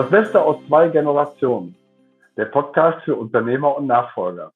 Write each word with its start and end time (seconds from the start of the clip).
Das 0.00 0.08
Beste 0.08 0.42
aus 0.42 0.56
zwei 0.66 0.88
Generationen. 0.88 1.76
Der 2.38 2.46
Podcast 2.46 3.04
für 3.04 3.16
Unternehmer 3.16 3.76
und 3.76 3.86
Nachfolger. 3.86 4.50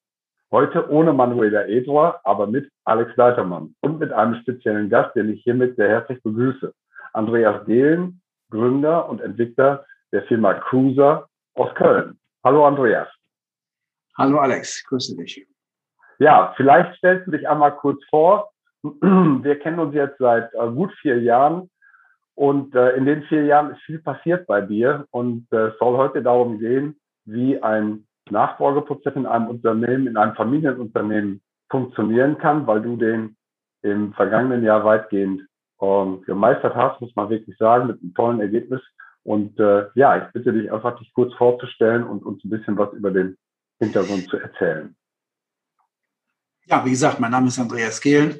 Heute 0.50 0.89
ohne 0.91 1.12
Manuela 1.12 1.67
Edwar, 1.67 2.18
aber 2.25 2.46
mit 2.46 2.73
Alex 2.86 3.14
Leitermann 3.17 3.75
und 3.82 3.99
mit 3.99 4.11
einem 4.11 4.36
speziellen 4.36 4.89
Gast, 4.89 5.14
den 5.14 5.29
ich 5.29 5.43
hiermit 5.43 5.77
sehr 5.77 5.91
herzlich 5.91 6.22
begrüße. 6.22 6.72
Andreas 7.12 7.62
Gehlen, 7.67 8.22
Gründer 8.49 9.07
und 9.07 9.21
Entwickler 9.21 9.85
der 10.12 10.22
Firma 10.22 10.54
Cruiser 10.54 11.29
aus 11.53 11.75
Köln. 11.75 12.18
Hallo 12.43 12.64
Andreas. 12.64 13.08
Hallo 14.17 14.39
Alex, 14.39 14.82
grüße 14.86 15.14
dich. 15.14 15.46
Ja, 16.21 16.54
vielleicht 16.57 16.96
stellst 16.96 17.26
du 17.26 17.32
dich 17.32 17.46
einmal 17.46 17.76
kurz 17.76 18.03
vor. 18.08 18.50
Wir 18.82 19.58
kennen 19.58 19.79
uns 19.79 19.95
jetzt 19.95 20.17
seit 20.17 20.54
äh, 20.54 20.71
gut 20.71 20.95
vier 21.03 21.21
Jahren 21.21 21.68
und 22.34 22.74
äh, 22.74 22.96
in 22.96 23.04
den 23.04 23.22
vier 23.24 23.44
Jahren 23.44 23.72
ist 23.72 23.82
viel 23.82 24.00
passiert 24.00 24.46
bei 24.46 24.61
dir 24.61 25.06
und 25.11 25.46
äh, 25.52 25.70
soll 25.79 25.96
heute 25.96 26.22
darum 26.22 26.58
gehen, 26.58 26.96
wie 27.24 27.62
ein 27.62 28.07
Nachfolgeprozess 28.30 29.14
in 29.14 29.26
einem 29.26 29.48
Unternehmen, 29.48 30.07
in 30.07 30.16
einem 30.16 30.34
Familienunternehmen 30.34 31.43
funktionieren 31.70 32.38
kann, 32.38 32.66
weil 32.66 32.83
du 32.83 32.97
den 32.97 33.36
im 33.83 34.12
vergangenen 34.14 34.64
Jahr 34.64 34.84
weitgehend 34.84 35.42
ähm, 35.80 36.22
gemeistert 36.22 36.74
hast, 36.74 37.00
muss 37.00 37.14
man 37.14 37.30
wirklich 37.30 37.56
sagen, 37.58 37.86
mit 37.86 38.00
einem 38.00 38.14
tollen 38.14 38.41
Ergebnis. 38.41 38.80
Und 39.22 39.58
äh, 39.60 39.86
ja, 39.94 40.16
ich 40.16 40.32
bitte 40.32 40.52
dich 40.52 40.72
einfach, 40.72 40.98
dich 40.98 41.12
kurz 41.14 41.32
vorzustellen 41.34 42.05
und 42.05 42.24
uns 42.24 42.44
ein 42.44 42.50
bisschen 42.50 42.77
was 42.77 42.92
über 42.94 43.10
den 43.10 43.36
Hintergrund 43.78 44.28
zu 44.28 44.38
erzählen. 44.38 44.94
Ja, 46.66 46.84
wie 46.84 46.91
gesagt, 46.91 47.20
mein 47.20 47.30
Name 47.30 47.48
ist 47.48 47.58
Andreas 47.58 48.00
Gehlen. 48.00 48.38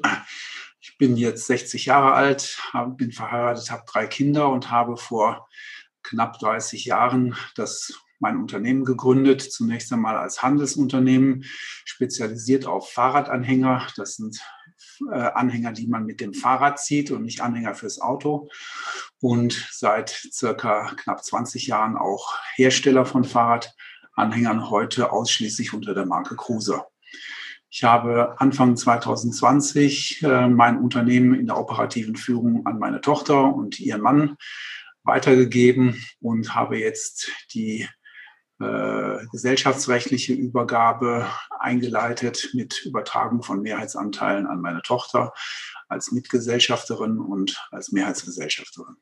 Ich 0.87 0.99
bin 0.99 1.17
jetzt 1.17 1.47
60 1.47 1.87
Jahre 1.87 2.13
alt, 2.13 2.61
bin 2.97 3.11
verheiratet, 3.11 3.71
habe 3.71 3.85
drei 3.91 4.05
Kinder 4.05 4.49
und 4.49 4.69
habe 4.69 4.97
vor 4.97 5.49
knapp 6.03 6.37
30 6.37 6.85
Jahren 6.85 7.35
das 7.55 7.91
mein 8.19 8.37
Unternehmen 8.37 8.85
gegründet, 8.85 9.41
zunächst 9.41 9.91
einmal 9.91 10.15
als 10.15 10.43
Handelsunternehmen, 10.43 11.43
spezialisiert 11.85 12.67
auf 12.67 12.91
Fahrradanhänger. 12.91 13.87
Das 13.97 14.17
sind 14.17 14.39
äh, 15.11 15.15
Anhänger, 15.15 15.71
die 15.71 15.87
man 15.87 16.05
mit 16.05 16.21
dem 16.21 16.35
Fahrrad 16.35 16.79
zieht 16.79 17.09
und 17.09 17.23
nicht 17.23 17.41
Anhänger 17.41 17.73
fürs 17.73 17.99
Auto. 17.99 18.49
Und 19.19 19.67
seit 19.71 20.11
circa 20.31 20.93
knapp 20.97 21.23
20 21.23 21.65
Jahren 21.65 21.97
auch 21.97 22.37
Hersteller 22.53 23.07
von 23.07 23.23
Fahrradanhängern, 23.23 24.69
heute 24.69 25.11
ausschließlich 25.11 25.73
unter 25.73 25.95
der 25.95 26.05
Marke 26.05 26.35
Cruiser. 26.35 26.87
Ich 27.75 27.83
habe 27.83 28.39
Anfang 28.39 28.77
2020 28.77 30.23
äh, 30.23 30.47
mein 30.47 30.77
Unternehmen 30.77 31.35
in 31.35 31.47
der 31.47 31.57
operativen 31.57 32.15
Führung 32.15 32.65
an 32.65 32.79
meine 32.79 33.01
Tochter 33.01 33.53
und 33.53 33.81
ihren 33.81 33.99
Mann 33.99 34.37
weitergegeben 35.03 36.01
und 36.21 36.55
habe 36.55 36.77
jetzt 36.77 37.29
die 37.53 37.85
äh, 38.61 39.17
gesellschaftsrechtliche 39.29 40.31
Übergabe 40.31 41.27
eingeleitet 41.59 42.51
mit 42.53 42.85
Übertragung 42.85 43.43
von 43.43 43.61
Mehrheitsanteilen 43.61 44.47
an 44.47 44.61
meine 44.61 44.81
Tochter 44.81 45.33
als 45.89 46.13
Mitgesellschafterin 46.13 47.19
und 47.19 47.61
als 47.71 47.91
Mehrheitsgesellschafterin. 47.91 48.95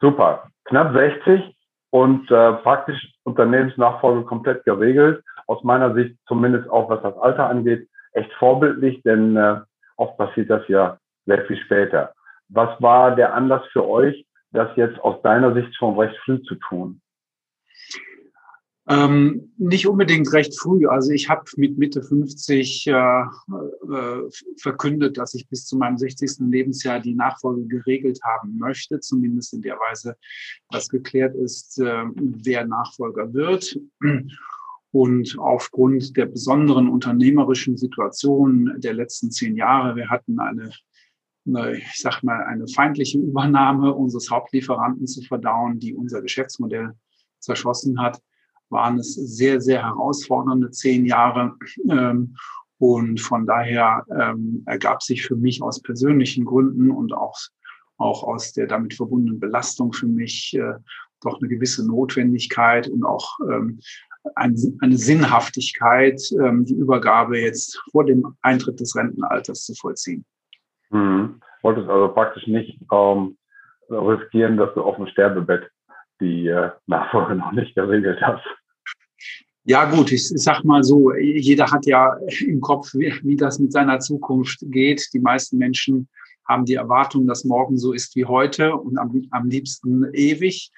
Super, 0.00 0.50
knapp 0.64 0.94
60 0.94 1.42
und 1.90 2.30
äh, 2.30 2.54
praktisch 2.54 3.12
Unternehmensnachfolge 3.24 4.24
komplett 4.24 4.64
geregelt. 4.64 5.22
Aus 5.46 5.62
meiner 5.64 5.94
Sicht 5.94 6.16
zumindest 6.26 6.68
auch, 6.70 6.88
was 6.88 7.02
das 7.02 7.16
Alter 7.16 7.48
angeht, 7.48 7.88
echt 8.12 8.32
vorbildlich, 8.34 9.02
denn 9.02 9.36
äh, 9.36 9.60
oft 9.96 10.16
passiert 10.16 10.50
das 10.50 10.66
ja 10.68 10.98
sehr 11.26 11.44
viel 11.46 11.56
später. 11.64 12.12
Was 12.48 12.80
war 12.80 13.14
der 13.14 13.34
Anlass 13.34 13.62
für 13.72 13.86
euch, 13.86 14.26
das 14.52 14.68
jetzt 14.76 14.98
aus 15.00 15.20
deiner 15.22 15.54
Sicht 15.54 15.74
schon 15.76 15.98
recht 15.98 16.16
früh 16.24 16.40
zu 16.42 16.54
tun? 16.56 17.00
Ähm, 18.86 19.50
nicht 19.56 19.86
unbedingt 19.86 20.30
recht 20.34 20.58
früh. 20.60 20.86
Also 20.86 21.10
ich 21.10 21.30
habe 21.30 21.44
mit 21.56 21.78
Mitte 21.78 22.02
50 22.02 22.86
äh, 22.86 22.92
äh, 22.92 23.24
verkündet, 24.60 25.16
dass 25.16 25.32
ich 25.32 25.48
bis 25.48 25.64
zu 25.64 25.78
meinem 25.78 25.96
60. 25.96 26.50
Lebensjahr 26.50 27.00
die 27.00 27.14
Nachfolge 27.14 27.66
geregelt 27.66 28.20
haben 28.22 28.58
möchte, 28.58 29.00
zumindest 29.00 29.54
in 29.54 29.62
der 29.62 29.76
Weise, 29.76 30.16
dass 30.70 30.90
geklärt 30.90 31.34
ist, 31.34 31.80
äh, 31.80 32.04
wer 32.14 32.66
Nachfolger 32.66 33.32
wird. 33.32 33.78
Und 34.94 35.36
aufgrund 35.40 36.16
der 36.16 36.26
besonderen 36.26 36.88
unternehmerischen 36.88 37.76
Situation 37.76 38.74
der 38.76 38.94
letzten 38.94 39.32
zehn 39.32 39.56
Jahre, 39.56 39.96
wir 39.96 40.08
hatten 40.08 40.38
eine, 40.38 40.70
eine 41.44 41.78
ich 41.78 42.00
sag 42.00 42.22
mal, 42.22 42.44
eine 42.44 42.68
feindliche 42.68 43.18
Übernahme 43.18 43.92
unseres 43.92 44.30
Hauptlieferanten 44.30 45.08
zu 45.08 45.22
verdauen, 45.22 45.80
die 45.80 45.96
unser 45.96 46.22
Geschäftsmodell 46.22 46.92
zerschossen 47.40 48.00
hat, 48.00 48.22
waren 48.68 49.00
es 49.00 49.14
sehr, 49.14 49.60
sehr 49.60 49.82
herausfordernde 49.82 50.70
zehn 50.70 51.06
Jahre. 51.06 51.56
Ähm, 51.90 52.36
und 52.78 53.20
von 53.20 53.46
daher 53.46 54.06
ähm, 54.16 54.62
ergab 54.66 55.02
sich 55.02 55.26
für 55.26 55.34
mich 55.34 55.60
aus 55.60 55.82
persönlichen 55.82 56.44
Gründen 56.44 56.92
und 56.92 57.12
auch, 57.12 57.36
auch 57.96 58.22
aus 58.22 58.52
der 58.52 58.68
damit 58.68 58.94
verbundenen 58.94 59.40
Belastung 59.40 59.92
für 59.92 60.06
mich 60.06 60.54
äh, 60.54 60.74
doch 61.20 61.40
eine 61.40 61.48
gewisse 61.48 61.84
Notwendigkeit 61.84 62.86
und 62.86 63.02
auch 63.02 63.40
ähm, 63.50 63.80
ein, 64.34 64.56
eine 64.80 64.96
Sinnhaftigkeit, 64.96 66.20
ähm, 66.40 66.64
die 66.64 66.74
Übergabe 66.74 67.38
jetzt 67.38 67.80
vor 67.90 68.04
dem 68.04 68.36
Eintritt 68.42 68.80
des 68.80 68.96
Rentenalters 68.96 69.64
zu 69.64 69.74
vollziehen. 69.74 70.24
Mhm. 70.90 71.40
Wolltest 71.62 71.88
also 71.88 72.08
praktisch 72.12 72.46
nicht 72.46 72.78
ähm, 72.92 73.36
riskieren, 73.90 74.56
dass 74.56 74.72
du 74.74 74.82
auf 74.82 74.96
dem 74.96 75.06
Sterbebett 75.08 75.70
die 76.20 76.48
äh, 76.48 76.70
Nachfolge 76.86 77.34
noch 77.36 77.52
nicht 77.52 77.74
geregelt 77.74 78.20
hast. 78.22 78.44
Ja 79.64 79.86
gut, 79.86 80.12
ich, 80.12 80.30
ich 80.30 80.42
sag 80.42 80.62
mal 80.62 80.84
so, 80.84 81.14
jeder 81.14 81.70
hat 81.70 81.86
ja 81.86 82.18
im 82.46 82.60
Kopf, 82.60 82.92
wie, 82.94 83.14
wie 83.22 83.36
das 83.36 83.58
mit 83.58 83.72
seiner 83.72 83.98
Zukunft 83.98 84.58
geht. 84.60 85.08
Die 85.14 85.20
meisten 85.20 85.56
Menschen 85.56 86.08
haben 86.46 86.66
die 86.66 86.74
Erwartung, 86.74 87.26
dass 87.26 87.44
morgen 87.44 87.78
so 87.78 87.92
ist 87.92 88.14
wie 88.14 88.26
heute 88.26 88.74
und 88.74 88.98
am, 88.98 89.26
am 89.30 89.48
liebsten 89.48 90.04
ewig. 90.12 90.70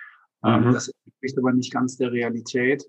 Ähm, 0.44 0.68
mhm. 0.68 0.72
Das 0.72 0.92
entspricht 1.04 1.36
aber 1.38 1.52
nicht 1.52 1.72
ganz 1.72 1.96
der 1.96 2.12
Realität. 2.12 2.84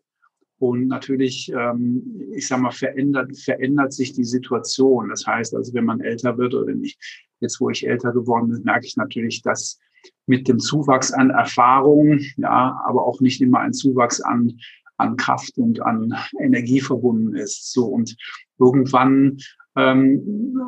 Und 0.59 0.88
natürlich, 0.88 1.51
ähm, 1.56 2.31
ich 2.35 2.47
sag 2.47 2.59
mal, 2.59 2.72
verändert, 2.72 3.38
verändert 3.38 3.94
sich 3.94 4.13
die 4.13 4.23
Situation. 4.23 5.09
Das 5.09 5.25
heißt 5.25 5.56
also, 5.56 5.73
wenn 5.73 5.85
man 5.85 6.01
älter 6.01 6.38
wird 6.38 6.56
oder 6.56 6.73
nicht, 6.73 7.00
jetzt 7.40 7.62
wo 7.62 7.69
ich 7.69 7.88
älter 7.88 8.12
geworden 8.12 8.50
bin, 8.50 8.63
merke 8.63 8.85
ich 8.85 8.97
natürlich, 8.97 9.41
dass 9.44 9.79
mit 10.25 10.47
dem 10.47 10.59
Zuwachs 10.59 11.12
an 11.12 11.29
Erfahrung, 11.29 12.19
ja, 12.38 12.81
aber 12.85 13.06
auch 13.06 13.22
nicht 13.22 13.41
immer 13.41 13.59
ein 13.59 13.73
Zuwachs 13.73 14.22
an, 14.22 14.59
an 14.97 15.16
Kraft 15.16 15.57
und 15.57 15.81
an 15.81 16.13
Energie 16.40 16.81
verbunden 16.81 17.35
ist. 17.35 17.72
So 17.72 17.85
und 17.85 18.16
irgendwann 18.59 19.38
ähm, 19.75 20.59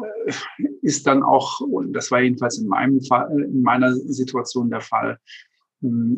ist 0.82 1.08
dann 1.08 1.24
auch, 1.24 1.62
und 1.62 1.94
das 1.94 2.12
war 2.12 2.22
jedenfalls 2.22 2.60
in 2.60 2.68
meinem 2.68 3.02
Fall, 3.02 3.28
in 3.42 3.64
meiner 3.64 3.94
Situation 3.94 4.70
der 4.70 4.82
Fall, 4.82 5.18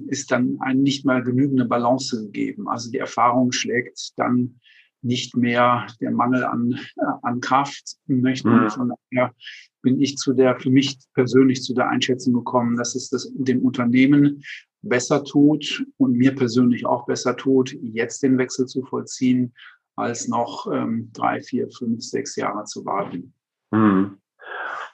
ist 0.08 0.32
dann 0.32 0.58
ein 0.60 0.82
nicht 0.82 1.06
mehr 1.06 1.22
genügende 1.22 1.66
Balance 1.66 2.20
gegeben. 2.26 2.68
Also 2.68 2.90
die 2.92 2.98
Erfahrung 2.98 3.52
schlägt 3.52 4.14
dann 4.18 4.60
nicht 5.04 5.36
mehr 5.36 5.88
der 6.00 6.12
Mangel 6.12 6.44
an, 6.44 6.80
an 7.24 7.40
Kraft 7.40 7.98
möchte. 8.08 8.50
Mhm. 8.50 8.70
Von 8.70 8.94
daher 9.12 9.34
bin 9.82 10.00
ich 10.00 10.18
zu 10.18 10.34
der, 10.34 10.60
für 10.60 10.70
mich 10.70 11.00
persönlich 11.14 11.64
zu 11.64 11.74
der 11.74 11.90
Einschätzung 11.90 12.34
gekommen, 12.34 12.76
dass 12.76 12.96
es 12.96 13.10
das 13.10 13.32
dem 13.34 13.64
Unternehmen 13.64 14.44
besser 14.84 15.24
tut 15.24 15.86
und 15.98 16.14
mir 16.14 16.36
persönlich 16.36 16.86
auch 16.86 17.06
besser 17.06 17.36
tut, 17.36 17.76
jetzt 17.82 18.24
den 18.24 18.38
Wechsel 18.38 18.66
zu 18.66 18.84
vollziehen, 18.84 19.54
als 19.96 20.28
noch 20.28 20.72
ähm, 20.72 21.12
drei, 21.14 21.42
vier, 21.42 21.70
fünf, 21.70 22.04
sechs 22.04 22.36
Jahre 22.36 22.64
zu 22.64 22.86
warten. 22.86 23.34
Mhm. 23.72 24.18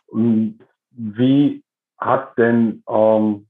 Und 0.08 0.60
wie 0.92 1.64
hat 1.98 2.38
denn 2.38 2.84
ähm, 2.90 3.47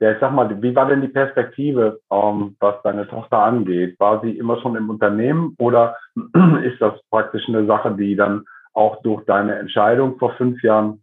ja, 0.00 0.12
ich 0.12 0.18
sag 0.20 0.32
mal, 0.32 0.62
wie 0.62 0.74
war 0.74 0.86
denn 0.86 1.00
die 1.00 1.08
Perspektive, 1.08 2.00
ähm, 2.10 2.56
was 2.60 2.80
deine 2.82 3.08
Tochter 3.08 3.38
angeht? 3.38 3.98
War 3.98 4.20
sie 4.20 4.30
immer 4.30 4.60
schon 4.60 4.76
im 4.76 4.90
Unternehmen 4.90 5.56
oder 5.58 5.96
ist 6.62 6.80
das 6.80 6.94
praktisch 7.10 7.48
eine 7.48 7.66
Sache, 7.66 7.94
die 7.96 8.14
dann 8.14 8.44
auch 8.74 9.02
durch 9.02 9.24
deine 9.24 9.58
Entscheidung 9.58 10.16
vor 10.18 10.34
fünf 10.36 10.62
Jahren 10.62 11.02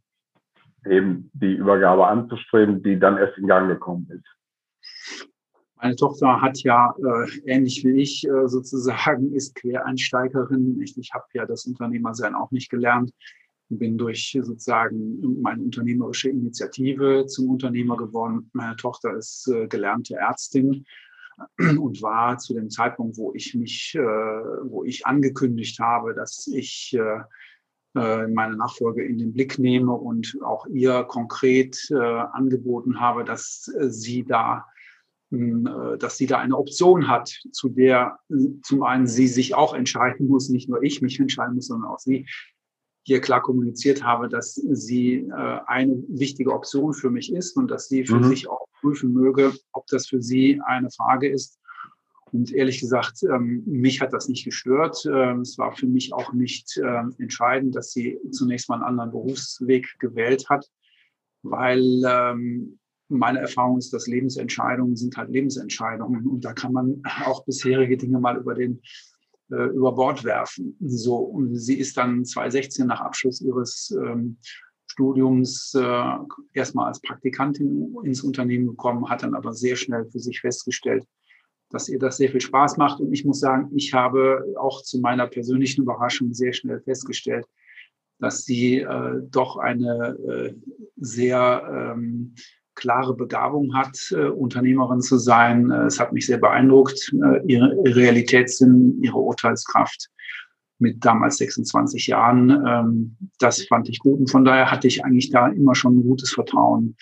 eben 0.85 1.29
die 1.33 1.55
Übergabe 1.55 2.07
anzustreben, 2.07 2.83
die 2.83 2.97
dann 2.97 3.17
erst 3.17 3.37
in 3.37 3.47
Gang 3.47 3.67
gekommen 3.67 4.07
ist? 4.09 5.17
Meine 5.75 5.97
Tochter 5.97 6.41
hat 6.41 6.59
ja 6.63 6.95
äh, 6.97 7.51
ähnlich 7.51 7.83
wie 7.83 8.01
ich 8.01 8.25
äh, 8.25 8.47
sozusagen 8.47 9.33
ist 9.33 9.55
Quereinsteigerin. 9.55 10.79
Ich, 10.81 10.97
ich 10.97 11.13
habe 11.13 11.25
ja 11.33 11.45
das 11.45 11.65
Unternehmersein 11.65 12.33
auch 12.33 12.51
nicht 12.51 12.69
gelernt 12.69 13.11
bin 13.69 13.97
durch 13.97 14.37
sozusagen 14.41 15.41
meine 15.41 15.63
unternehmerische 15.63 16.29
Initiative 16.29 17.25
zum 17.27 17.49
Unternehmer 17.49 17.97
geworden. 17.97 18.49
Meine 18.53 18.75
Tochter 18.75 19.15
ist 19.15 19.47
äh, 19.47 19.67
gelernte 19.67 20.15
Ärztin 20.15 20.85
und 21.57 22.01
war 22.01 22.37
zu 22.37 22.53
dem 22.53 22.69
Zeitpunkt, 22.69 23.17
wo 23.17 23.33
ich 23.33 23.55
mich, 23.55 23.95
äh, 23.95 23.99
wo 23.99 24.83
ich 24.83 25.05
angekündigt 25.05 25.79
habe, 25.79 26.13
dass 26.13 26.47
ich 26.47 26.95
äh, 26.95 27.21
meine 28.27 28.57
Nachfolge 28.57 29.05
in 29.05 29.17
den 29.17 29.31
Blick 29.31 29.57
nehme 29.57 29.93
und 29.93 30.37
auch 30.43 30.67
ihr 30.67 31.05
konkret 31.05 31.89
angeboten 31.93 32.99
habe, 32.99 33.23
dass 33.23 33.71
sie 33.87 34.25
da 34.25 34.65
äh, 35.31 35.97
dass 35.97 36.17
sie 36.17 36.27
da 36.27 36.39
eine 36.39 36.57
Option 36.57 37.07
hat, 37.07 37.29
zu 37.51 37.69
der 37.69 38.19
äh, 38.29 38.35
zum 38.61 38.83
einen 38.83 39.07
sie 39.07 39.27
sich 39.27 39.55
auch 39.55 39.73
entscheiden 39.73 40.27
muss, 40.27 40.49
nicht 40.49 40.69
nur 40.69 40.83
ich 40.83 41.01
mich 41.01 41.19
entscheiden 41.19 41.55
muss, 41.55 41.67
sondern 41.67 41.89
auch 41.89 41.99
sie 41.99 42.27
hier 43.05 43.21
klar 43.21 43.41
kommuniziert 43.41 44.03
habe, 44.03 44.27
dass 44.29 44.55
sie 44.55 45.27
äh, 45.29 45.59
eine 45.67 46.03
wichtige 46.07 46.51
Option 46.51 46.93
für 46.93 47.11
mich 47.11 47.31
ist 47.31 47.55
und 47.55 47.69
dass 47.69 47.87
sie 47.87 48.03
für 48.03 48.15
mhm. 48.15 48.23
sich 48.23 48.49
auch 48.49 48.65
prüfen 48.81 49.13
möge, 49.13 49.53
ob 49.73 49.85
das 49.87 50.07
für 50.07 50.21
sie 50.21 50.59
eine 50.65 50.89
Frage 50.89 51.29
ist. 51.29 51.59
Und 52.31 52.51
ehrlich 52.51 52.79
gesagt, 52.79 53.21
ähm, 53.23 53.61
mich 53.67 54.01
hat 54.01 54.11
das 54.11 54.27
nicht 54.27 54.43
gestört. 54.43 55.05
Ähm, 55.05 55.41
es 55.41 55.57
war 55.59 55.75
für 55.75 55.85
mich 55.85 56.13
auch 56.13 56.33
nicht 56.33 56.77
äh, 56.77 57.03
entscheidend, 57.19 57.75
dass 57.75 57.91
sie 57.91 58.19
zunächst 58.31 58.69
mal 58.69 58.75
einen 58.75 58.83
anderen 58.85 59.11
Berufsweg 59.11 59.99
gewählt 59.99 60.49
hat, 60.49 60.67
weil 61.43 62.01
ähm, 62.07 62.79
meine 63.07 63.39
Erfahrung 63.39 63.77
ist, 63.77 63.93
dass 63.93 64.07
Lebensentscheidungen 64.07 64.95
sind 64.95 65.15
halt 65.15 65.29
Lebensentscheidungen 65.29 66.27
und 66.27 66.43
da 66.43 66.53
kann 66.53 66.73
man 66.73 67.03
auch 67.25 67.45
bisherige 67.45 67.97
Dinge 67.97 68.19
mal 68.19 68.37
über 68.37 68.55
den 68.55 68.81
äh, 69.51 69.69
über 69.75 69.93
Bord 69.93 70.23
werfen. 70.23 70.77
So 70.81 71.17
und 71.17 71.55
sie 71.55 71.77
ist 71.77 71.97
dann 71.97 72.25
2016 72.25 72.87
nach 72.87 73.01
Abschluss 73.01 73.41
ihres 73.41 73.91
ähm, 73.91 74.37
Studiums 74.87 75.73
äh, 75.75 76.11
erstmal 76.53 76.87
als 76.87 77.01
Praktikantin 77.01 77.95
ins 78.03 78.23
Unternehmen 78.23 78.67
gekommen, 78.67 79.09
hat 79.09 79.23
dann 79.23 79.35
aber 79.35 79.53
sehr 79.53 79.75
schnell 79.75 80.05
für 80.05 80.19
sich 80.19 80.39
festgestellt, 80.39 81.05
dass 81.69 81.89
ihr 81.89 81.99
das 81.99 82.17
sehr 82.17 82.29
viel 82.29 82.41
Spaß 82.41 82.77
macht. 82.77 83.01
Und 83.01 83.11
ich 83.11 83.25
muss 83.25 83.39
sagen, 83.39 83.71
ich 83.75 83.93
habe 83.93 84.45
auch 84.57 84.83
zu 84.83 84.99
meiner 84.99 85.27
persönlichen 85.27 85.81
Überraschung 85.81 86.33
sehr 86.33 86.53
schnell 86.53 86.79
festgestellt, 86.81 87.45
dass 88.19 88.45
sie 88.45 88.79
äh, 88.79 89.21
doch 89.29 89.57
eine 89.57 90.17
äh, 90.27 90.53
sehr 90.95 91.93
ähm, 91.93 92.35
klare 92.75 93.15
Begabung 93.15 93.75
hat, 93.75 93.97
äh, 94.11 94.27
Unternehmerin 94.27 95.01
zu 95.01 95.17
sein. 95.17 95.71
Äh, 95.71 95.85
es 95.85 95.99
hat 95.99 96.13
mich 96.13 96.25
sehr 96.25 96.37
beeindruckt, 96.37 97.13
äh, 97.13 97.41
ihre 97.47 97.75
Realitätssinn, 97.83 98.99
ihre 99.01 99.17
Urteilskraft 99.17 100.09
mit 100.79 101.03
damals 101.03 101.37
26 101.37 102.07
Jahren. 102.07 102.49
Ähm, 102.49 103.17
das 103.39 103.65
fand 103.65 103.89
ich 103.89 103.99
gut 103.99 104.19
und 104.19 104.29
von 104.29 104.45
daher 104.45 104.71
hatte 104.71 104.87
ich 104.87 105.03
eigentlich 105.03 105.31
da 105.31 105.47
immer 105.47 105.75
schon 105.75 105.99
ein 105.99 106.03
gutes 106.03 106.33
Vertrauen, 106.33 106.95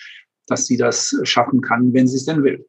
dass 0.46 0.66
sie 0.66 0.76
das 0.76 1.18
schaffen 1.24 1.60
kann, 1.60 1.92
wenn 1.92 2.06
sie 2.06 2.16
es 2.16 2.24
denn 2.24 2.42
will. 2.42 2.66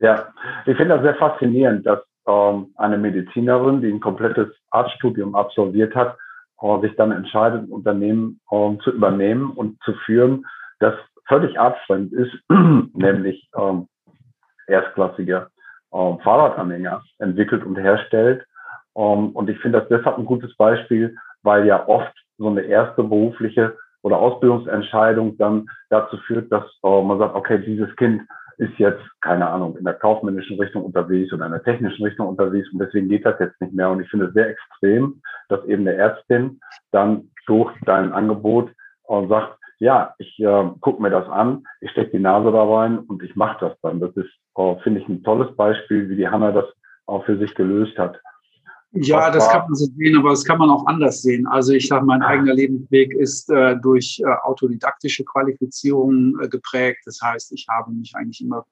Ja, 0.00 0.32
ich 0.66 0.76
finde 0.76 0.94
das 0.94 1.02
sehr 1.02 1.16
faszinierend, 1.16 1.86
dass 1.86 2.00
ähm, 2.26 2.72
eine 2.76 2.98
Medizinerin, 2.98 3.80
die 3.80 3.88
ein 3.88 4.00
komplettes 4.00 4.48
Arztstudium 4.70 5.34
absolviert 5.34 5.94
hat, 5.94 6.16
äh, 6.62 6.80
sich 6.80 6.96
dann 6.96 7.12
entscheidet, 7.12 7.62
ein 7.62 7.72
Unternehmen 7.72 8.40
äh, 8.50 8.76
zu 8.82 8.90
übernehmen 8.92 9.50
und 9.50 9.80
zu 9.82 9.92
führen, 10.04 10.46
das 10.78 10.94
völlig 11.30 11.58
artfremd 11.58 12.12
ist, 12.12 12.32
nämlich 12.92 13.48
ähm, 13.56 13.86
erstklassige 14.66 15.46
ähm, 15.94 16.18
Fahrradanhänger 16.22 17.02
entwickelt 17.18 17.64
und 17.64 17.76
herstellt. 17.76 18.44
Ähm, 18.96 19.30
und 19.30 19.48
ich 19.48 19.58
finde 19.60 19.80
das 19.80 19.88
deshalb 19.88 20.18
ein 20.18 20.26
gutes 20.26 20.54
Beispiel, 20.56 21.16
weil 21.42 21.66
ja 21.66 21.86
oft 21.88 22.12
so 22.36 22.48
eine 22.48 22.62
erste 22.62 23.02
berufliche 23.02 23.76
oder 24.02 24.18
Ausbildungsentscheidung 24.18 25.36
dann 25.38 25.66
dazu 25.88 26.16
führt, 26.26 26.50
dass 26.50 26.64
äh, 26.82 27.02
man 27.02 27.18
sagt, 27.18 27.34
okay, 27.34 27.62
dieses 27.64 27.94
Kind 27.96 28.22
ist 28.58 28.76
jetzt, 28.78 29.02
keine 29.22 29.48
Ahnung, 29.48 29.76
in 29.78 29.84
der 29.84 29.94
kaufmännischen 29.94 30.60
Richtung 30.60 30.84
unterwegs 30.84 31.32
oder 31.32 31.46
in 31.46 31.52
der 31.52 31.62
technischen 31.62 32.04
Richtung 32.04 32.28
unterwegs 32.28 32.68
und 32.72 32.78
deswegen 32.80 33.08
geht 33.08 33.24
das 33.24 33.38
jetzt 33.40 33.58
nicht 33.60 33.72
mehr. 33.72 33.88
Und 33.88 34.02
ich 34.02 34.10
finde 34.10 34.26
es 34.26 34.34
sehr 34.34 34.50
extrem, 34.50 35.22
dass 35.48 35.64
eben 35.64 35.86
eine 35.86 35.96
Ärztin 35.96 36.60
dann 36.90 37.30
durch 37.46 37.72
dein 37.86 38.12
Angebot 38.12 38.70
äh, 39.08 39.26
sagt, 39.28 39.59
ja, 39.80 40.14
ich 40.18 40.38
äh, 40.38 40.70
gucke 40.80 41.02
mir 41.02 41.10
das 41.10 41.28
an, 41.28 41.64
ich 41.80 41.90
stecke 41.90 42.12
die 42.12 42.22
Nase 42.22 42.52
da 42.52 42.62
rein 42.62 42.98
und 42.98 43.22
ich 43.22 43.34
mache 43.34 43.66
das 43.66 43.78
dann. 43.82 43.98
Das 43.98 44.14
ist, 44.14 44.30
äh, 44.56 44.76
finde 44.82 45.00
ich, 45.00 45.08
ein 45.08 45.24
tolles 45.24 45.54
Beispiel, 45.56 46.08
wie 46.08 46.16
die 46.16 46.28
Hanna 46.28 46.52
das 46.52 46.66
auch 47.06 47.24
für 47.24 47.38
sich 47.38 47.54
gelöst 47.54 47.98
hat. 47.98 48.20
Ja, 48.92 49.30
das 49.30 49.48
kann 49.48 49.62
man 49.62 49.74
so 49.74 49.86
sehen, 49.86 50.18
aber 50.18 50.30
das 50.30 50.44
kann 50.44 50.58
man 50.58 50.68
auch 50.68 50.84
anders 50.86 51.22
sehen. 51.22 51.46
Also 51.46 51.72
ich 51.72 51.86
sage, 51.86 52.04
mein 52.04 52.22
eigener 52.22 52.54
Lebensweg 52.54 53.14
ist 53.14 53.48
äh, 53.48 53.76
durch 53.80 54.20
äh, 54.20 54.28
autodidaktische 54.42 55.24
Qualifizierung 55.24 56.38
äh, 56.40 56.48
geprägt. 56.48 56.98
Das 57.04 57.20
heißt, 57.22 57.52
ich 57.52 57.66
habe 57.70 57.92
mich 57.92 58.14
eigentlich 58.16 58.42
immer 58.42 58.66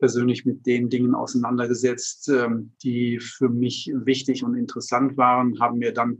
persönlich 0.00 0.44
mit 0.44 0.66
den 0.66 0.90
Dingen 0.90 1.14
auseinandergesetzt, 1.14 2.28
ähm, 2.28 2.72
die 2.82 3.20
für 3.20 3.48
mich 3.48 3.90
wichtig 3.94 4.42
und 4.42 4.56
interessant 4.56 5.16
waren, 5.16 5.58
haben 5.60 5.78
mir 5.78 5.94
dann 5.94 6.18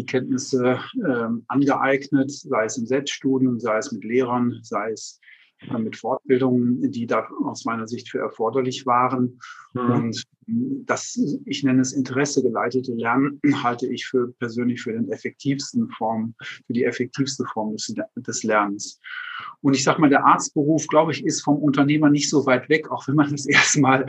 die 0.00 0.06
Kenntnisse 0.06 0.80
ähm, 1.06 1.44
angeeignet, 1.48 2.30
sei 2.30 2.64
es 2.64 2.78
im 2.78 2.86
Selbststudium, 2.86 3.60
sei 3.60 3.76
es 3.76 3.92
mit 3.92 4.02
Lehrern, 4.02 4.58
sei 4.62 4.92
es 4.92 5.20
mit 5.78 5.96
Fortbildungen, 5.96 6.90
die 6.90 7.06
da 7.06 7.28
aus 7.44 7.64
meiner 7.64 7.86
Sicht 7.86 8.08
für 8.08 8.18
erforderlich 8.18 8.86
waren. 8.86 9.38
Mhm. 9.74 9.90
Und 9.90 10.22
das, 10.46 11.18
ich 11.44 11.62
nenne 11.62 11.80
es 11.80 11.92
interessegeleitete 11.92 12.92
Lernen, 12.94 13.40
halte 13.62 13.86
ich 13.86 14.06
für 14.06 14.32
persönlich 14.38 14.82
für 14.82 14.92
den 14.92 15.10
effektivsten 15.10 15.88
Form, 15.90 16.34
für 16.66 16.72
die 16.72 16.84
effektivste 16.84 17.44
Form 17.52 17.72
des, 17.72 17.94
des 18.16 18.42
Lernens. 18.42 19.00
Und 19.62 19.74
ich 19.74 19.84
sage 19.84 20.00
mal, 20.00 20.10
der 20.10 20.24
Arztberuf, 20.24 20.86
glaube 20.86 21.12
ich, 21.12 21.24
ist 21.24 21.42
vom 21.42 21.56
Unternehmer 21.56 22.10
nicht 22.10 22.28
so 22.28 22.46
weit 22.46 22.68
weg, 22.68 22.90
auch 22.90 23.06
wenn 23.06 23.14
man 23.14 23.30
das 23.30 23.46
erstmal 23.46 24.06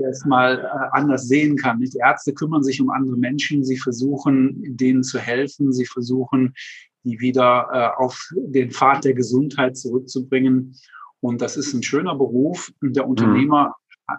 erstmal 0.00 0.58
äh, 0.58 0.88
anders 0.92 1.28
sehen 1.28 1.56
kann. 1.56 1.80
Die 1.80 1.98
Ärzte 1.98 2.32
kümmern 2.32 2.62
sich 2.62 2.80
um 2.80 2.90
andere 2.90 3.16
Menschen, 3.16 3.64
sie 3.64 3.76
versuchen, 3.76 4.76
denen 4.76 5.02
zu 5.02 5.18
helfen, 5.18 5.72
sie 5.72 5.86
versuchen, 5.86 6.54
die 7.04 7.20
wieder 7.20 7.68
äh, 7.72 8.02
auf 8.02 8.30
den 8.34 8.70
Pfad 8.70 9.04
der 9.04 9.14
Gesundheit 9.14 9.76
zurückzubringen. 9.76 10.74
Und 11.20 11.40
das 11.40 11.56
ist 11.56 11.72
ein 11.74 11.82
schöner 11.82 12.14
Beruf. 12.14 12.72
Der 12.82 13.04
mhm. 13.04 13.10
Unternehmer 13.10 13.74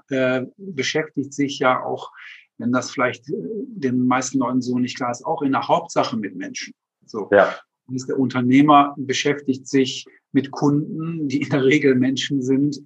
äh, 0.10 0.46
beschäftigt 0.58 1.34
sich 1.34 1.60
ja 1.60 1.84
auch, 1.84 2.12
wenn 2.58 2.72
das 2.72 2.92
vielleicht 2.92 3.30
äh, 3.30 3.34
den 3.34 4.06
meisten 4.08 4.40
Leuten 4.40 4.62
so 4.62 4.80
nicht 4.80 4.98
klar 4.98 5.12
ist, 5.12 5.26
auch 5.26 5.42
in 5.42 5.52
der 5.52 5.68
Hauptsache 5.68 6.16
mit 6.18 6.36
Menschen. 6.36 6.74
So. 7.06 7.30
Ja. 7.32 7.56
Der 7.88 8.18
Unternehmer 8.18 8.96
beschäftigt 8.98 9.68
sich 9.68 10.06
mit 10.32 10.52
Kunden, 10.52 11.28
die 11.28 11.44
in 11.44 11.50
der 11.50 11.64
Regel 11.64 11.96
Menschen 11.96 12.42
sind. 12.42 12.82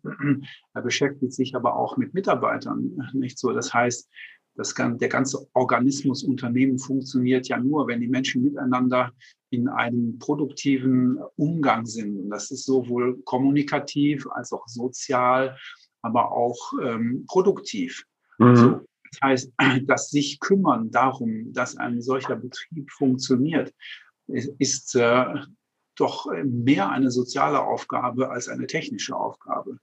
Er 0.73 0.81
beschäftigt 0.81 1.33
sich 1.33 1.55
aber 1.55 1.77
auch 1.77 1.95
mit 1.95 2.13
Mitarbeitern, 2.13 2.97
nicht 3.13 3.39
so. 3.39 3.53
Das 3.53 3.73
heißt, 3.73 4.09
das, 4.55 4.73
der 4.73 5.09
ganze 5.09 5.47
Organismus 5.53 6.23
Unternehmen 6.23 6.79
funktioniert 6.79 7.47
ja 7.47 7.57
nur, 7.57 7.87
wenn 7.87 8.01
die 8.01 8.07
Menschen 8.07 8.43
miteinander 8.43 9.11
in 9.51 9.67
einem 9.67 10.19
produktiven 10.19 11.19
Umgang 11.37 11.85
sind. 11.85 12.17
Und 12.17 12.29
das 12.29 12.51
ist 12.51 12.65
sowohl 12.65 13.21
kommunikativ 13.23 14.27
als 14.31 14.51
auch 14.51 14.67
sozial 14.67 15.57
aber 16.01 16.31
auch 16.31 16.73
ähm, 16.81 17.25
produktiv. 17.27 18.05
Mhm. 18.37 18.55
So, 18.55 18.81
das 19.11 19.21
heißt, 19.23 19.53
das 19.87 20.09
sich 20.09 20.39
kümmern 20.39 20.91
darum, 20.91 21.51
dass 21.53 21.77
ein 21.77 22.01
solcher 22.01 22.35
Betrieb 22.35 22.91
funktioniert, 22.91 23.73
ist 24.27 24.95
äh, 24.95 25.25
doch 25.95 26.27
mehr 26.43 26.89
eine 26.89 27.11
soziale 27.11 27.61
Aufgabe 27.61 28.29
als 28.29 28.47
eine 28.47 28.67
technische 28.67 29.15
Aufgabe. 29.15 29.79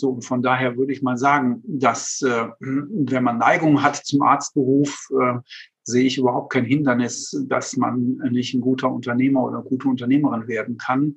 So, 0.00 0.10
und 0.10 0.24
von 0.24 0.42
daher 0.42 0.76
würde 0.76 0.92
ich 0.92 1.02
mal 1.02 1.16
sagen, 1.16 1.62
dass 1.66 2.22
äh, 2.22 2.48
wenn 2.58 3.24
man 3.24 3.38
Neigung 3.38 3.82
hat 3.82 3.96
zum 3.96 4.22
Arztberuf, 4.22 5.08
äh, 5.20 5.38
sehe 5.82 6.04
ich 6.04 6.18
überhaupt 6.18 6.52
kein 6.52 6.64
Hindernis, 6.64 7.44
dass 7.48 7.76
man 7.76 8.20
nicht 8.30 8.54
ein 8.54 8.60
guter 8.60 8.90
Unternehmer 8.90 9.44
oder 9.44 9.62
gute 9.62 9.88
Unternehmerin 9.88 10.48
werden 10.48 10.76
kann 10.76 11.16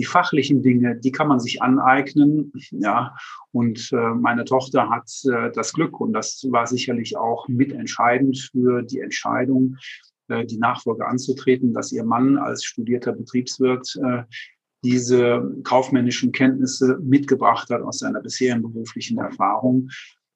die 0.00 0.04
fachlichen 0.06 0.62
Dinge, 0.62 0.96
die 0.96 1.12
kann 1.12 1.28
man 1.28 1.40
sich 1.40 1.60
aneignen. 1.60 2.52
Ja, 2.70 3.14
und 3.52 3.92
äh, 3.92 4.14
meine 4.14 4.46
Tochter 4.46 4.88
hat 4.88 5.10
äh, 5.24 5.50
das 5.52 5.74
Glück 5.74 6.00
und 6.00 6.14
das 6.14 6.46
war 6.50 6.66
sicherlich 6.66 7.18
auch 7.18 7.48
mitentscheidend 7.48 8.38
für 8.50 8.82
die 8.82 9.00
Entscheidung, 9.00 9.76
äh, 10.28 10.46
die 10.46 10.56
Nachfolge 10.58 11.06
anzutreten, 11.06 11.74
dass 11.74 11.92
ihr 11.92 12.04
Mann 12.04 12.38
als 12.38 12.64
studierter 12.64 13.12
Betriebswirt 13.12 13.94
äh, 14.02 14.22
diese 14.82 15.56
kaufmännischen 15.64 16.32
Kenntnisse 16.32 16.98
mitgebracht 17.02 17.68
hat 17.70 17.82
aus 17.82 17.98
seiner 17.98 18.20
bisherigen 18.20 18.62
beruflichen 18.62 19.18
Erfahrung, 19.18 19.88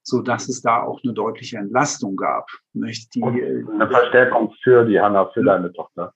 so 0.02 0.20
dass 0.20 0.48
es 0.48 0.60
da 0.60 0.82
auch 0.82 1.00
eine 1.02 1.14
deutliche 1.14 1.56
Entlastung 1.56 2.16
gab. 2.16 2.48
Nicht? 2.72 3.14
Die, 3.14 3.20
äh, 3.20 3.64
eine 3.72 3.88
Verstärkung 3.88 4.52
für 4.62 4.84
die 4.84 5.00
Hanna, 5.00 5.26
für 5.32 5.42
deine 5.42 5.72
Tochter 5.72 6.12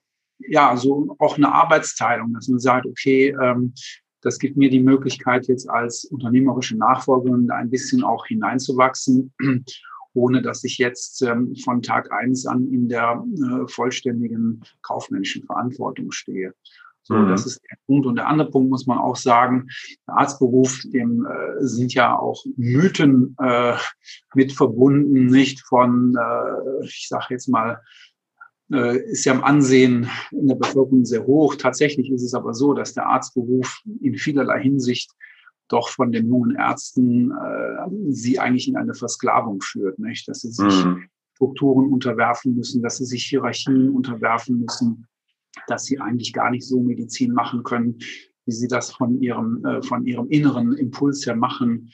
ja, 0.46 0.76
so 0.76 1.16
auch 1.18 1.36
eine 1.36 1.52
Arbeitsteilung, 1.52 2.32
dass 2.32 2.48
man 2.48 2.60
sagt, 2.60 2.86
okay, 2.86 3.34
ähm, 3.42 3.74
das 4.22 4.38
gibt 4.38 4.56
mir 4.56 4.70
die 4.70 4.80
Möglichkeit, 4.80 5.46
jetzt 5.46 5.68
als 5.68 6.04
unternehmerische 6.04 6.76
Nachfolgerin 6.76 7.50
ein 7.50 7.70
bisschen 7.70 8.02
auch 8.02 8.26
hineinzuwachsen, 8.26 9.32
ohne 10.14 10.42
dass 10.42 10.64
ich 10.64 10.78
jetzt 10.78 11.22
ähm, 11.22 11.54
von 11.56 11.82
Tag 11.82 12.12
eins 12.12 12.46
an 12.46 12.66
in 12.68 12.88
der 12.88 13.24
äh, 13.36 13.68
vollständigen 13.68 14.62
kaufmännischen 14.82 15.44
Verantwortung 15.44 16.10
stehe. 16.10 16.54
So, 17.08 17.14
mhm. 17.14 17.28
das 17.28 17.46
ist 17.46 17.62
der 17.70 17.78
Punkt. 17.86 18.06
Und 18.06 18.16
der 18.16 18.28
andere 18.28 18.50
Punkt 18.50 18.68
muss 18.68 18.86
man 18.86 18.98
auch 18.98 19.16
sagen, 19.16 19.68
der 20.06 20.18
Arztberuf, 20.18 20.82
dem 20.92 21.26
äh, 21.26 21.64
sind 21.64 21.94
ja 21.94 22.16
auch 22.18 22.44
Mythen 22.56 23.34
äh, 23.42 23.74
mit 24.34 24.52
verbunden, 24.52 25.26
nicht 25.26 25.62
von, 25.66 26.14
äh, 26.16 26.84
ich 26.84 27.08
sage 27.08 27.26
jetzt 27.30 27.48
mal, 27.48 27.80
äh, 28.70 28.98
ist 29.10 29.24
ja 29.24 29.32
im 29.32 29.42
Ansehen 29.42 30.10
in 30.32 30.48
der 30.48 30.56
Bevölkerung 30.56 31.06
sehr 31.06 31.24
hoch. 31.24 31.54
Tatsächlich 31.54 32.10
ist 32.10 32.22
es 32.22 32.34
aber 32.34 32.52
so, 32.52 32.74
dass 32.74 32.92
der 32.92 33.06
Arztberuf 33.06 33.80
in 34.02 34.16
vielerlei 34.16 34.60
Hinsicht 34.60 35.10
doch 35.68 35.88
von 35.88 36.12
den 36.12 36.28
jungen 36.28 36.56
Ärzten 36.56 37.30
äh, 37.30 37.88
sie 38.10 38.38
eigentlich 38.38 38.68
in 38.68 38.76
eine 38.76 38.94
Versklavung 38.94 39.62
führt, 39.62 39.98
nicht? 39.98 40.28
dass 40.28 40.40
sie 40.40 40.50
sich 40.50 40.84
mhm. 40.84 41.08
Strukturen 41.36 41.90
unterwerfen 41.90 42.54
müssen, 42.54 42.82
dass 42.82 42.98
sie 42.98 43.06
sich 43.06 43.24
Hierarchien 43.24 43.88
unterwerfen 43.88 44.60
müssen, 44.60 45.06
dass 45.66 45.84
sie 45.84 46.00
eigentlich 46.00 46.32
gar 46.32 46.50
nicht 46.50 46.66
so 46.66 46.80
Medizin 46.80 47.32
machen 47.32 47.62
können, 47.62 47.98
wie 48.46 48.52
sie 48.52 48.68
das 48.68 48.92
von 48.92 49.20
ihrem, 49.20 49.64
äh, 49.64 49.82
von 49.82 50.06
ihrem 50.06 50.28
inneren 50.28 50.72
Impuls 50.74 51.26
her 51.26 51.36
machen 51.36 51.90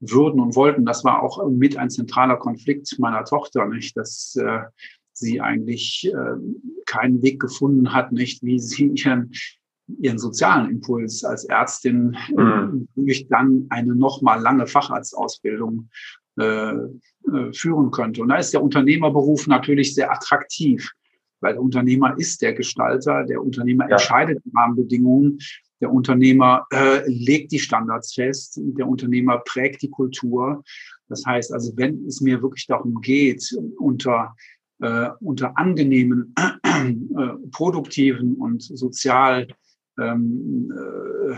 würden 0.00 0.40
und 0.40 0.56
wollten. 0.56 0.84
Das 0.84 1.04
war 1.04 1.22
auch 1.22 1.48
mit 1.48 1.76
ein 1.76 1.90
zentraler 1.90 2.36
Konflikt 2.36 2.98
meiner 2.98 3.24
Tochter, 3.24 3.66
nicht, 3.66 3.96
dass 3.96 4.36
äh, 4.36 4.60
sie 5.12 5.40
eigentlich 5.40 6.10
äh, 6.12 6.36
keinen 6.84 7.22
Weg 7.22 7.40
gefunden 7.40 7.92
hat, 7.92 8.12
nicht, 8.12 8.42
wie 8.42 8.58
sie 8.58 8.92
ihren, 8.94 9.32
ihren 9.98 10.18
sozialen 10.18 10.70
Impuls 10.70 11.24
als 11.24 11.44
Ärztin 11.44 12.16
mhm. 12.36 12.88
durch 12.94 13.26
dann 13.28 13.66
eine 13.70 13.94
nochmal 13.94 14.40
lange 14.40 14.66
Facharztausbildung 14.66 15.88
äh, 16.38 16.72
äh, 16.72 17.52
führen 17.52 17.90
könnte. 17.90 18.22
Und 18.22 18.28
da 18.28 18.36
ist 18.36 18.52
der 18.52 18.62
Unternehmerberuf 18.62 19.46
natürlich 19.46 19.94
sehr 19.94 20.12
attraktiv, 20.12 20.92
weil 21.40 21.54
der 21.54 21.62
Unternehmer 21.62 22.18
ist 22.18 22.42
der 22.42 22.54
Gestalter, 22.54 23.24
der 23.24 23.42
Unternehmer 23.42 23.84
ja. 23.88 23.96
entscheidet 23.96 24.42
die 24.44 24.52
Rahmenbedingungen, 24.54 25.38
der 25.80 25.92
Unternehmer 25.92 26.66
äh, 26.72 27.02
legt 27.06 27.52
die 27.52 27.58
Standards 27.58 28.14
fest, 28.14 28.58
der 28.62 28.88
Unternehmer 28.88 29.42
prägt 29.44 29.82
die 29.82 29.90
Kultur. 29.90 30.62
Das 31.08 31.24
heißt 31.26 31.52
also, 31.52 31.76
wenn 31.76 32.06
es 32.06 32.20
mir 32.20 32.42
wirklich 32.42 32.66
darum 32.66 33.00
geht, 33.02 33.54
unter 33.78 34.34
äh, 34.80 35.10
unter 35.20 35.56
angenehmen, 35.56 36.34
äh, 36.36 36.92
produktiven 37.50 38.34
und 38.34 38.62
sozial 38.62 39.48
ähm, 39.98 40.70
äh, 40.70 41.36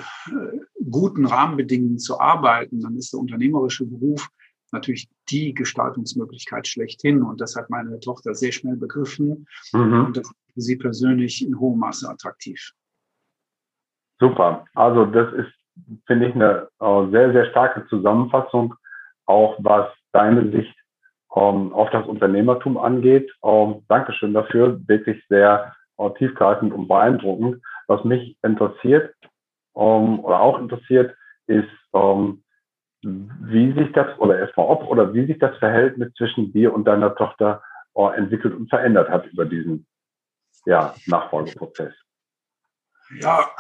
guten 0.90 1.25
Rahmenbedingungen 1.25 1.99
zu 1.99 2.19
arbeiten, 2.19 2.81
dann 2.81 2.97
ist 2.97 3.12
der 3.12 3.21
unternehmerische 3.21 3.87
Beruf 3.87 4.28
natürlich 4.73 5.09
die 5.29 5.55
Gestaltungsmöglichkeit 5.55 6.67
schlechthin. 6.67 7.23
Und 7.23 7.41
das 7.41 7.57
hat 7.57 7.71
meine 7.71 8.01
Tochter 8.01 8.35
sehr 8.35 8.53
schnell 8.53 8.77
begriffen. 8.77 9.47
Mhm. 9.73 10.07
Und 10.07 10.17
das 10.17 10.25
ist 10.25 10.53
für 10.55 10.61
sie 10.61 10.77
persönlich 10.77 11.47
in 11.47 11.59
hohem 11.59 11.79
Maße 11.79 12.09
attraktiv. 12.09 12.73
Super. 14.19 14.65
Also 14.75 15.07
das 15.07 15.33
ist, 15.35 15.53
finde 16.07 16.29
ich, 16.29 16.35
eine 16.35 16.69
äh, 16.81 17.11
sehr, 17.11 17.33
sehr 17.33 17.51
starke 17.51 17.87
Zusammenfassung, 17.89 18.75
auch 19.27 19.57
was 19.61 19.89
deine 20.13 20.51
Sicht 20.51 20.75
ähm, 21.37 21.73
auf 21.73 21.91
das 21.91 22.07
Unternehmertum 22.07 22.79
angeht. 22.79 23.31
Ähm, 23.45 23.83
Dankeschön 23.89 24.35
dafür, 24.35 24.81
wirklich 24.87 25.23
sehr 25.29 25.75
äh, 25.99 26.11
tiefgreifend 26.19 26.73
und 26.73 26.89
beeindruckend. 26.89 27.63
Was 27.87 28.05
mich 28.05 28.37
interessiert 28.43 29.15
ähm, 29.77 30.21
oder 30.21 30.41
auch 30.41 30.59
interessiert, 30.59 31.15
ist, 31.47 31.69
ähm, 31.95 32.43
wie 33.43 33.73
sich 33.73 33.93
das 33.93 34.19
oder 34.19 34.38
erstmal 34.38 34.67
ob 34.67 34.88
oder 34.88 35.12
wie 35.15 35.27
sich 35.27 35.38
das 35.38 35.57
Verhältnis 35.59 36.12
zwischen 36.15 36.53
dir 36.53 36.73
und 36.73 36.85
deiner 36.85 37.15
Tochter 37.15 37.62
äh, 37.95 38.17
entwickelt 38.17 38.55
und 38.55 38.69
verändert 38.69 39.09
hat 39.09 39.27
über 39.27 39.45
diesen 39.45 39.87
ja, 40.67 40.95
Nachfolgeprozess. 41.07 41.95
Ja, 43.21 43.50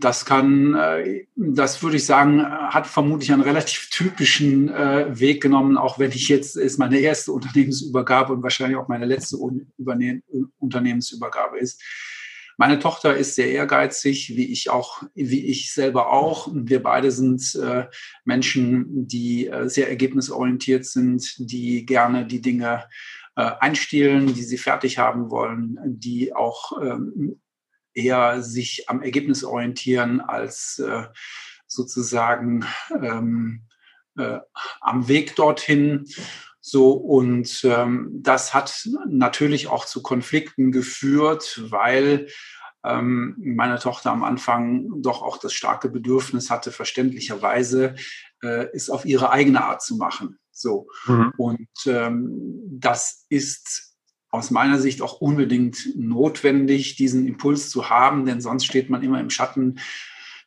das 0.00 0.24
kann, 0.24 0.74
äh, 0.74 1.26
das 1.36 1.82
würde 1.82 1.96
ich 1.96 2.06
sagen, 2.06 2.42
hat 2.42 2.86
vermutlich 2.86 3.32
einen 3.32 3.42
relativ 3.42 3.90
typischen 3.90 4.70
äh, 4.70 5.18
Weg 5.18 5.42
genommen, 5.42 5.76
auch 5.76 5.98
wenn 5.98 6.10
ich 6.10 6.28
jetzt 6.28 6.56
ist 6.56 6.78
meine 6.78 6.98
erste 6.98 7.32
Unternehmensübergabe 7.32 8.32
und 8.32 8.42
wahrscheinlich 8.42 8.78
auch 8.78 8.88
meine 8.88 9.04
letzte 9.04 9.36
Unternehmensübergabe 9.36 11.58
ist. 11.58 11.82
Meine 12.58 12.78
Tochter 12.78 13.16
ist 13.16 13.36
sehr 13.36 13.50
ehrgeizig, 13.50 14.36
wie 14.36 14.52
ich 14.52 14.68
auch, 14.68 15.02
wie 15.14 15.46
ich 15.46 15.72
selber 15.72 16.12
auch. 16.12 16.50
Wir 16.52 16.82
beide 16.82 17.10
sind 17.10 17.54
äh, 17.54 17.86
Menschen, 18.24 19.06
die 19.06 19.50
sehr 19.64 19.88
ergebnisorientiert 19.88 20.84
sind, 20.84 21.34
die 21.38 21.86
gerne 21.86 22.26
die 22.26 22.42
Dinge 22.42 22.84
einstielen, 23.34 24.34
die 24.34 24.42
sie 24.42 24.58
fertig 24.58 24.98
haben 24.98 25.30
wollen, 25.30 25.78
die 25.84 26.34
auch 26.34 26.82
ähm, 26.82 27.40
eher 27.98 28.42
sich 28.42 28.88
am 28.88 29.02
Ergebnis 29.02 29.44
orientieren 29.44 30.20
als 30.20 30.78
äh, 30.78 31.04
sozusagen 31.66 32.64
ähm, 33.02 33.62
äh, 34.16 34.38
am 34.80 35.08
Weg 35.08 35.36
dorthin. 35.36 36.06
So, 36.70 36.92
und 36.92 37.62
ähm, 37.64 38.10
das 38.12 38.52
hat 38.52 38.86
natürlich 39.08 39.68
auch 39.68 39.86
zu 39.86 40.02
Konflikten 40.02 40.70
geführt, 40.70 41.62
weil 41.70 42.26
ähm, 42.84 43.36
meine 43.38 43.78
Tochter 43.78 44.12
am 44.12 44.22
Anfang 44.22 45.00
doch 45.00 45.22
auch 45.22 45.38
das 45.38 45.54
starke 45.54 45.88
Bedürfnis 45.88 46.50
hatte, 46.50 46.70
verständlicherweise 46.70 47.94
äh, 48.42 48.66
es 48.74 48.90
auf 48.90 49.06
ihre 49.06 49.30
eigene 49.30 49.64
Art 49.64 49.80
zu 49.80 49.96
machen. 49.96 50.38
So. 50.50 50.88
Mhm. 51.06 51.32
Und 51.38 51.68
ähm, 51.86 52.60
das 52.70 53.24
ist 53.30 53.96
aus 54.28 54.50
meiner 54.50 54.78
Sicht 54.78 55.00
auch 55.00 55.22
unbedingt 55.22 55.96
notwendig, 55.96 56.96
diesen 56.96 57.26
Impuls 57.26 57.70
zu 57.70 57.88
haben, 57.88 58.26
denn 58.26 58.42
sonst 58.42 58.66
steht 58.66 58.90
man 58.90 59.02
immer 59.02 59.20
im 59.20 59.30
Schatten 59.30 59.78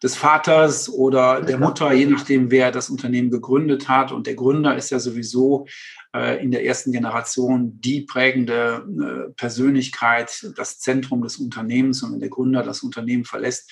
des 0.02 0.16
Vaters 0.16 0.90
oder 0.90 1.42
der 1.42 1.60
Mutter, 1.60 1.94
je 1.94 2.08
nachdem, 2.08 2.50
wer 2.50 2.72
das 2.72 2.90
Unternehmen 2.90 3.30
gegründet 3.30 3.88
hat. 3.88 4.12
Und 4.12 4.26
der 4.26 4.34
Gründer 4.34 4.76
ist 4.76 4.90
ja 4.90 5.00
sowieso 5.00 5.68
in 6.14 6.52
der 6.52 6.66
ersten 6.66 6.92
Generation 6.92 7.80
die 7.80 8.02
prägende 8.02 8.86
äh, 9.30 9.34
Persönlichkeit, 9.34 10.52
das 10.58 10.80
Zentrum 10.80 11.22
des 11.22 11.38
Unternehmens. 11.38 12.04
Und 12.04 12.14
wenn 12.14 12.20
der 12.20 12.30
Gründer 12.30 12.64
das 12.64 12.84
Unternehmen 12.84 13.24
verlässt, 13.24 13.72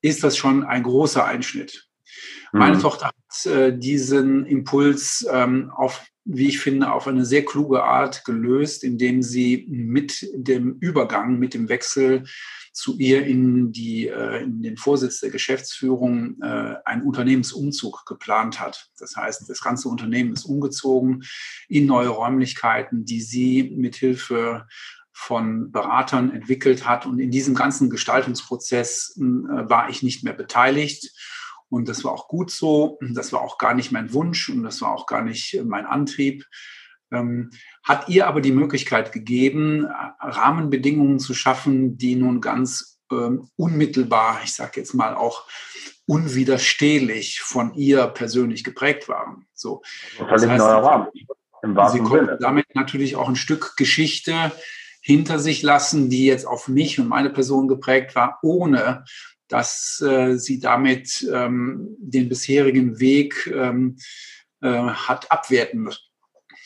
ist 0.00 0.24
das 0.24 0.36
schon 0.36 0.64
ein 0.64 0.82
großer 0.82 1.24
Einschnitt. 1.24 1.88
Mhm. 2.52 2.58
Meine 2.58 2.78
Tochter 2.78 3.06
hat 3.06 3.46
äh, 3.46 3.76
diesen 3.76 4.46
Impuls 4.46 5.26
ähm, 5.30 5.70
auf 5.74 6.02
wie 6.26 6.48
ich 6.48 6.58
finde, 6.58 6.90
auf 6.90 7.06
eine 7.06 7.24
sehr 7.24 7.44
kluge 7.44 7.84
Art 7.84 8.24
gelöst, 8.24 8.82
indem 8.82 9.22
sie 9.22 9.64
mit 9.70 10.28
dem 10.34 10.76
Übergang, 10.80 11.38
mit 11.38 11.54
dem 11.54 11.68
Wechsel 11.68 12.24
zu 12.76 12.98
ihr 12.98 13.24
in, 13.24 13.72
die, 13.72 14.06
äh, 14.06 14.42
in 14.42 14.62
den 14.62 14.76
Vorsitz 14.76 15.20
der 15.20 15.30
Geschäftsführung 15.30 16.36
äh, 16.42 16.74
einen 16.84 17.02
Unternehmensumzug 17.02 18.04
geplant 18.04 18.60
hat. 18.60 18.90
Das 18.98 19.16
heißt, 19.16 19.48
das 19.48 19.62
ganze 19.62 19.88
Unternehmen 19.88 20.34
ist 20.34 20.44
umgezogen 20.44 21.24
in 21.68 21.86
neue 21.86 22.08
Räumlichkeiten, 22.08 23.06
die 23.06 23.22
sie 23.22 23.74
mithilfe 23.74 24.66
von 25.10 25.72
Beratern 25.72 26.30
entwickelt 26.30 26.86
hat. 26.86 27.06
Und 27.06 27.18
in 27.18 27.30
diesem 27.30 27.54
ganzen 27.54 27.88
Gestaltungsprozess 27.88 29.16
äh, 29.16 29.22
war 29.22 29.88
ich 29.88 30.02
nicht 30.02 30.22
mehr 30.22 30.34
beteiligt. 30.34 31.14
Und 31.70 31.88
das 31.88 32.04
war 32.04 32.12
auch 32.12 32.28
gut 32.28 32.50
so. 32.50 32.98
Das 33.00 33.32
war 33.32 33.40
auch 33.40 33.56
gar 33.56 33.72
nicht 33.72 33.90
mein 33.90 34.12
Wunsch 34.12 34.50
und 34.50 34.62
das 34.62 34.82
war 34.82 34.92
auch 34.92 35.06
gar 35.06 35.22
nicht 35.22 35.58
mein 35.64 35.86
Antrieb. 35.86 36.44
Ähm, 37.12 37.50
hat 37.84 38.08
ihr 38.08 38.26
aber 38.26 38.40
die 38.40 38.52
Möglichkeit 38.52 39.12
gegeben, 39.12 39.86
Rahmenbedingungen 40.20 41.18
zu 41.18 41.34
schaffen, 41.34 41.96
die 41.98 42.16
nun 42.16 42.40
ganz 42.40 43.00
ähm, 43.12 43.48
unmittelbar, 43.56 44.40
ich 44.44 44.54
sage 44.54 44.80
jetzt 44.80 44.94
mal 44.94 45.14
auch 45.14 45.46
unwiderstehlich 46.06 47.40
von 47.40 47.74
ihr 47.74 48.06
persönlich 48.06 48.64
geprägt 48.64 49.08
waren. 49.08 49.46
So. 49.54 49.82
Das 50.18 50.46
heißt, 50.46 50.64
Rahmen, 50.64 51.08
sie 51.92 52.00
konnte 52.00 52.38
damit 52.40 52.74
natürlich 52.74 53.16
auch 53.16 53.28
ein 53.28 53.36
Stück 53.36 53.76
Geschichte 53.76 54.52
hinter 55.00 55.38
sich 55.38 55.62
lassen, 55.62 56.10
die 56.10 56.26
jetzt 56.26 56.46
auf 56.46 56.68
mich 56.68 56.98
und 56.98 57.08
meine 57.08 57.30
Person 57.30 57.68
geprägt 57.68 58.14
war, 58.14 58.38
ohne 58.42 59.04
dass 59.48 60.00
äh, 60.00 60.36
sie 60.36 60.58
damit 60.58 61.26
ähm, 61.32 61.96
den 62.00 62.28
bisherigen 62.28 62.98
Weg 62.98 63.46
ähm, 63.46 63.96
äh, 64.60 64.68
hat 64.68 65.30
abwerten 65.30 65.80
müssen. 65.80 66.05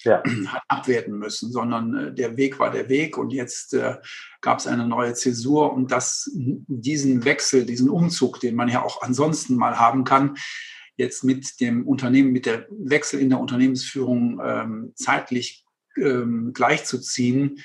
Ja. 0.05 0.23
Hat 0.47 0.63
abwerten 0.69 1.19
müssen, 1.19 1.53
sondern 1.53 1.95
äh, 1.95 2.15
der 2.15 2.37
Weg 2.37 2.59
war 2.59 2.71
der 2.71 2.89
Weg 2.89 3.19
und 3.19 3.33
jetzt 3.33 3.75
äh, 3.75 3.97
gab 4.41 4.59
es 4.59 4.67
eine 4.67 4.87
neue 4.87 5.15
Zäsur 5.15 5.73
und 5.73 5.93
das, 5.93 6.31
diesen 6.35 7.25
Wechsel, 7.25 7.67
diesen 7.67 7.91
Umzug, 7.91 8.41
den 8.41 8.57
man 8.57 8.69
ja 8.69 8.83
auch 8.83 9.03
ansonsten 9.03 9.57
mal 9.57 9.79
haben 9.79 10.05
kann, 10.05 10.37
jetzt 10.97 11.25
mit 11.25 11.61
dem 11.61 11.87
Unternehmen, 11.87 12.33
mit 12.33 12.47
der 12.47 12.67
Wechsel 12.71 13.21
in 13.21 13.31
der 13.31 13.41
Unternehmensführung 13.41 14.41
ähm, 14.45 14.93
zeitlich 14.95 15.65
ähm, 15.97 16.53
gleichzuziehen, 16.53 17.61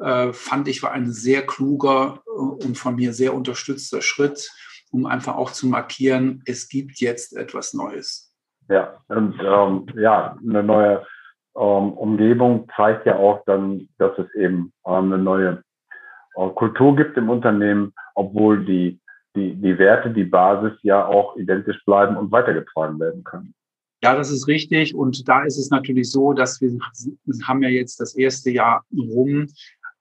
äh, 0.00 0.32
fand 0.32 0.68
ich 0.68 0.82
war 0.82 0.92
ein 0.92 1.12
sehr 1.12 1.46
kluger 1.46 2.22
äh, 2.26 2.30
und 2.30 2.76
von 2.76 2.96
mir 2.96 3.12
sehr 3.12 3.34
unterstützter 3.34 4.02
Schritt, 4.02 4.50
um 4.90 5.06
einfach 5.06 5.36
auch 5.36 5.52
zu 5.52 5.66
markieren, 5.66 6.42
es 6.46 6.68
gibt 6.68 7.00
jetzt 7.00 7.34
etwas 7.36 7.74
Neues. 7.74 8.34
Ja, 8.68 8.98
und 9.08 9.38
ähm, 9.40 9.86
ja, 9.96 10.36
eine 10.46 10.62
neue 10.62 11.06
ähm, 11.56 11.92
Umgebung 11.92 12.68
zeigt 12.76 13.06
ja 13.06 13.16
auch 13.16 13.44
dann, 13.44 13.88
dass 13.98 14.16
es 14.18 14.32
eben 14.34 14.72
ähm, 14.86 15.12
eine 15.12 15.18
neue 15.18 15.62
äh, 16.36 16.48
Kultur 16.50 16.96
gibt 16.96 17.16
im 17.16 17.28
Unternehmen, 17.30 17.92
obwohl 18.14 18.64
die, 18.64 19.00
die, 19.36 19.54
die 19.54 19.78
Werte, 19.78 20.10
die 20.10 20.24
Basis 20.24 20.78
ja 20.82 21.04
auch 21.04 21.36
identisch 21.36 21.84
bleiben 21.84 22.16
und 22.16 22.32
weitergetragen 22.32 22.98
werden 22.98 23.24
können. 23.24 23.54
Ja, 24.02 24.16
das 24.16 24.30
ist 24.30 24.48
richtig. 24.48 24.94
Und 24.94 25.28
da 25.28 25.44
ist 25.44 25.58
es 25.58 25.70
natürlich 25.70 26.10
so, 26.10 26.32
dass 26.32 26.60
wir 26.60 26.76
haben 27.46 27.62
ja 27.62 27.68
jetzt 27.68 28.00
das 28.00 28.16
erste 28.16 28.50
Jahr 28.50 28.84
rum. 28.92 29.46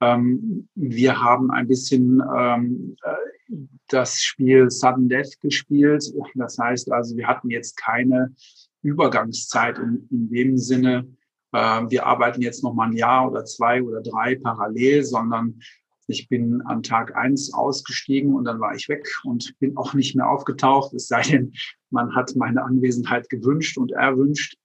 Ähm, 0.01 0.67
wir 0.74 1.22
haben 1.22 1.51
ein 1.51 1.67
bisschen 1.67 2.22
ähm, 2.36 2.96
äh, 3.03 3.55
das 3.89 4.20
Spiel 4.20 4.72
Sudden 4.72 5.08
Death 5.08 5.39
gespielt. 5.41 6.03
Das 6.36 6.58
heißt 6.58 6.91
also, 6.91 7.15
wir 7.15 7.27
hatten 7.27 7.51
jetzt 7.51 7.77
keine 7.77 8.34
Übergangszeit 8.81 9.77
in, 9.77 10.08
in 10.10 10.29
dem 10.29 10.58
Sinne, 10.58 11.00
äh, 11.00 11.21
wir 11.51 12.05
arbeiten 12.05 12.41
jetzt 12.41 12.63
noch 12.63 12.74
mal 12.74 12.88
ein 12.88 12.96
Jahr 12.96 13.29
oder 13.29 13.43
zwei 13.43 13.84
oder 13.84 14.01
drei 14.01 14.36
parallel, 14.36 15.03
sondern 15.03 15.60
ich 16.08 16.29
bin 16.29 16.62
an 16.62 16.84
Tag 16.84 17.15
eins 17.15 17.53
ausgestiegen 17.53 18.36
und 18.36 18.46
dann 18.46 18.60
war 18.60 18.75
ich 18.75 18.88
weg 18.89 19.08
und 19.24 19.58
bin 19.60 19.77
auch 19.77 19.93
nicht 19.93 20.15
mehr 20.15 20.29
aufgetaucht, 20.29 20.93
es 20.93 21.08
sei 21.08 21.22
denn, 21.22 21.53
man 21.89 22.15
hat 22.15 22.36
meine 22.36 22.63
Anwesenheit 22.63 23.29
gewünscht 23.29 23.77
und 23.77 23.91
erwünscht. 23.91 24.58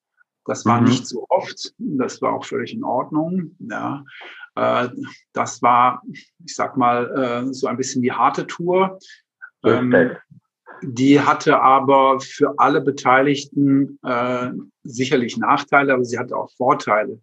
Das 0.44 0.64
war 0.64 0.80
mhm. 0.80 0.88
nicht 0.88 1.06
so 1.06 1.26
oft. 1.28 1.74
Das 1.78 2.22
war 2.22 2.34
auch 2.34 2.44
völlig 2.44 2.72
in 2.72 2.84
Ordnung. 2.84 3.56
Ja, 3.58 4.04
äh, 4.54 4.88
das 5.32 5.60
war, 5.62 6.02
ich 6.12 6.54
sag 6.54 6.76
mal, 6.76 7.46
äh, 7.48 7.52
so 7.52 7.66
ein 7.66 7.76
bisschen 7.76 8.02
die 8.02 8.12
harte 8.12 8.46
Tour. 8.46 8.98
Ähm, 9.64 10.16
die 10.82 11.20
hatte 11.20 11.60
aber 11.60 12.20
für 12.20 12.58
alle 12.58 12.80
Beteiligten 12.80 13.98
äh, 14.02 14.50
sicherlich 14.84 15.36
Nachteile, 15.36 15.94
aber 15.94 16.04
sie 16.04 16.18
hatte 16.18 16.36
auch 16.36 16.50
Vorteile. 16.56 17.20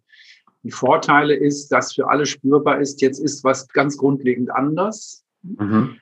Die 0.62 0.70
Vorteile 0.70 1.34
ist, 1.34 1.68
dass 1.68 1.94
für 1.94 2.08
alle 2.08 2.26
spürbar 2.26 2.80
ist, 2.80 3.02
jetzt 3.02 3.18
ist 3.18 3.44
was 3.44 3.68
ganz 3.68 3.96
grundlegend 3.96 4.50
anders. 4.50 5.24
Mhm. 5.42 5.96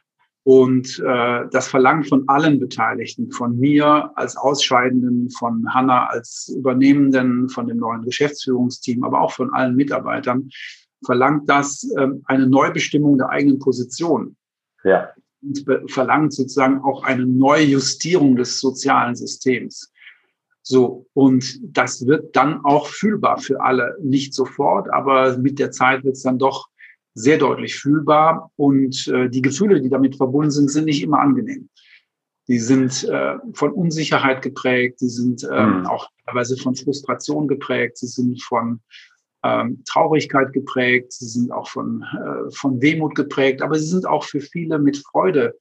Und 0.45 0.99
äh, 1.05 1.45
das 1.51 1.69
verlangt 1.69 2.09
von 2.09 2.25
allen 2.29 2.59
Beteiligten, 2.59 3.31
von 3.31 3.59
mir 3.59 4.11
als 4.17 4.37
Ausscheidenden, 4.37 5.31
von 5.31 5.73
Hanna 5.73 6.07
als 6.07 6.53
Übernehmenden, 6.57 7.49
von 7.49 7.69
dem 7.69 7.79
neuen 7.79 8.03
Geschäftsführungsteam, 8.03 9.05
aber 9.05 9.21
auch 9.21 9.33
von 9.33 9.53
allen 9.53 9.77
Mitarbeitern, 9.77 10.49
verlangt 11.05 11.49
das 11.49 11.89
äh, 11.97 12.09
eine 12.25 12.47
Neubestimmung 12.49 13.19
der 13.19 13.31
eigenen 13.31 13.61
Position. 13.61 14.37
Ja. 14.85 15.11
Und 15.43 15.91
verlangt 15.91 16.33
sozusagen 16.33 16.81
auch 16.83 17.03
eine 17.03 17.27
Neujustierung 17.27 18.37
des 18.37 18.61
sozialen 18.61 19.17
Systems. 19.17 19.93
So, 20.63 21.07
und 21.13 21.59
das 21.77 22.07
wird 22.07 22.37
dann 22.37 22.65
auch 22.65 22.87
fühlbar 22.87 23.39
für 23.39 23.61
alle. 23.61 23.97
Nicht 24.01 24.35
sofort, 24.35 24.93
aber 24.93 25.37
mit 25.39 25.59
der 25.59 25.73
Zeit 25.73 26.05
wird 26.05 26.15
es 26.15 26.23
dann 26.23 26.39
doch 26.39 26.69
sehr 27.15 27.39
deutlich 27.39 27.75
fühlbar. 27.75 28.53
Und 28.57 29.09
äh, 29.09 29.29
die 29.29 29.43
Gefühle, 29.43 29.81
die 29.81 29.91
damit 29.91 30.17
verbunden 30.17 30.53
sind, 30.53 30.71
sind 30.71 30.85
nicht 30.85 31.03
immer 31.03 31.19
angenehm. 31.19 31.69
Die 32.49 32.59
sind 32.59 33.05
äh, 33.05 33.35
von 33.55 33.73
Unsicherheit 33.73 34.43
geprägt, 34.43 35.01
die 35.01 35.09
sind 35.09 35.45
äh, 35.45 35.67
mhm. 35.67 35.87
auch 35.87 36.09
teilweise 36.27 36.57
von 36.57 36.75
Frustration 36.75 37.49
geprägt, 37.49 37.99
sie 37.99 38.07
sind 38.07 38.43
von 38.43 38.81
ähm, 39.45 39.83
Traurigkeit 39.87 40.53
geprägt, 40.53 41.13
sie 41.13 41.27
sind 41.27 41.51
auch 41.53 41.69
von, 41.69 42.03
äh, 42.03 42.51
von 42.53 42.81
Wehmut 42.81 43.15
geprägt, 43.15 43.63
aber 43.63 43.79
sie 43.79 43.89
sind 43.89 44.07
auch 44.07 44.25
für 44.25 44.41
viele 44.41 44.79
mit 44.79 44.97
Freude 44.99 45.59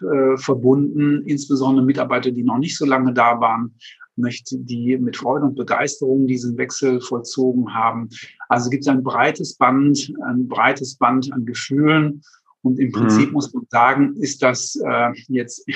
äh, 0.00 0.36
verbunden, 0.36 1.22
insbesondere 1.26 1.84
Mitarbeiter, 1.84 2.30
die 2.30 2.42
noch 2.42 2.58
nicht 2.58 2.76
so 2.76 2.86
lange 2.86 3.12
da 3.12 3.40
waren, 3.40 3.76
die 4.16 4.98
mit 4.98 5.16
Freude 5.16 5.46
und 5.46 5.56
Begeisterung 5.56 6.26
diesen 6.26 6.58
Wechsel 6.58 7.00
vollzogen 7.00 7.74
haben. 7.74 8.08
Also 8.48 8.68
gibt 8.68 8.82
es 8.82 8.88
ein 8.88 9.02
breites 9.02 9.56
Band, 9.56 10.12
ein 10.24 10.46
breites 10.46 10.96
Band 10.96 11.32
an 11.32 11.46
Gefühlen. 11.46 12.22
Und 12.62 12.78
im 12.78 12.92
Prinzip 12.92 13.28
mhm. 13.28 13.32
muss 13.32 13.52
man 13.54 13.64
sagen, 13.70 14.16
ist 14.16 14.42
das 14.42 14.76
äh, 14.84 15.12
jetzt 15.28 15.66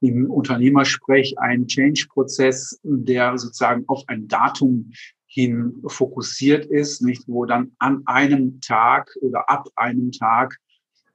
im 0.00 0.30
Unternehmersprech 0.30 1.38
ein 1.38 1.66
Change-Prozess, 1.66 2.80
der 2.82 3.38
sozusagen 3.38 3.84
auf 3.86 4.02
ein 4.08 4.26
Datum 4.28 4.90
hin 5.38 5.82
fokussiert 5.86 6.66
ist, 6.66 7.00
nicht, 7.00 7.22
wo 7.28 7.44
dann 7.44 7.70
an 7.78 8.02
einem 8.06 8.60
Tag 8.60 9.16
oder 9.20 9.48
ab 9.48 9.68
einem 9.76 10.10
Tag 10.10 10.58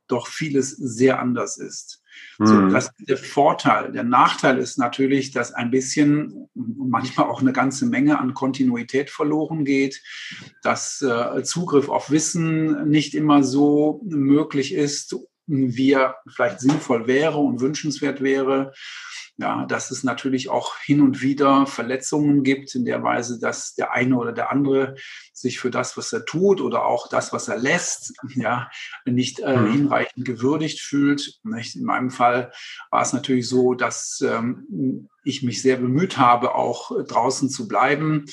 doch 0.08 0.28
vieles 0.28 0.72
sehr 0.72 1.20
anders 1.20 1.58
ist. 1.58 2.02
Mhm. 2.38 2.46
So, 2.46 2.68
das 2.70 2.86
ist 2.86 3.10
der 3.10 3.18
Vorteil. 3.18 3.92
Der 3.92 4.04
Nachteil 4.06 4.60
ist 4.60 4.78
natürlich, 4.78 5.32
dass 5.32 5.54
ein 5.54 5.72
bisschen, 5.72 6.48
manchmal 6.54 7.28
auch 7.28 7.42
eine 7.42 7.52
ganze 7.52 7.86
Menge 7.86 8.18
an 8.18 8.34
Kontinuität 8.34 9.10
verloren 9.10 9.66
geht, 9.66 10.02
dass 10.62 11.02
äh, 11.02 11.44
Zugriff 11.44 11.90
auf 11.90 12.10
Wissen 12.10 12.88
nicht 12.90 13.16
immer 13.16 13.44
so 13.44 14.02
möglich 14.06 14.74
ist, 14.74 15.18
wie 15.48 15.92
er 15.92 16.16
vielleicht 16.34 16.62
sinnvoll 16.62 17.08
wäre 17.08 17.40
und 17.40 17.60
wünschenswert 17.60 18.22
wäre. 18.22 18.72
Ja, 19.38 19.66
dass 19.66 19.90
es 19.90 20.04
natürlich 20.04 20.50
auch 20.50 20.78
hin 20.78 21.02
und 21.02 21.24
wieder 21.24 21.66
Verletzungen 21.66 22.44
gibt, 22.44 22.76
in 22.76 22.86
der 22.86 23.02
Weise, 23.02 23.40
dass 23.40 23.74
der 23.74 23.92
eine 23.92 24.16
oder 24.16 24.32
der 24.32 24.52
andere 24.52 24.96
sich 25.34 25.60
für 25.60 25.72
das, 25.72 25.98
was 25.98 26.14
er 26.14 26.24
tut 26.24 26.62
oder 26.62 26.86
auch 26.86 27.08
das, 27.10 27.34
was 27.34 27.48
er 27.48 27.58
lässt, 27.58 28.14
ja, 28.36 28.70
nicht 29.06 29.40
äh, 29.40 29.58
mhm. 29.58 29.72
hinreichend 29.72 30.24
gewürdigt 30.24 30.82
fühlt. 30.82 31.40
Nicht? 31.44 31.76
In 31.76 31.84
meinem 31.84 32.12
Fall 32.12 32.52
war 32.92 33.02
es 33.02 33.12
natürlich 33.12 33.50
so, 33.50 33.74
dass 33.74 34.22
ähm, 34.22 35.10
ich 35.24 35.42
mich 35.42 35.64
sehr 35.64 35.78
bemüht 35.78 36.20
habe, 36.20 36.54
auch 36.54 36.92
draußen 37.04 37.50
zu 37.50 37.68
bleiben 37.68 38.26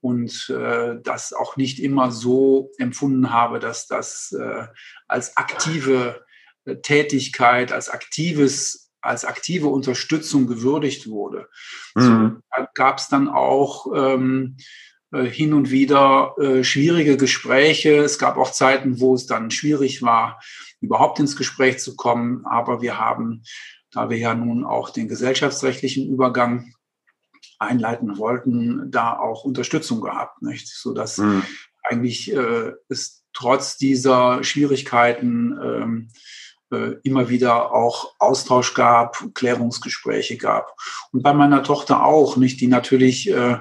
und 0.00 0.48
äh, 0.48 0.96
das 1.02 1.32
auch 1.32 1.56
nicht 1.56 1.80
immer 1.80 2.10
so 2.10 2.70
empfunden 2.78 3.32
habe, 3.32 3.58
dass 3.58 3.86
das 3.86 4.32
äh, 4.32 4.66
als 5.06 5.36
aktive 5.36 6.24
äh, 6.64 6.76
Tätigkeit, 6.76 7.72
als 7.72 7.88
aktives 7.88 8.87
als 9.08 9.24
aktive 9.24 9.68
Unterstützung 9.68 10.46
gewürdigt 10.46 11.08
wurde. 11.08 11.48
Mhm. 11.94 12.42
So, 12.56 12.66
gab 12.74 12.98
es 12.98 13.08
dann 13.08 13.28
auch 13.28 13.86
ähm, 13.94 14.56
äh, 15.12 15.24
hin 15.24 15.54
und 15.54 15.70
wieder 15.70 16.34
äh, 16.38 16.62
schwierige 16.62 17.16
Gespräche. 17.16 17.96
Es 17.96 18.18
gab 18.18 18.36
auch 18.36 18.52
Zeiten, 18.52 19.00
wo 19.00 19.14
es 19.14 19.26
dann 19.26 19.50
schwierig 19.50 20.02
war, 20.02 20.40
überhaupt 20.80 21.18
ins 21.18 21.36
Gespräch 21.36 21.78
zu 21.78 21.96
kommen. 21.96 22.44
Aber 22.44 22.82
wir 22.82 22.98
haben, 22.98 23.42
da 23.90 24.10
wir 24.10 24.18
ja 24.18 24.34
nun 24.34 24.64
auch 24.64 24.90
den 24.90 25.08
gesellschaftsrechtlichen 25.08 26.08
Übergang 26.08 26.74
einleiten 27.58 28.18
wollten, 28.18 28.90
da 28.90 29.18
auch 29.18 29.44
Unterstützung 29.44 30.00
gehabt, 30.00 30.42
nicht? 30.42 30.68
sodass 30.68 31.18
mhm. 31.18 31.42
eigentlich 31.82 32.32
äh, 32.32 32.72
es 32.88 33.24
trotz 33.32 33.76
dieser 33.76 34.44
Schwierigkeiten 34.44 35.58
ähm, 35.62 36.08
äh, 36.08 36.12
immer 37.02 37.28
wieder 37.28 37.72
auch 37.72 38.14
Austausch 38.18 38.74
gab, 38.74 39.34
Klärungsgespräche 39.34 40.36
gab. 40.36 40.76
Und 41.12 41.22
bei 41.22 41.32
meiner 41.32 41.62
Tochter 41.62 42.04
auch, 42.04 42.36
nicht, 42.36 42.60
die 42.60 42.66
natürlich 42.66 43.30
äh, 43.30 43.58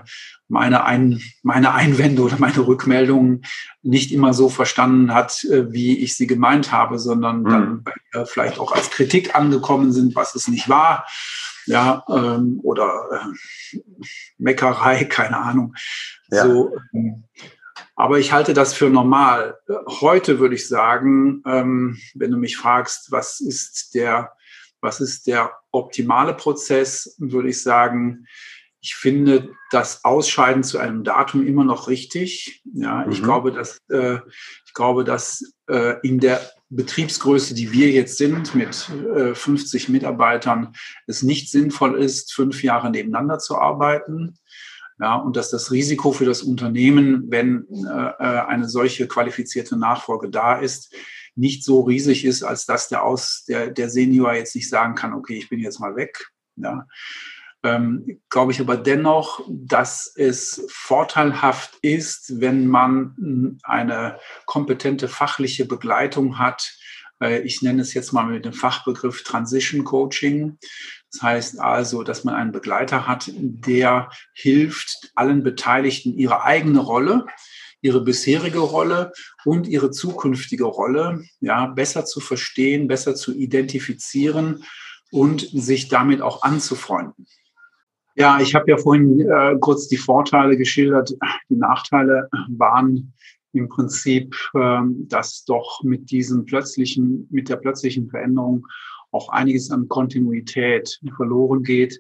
meine, 0.50 0.86
Ein 0.86 1.22
meine 1.43 1.74
Einwände 1.74 2.22
oder 2.22 2.38
meine 2.39 2.65
Rückmeldungen 2.65 3.43
nicht 3.82 4.12
immer 4.12 4.34
so 4.34 4.50
verstanden 4.50 5.13
hat, 5.13 5.43
äh, 5.46 5.72
wie 5.72 5.98
ich 5.98 6.15
sie 6.15 6.28
gemeint 6.28 6.72
habe, 6.72 7.00
sondern 7.00 7.41
mhm. 7.41 7.50
dann 7.50 7.86
äh, 8.13 8.26
vielleicht 8.26 8.60
auch 8.60 8.72
als 8.72 8.89
Kritik 8.89 9.36
angekommen 9.36 9.91
sind, 9.91 10.15
was 10.15 10.36
es 10.36 10.48
nicht 10.48 10.70
war. 10.70 11.06
Ja, 11.65 12.06
ähm, 12.10 12.60
oder 12.63 12.88
äh, 13.12 13.80
Meckerei, 14.38 15.04
keine 15.10 15.38
Ahnung. 15.38 15.76
Ja. 16.32 16.46
So, 16.46 16.72
ähm, 16.93 17.26
aber 17.97 18.19
ich 18.19 18.31
halte 18.31 18.53
das 18.53 18.75
für 18.75 18.91
normal. 18.91 19.57
Heute 20.01 20.39
würde 20.39 20.53
ich 20.53 20.67
sagen, 20.67 21.41
ähm, 21.47 21.99
wenn 22.13 22.29
du 22.29 22.38
mich 22.38 22.55
fragst, 22.55 23.12
was 23.12 23.41
ist 23.41 23.95
der, 23.95 24.33
was 24.81 25.01
ist 25.01 25.25
der 25.25 25.51
optimale 25.71 26.36
Prozess, 26.36 27.15
würde 27.17 27.49
ich 27.49 27.62
sagen, 27.62 28.27
ich 28.81 28.93
finde 28.93 29.49
das 29.71 30.05
Ausscheiden 30.05 30.63
zu 30.63 30.77
einem 30.77 31.03
Datum 31.03 31.45
immer 31.45 31.63
noch 31.63 31.88
richtig. 31.88 32.62
Ja, 32.71 33.03
mhm. 33.03 33.12
ich 33.12 33.23
glaube, 33.23 33.51
dass 33.51 33.79
äh, 33.89 34.19
ich 34.65 34.73
glaube, 34.75 35.03
dass 35.03 35.43
äh, 35.67 35.95
in 36.03 36.19
der 36.19 36.39
Betriebsgröße, 36.69 37.55
die 37.55 37.71
wir 37.71 37.89
jetzt 37.89 38.17
sind, 38.17 38.53
mit 38.53 38.89
äh, 39.15 39.33
50 39.33 39.89
Mitarbeitern, 39.89 40.75
es 41.07 41.23
nicht 41.23 41.49
sinnvoll 41.49 41.99
ist, 41.99 42.31
fünf 42.31 42.62
Jahre 42.62 42.91
nebeneinander 42.91 43.39
zu 43.39 43.57
arbeiten. 43.57 44.38
Ja, 44.99 45.15
und 45.15 45.38
dass 45.38 45.51
das 45.51 45.71
Risiko 45.71 46.12
für 46.12 46.25
das 46.25 46.41
Unternehmen, 46.41 47.25
wenn 47.29 47.67
äh, 47.69 48.10
äh, 48.17 48.45
eine 48.47 48.67
solche 48.67 49.07
qualifizierte 49.07 49.77
Nachfolge 49.77 50.29
da 50.29 50.57
ist, 50.57 50.93
nicht 51.36 51.63
so 51.63 51.81
riesig 51.81 52.25
ist, 52.25 52.41
als 52.41 52.65
dass 52.65 52.89
der, 52.89 53.03
Aus, 53.03 53.45
der, 53.47 53.69
der 53.69 53.89
Senior 53.91 54.33
jetzt 54.33 54.55
nicht 54.55 54.69
sagen 54.69 54.95
kann, 54.95 55.13
okay, 55.13 55.38
ich 55.38 55.49
bin 55.49 55.60
jetzt 55.60 55.79
mal 55.79 55.95
weg. 55.95 56.31
Ja. 56.55 56.88
Ähm, 57.63 58.21
glaube 58.29 58.51
ich 58.51 58.60
aber 58.60 58.77
dennoch, 58.77 59.41
dass 59.47 60.12
es 60.15 60.65
vorteilhaft 60.69 61.77
ist, 61.81 62.39
wenn 62.39 62.67
man 62.67 63.60
eine 63.63 64.19
kompetente 64.45 65.07
fachliche 65.07 65.65
Begleitung 65.65 66.39
hat. 66.39 66.75
Äh, 67.21 67.41
ich 67.41 67.62
nenne 67.62 67.81
es 67.81 67.93
jetzt 67.93 68.13
mal 68.13 68.25
mit 68.25 68.45
dem 68.45 68.53
Fachbegriff 68.53 69.23
Transition 69.23 69.83
Coaching. 69.83 70.57
Das 71.17 71.23
heißt 71.23 71.60
also, 71.60 72.03
dass 72.03 72.25
man 72.25 72.36
einen 72.36 72.51
Begleiter 72.51 73.08
hat, 73.08 73.32
der 73.34 74.12
hilft 74.34 75.12
allen 75.15 75.41
Beteiligten 75.41 76.13
ihre 76.13 76.43
eigene 76.43 76.80
Rolle, 76.80 77.25
ihre 77.82 78.01
bisherige 78.01 78.60
Rolle 78.60 79.12
und 79.43 79.67
ihre 79.67 79.89
zukünftige 79.89 80.65
Rolle 80.65 81.23
ja, 81.39 81.65
besser 81.65 82.06
zu 82.06 82.19
verstehen, 82.19 82.88
besser 82.88 83.15
zu 83.15 83.34
identifizieren 83.34 84.63
und 85.12 85.41
sich 85.41 85.88
damit 85.88 86.21
auch 86.21 86.43
anzufreunden. 86.43 87.25
Ja, 88.15 88.39
ich 88.39 88.53
habe 88.53 88.69
ja 88.69 88.77
vorhin 88.77 89.19
äh, 89.21 89.56
kurz 89.60 89.88
die 89.88 89.97
Vorteile 89.97 90.56
geschildert. 90.56 91.15
Die 91.49 91.56
Nachteile 91.56 92.30
waren 92.47 93.13
im 93.53 93.69
Prinzip, 93.69 94.36
äh, 94.53 94.82
dass 95.08 95.45
doch 95.45 95.82
mit 95.82 96.12
diesem 96.12 96.45
plötzlichen, 96.45 97.27
mit 97.32 97.49
der 97.49 97.56
plötzlichen 97.56 98.08
Veränderung 98.08 98.67
auch 99.17 99.30
einiges 99.30 99.71
an 99.71 99.88
Kontinuität 99.88 100.99
verloren 101.15 101.63
geht 101.63 101.99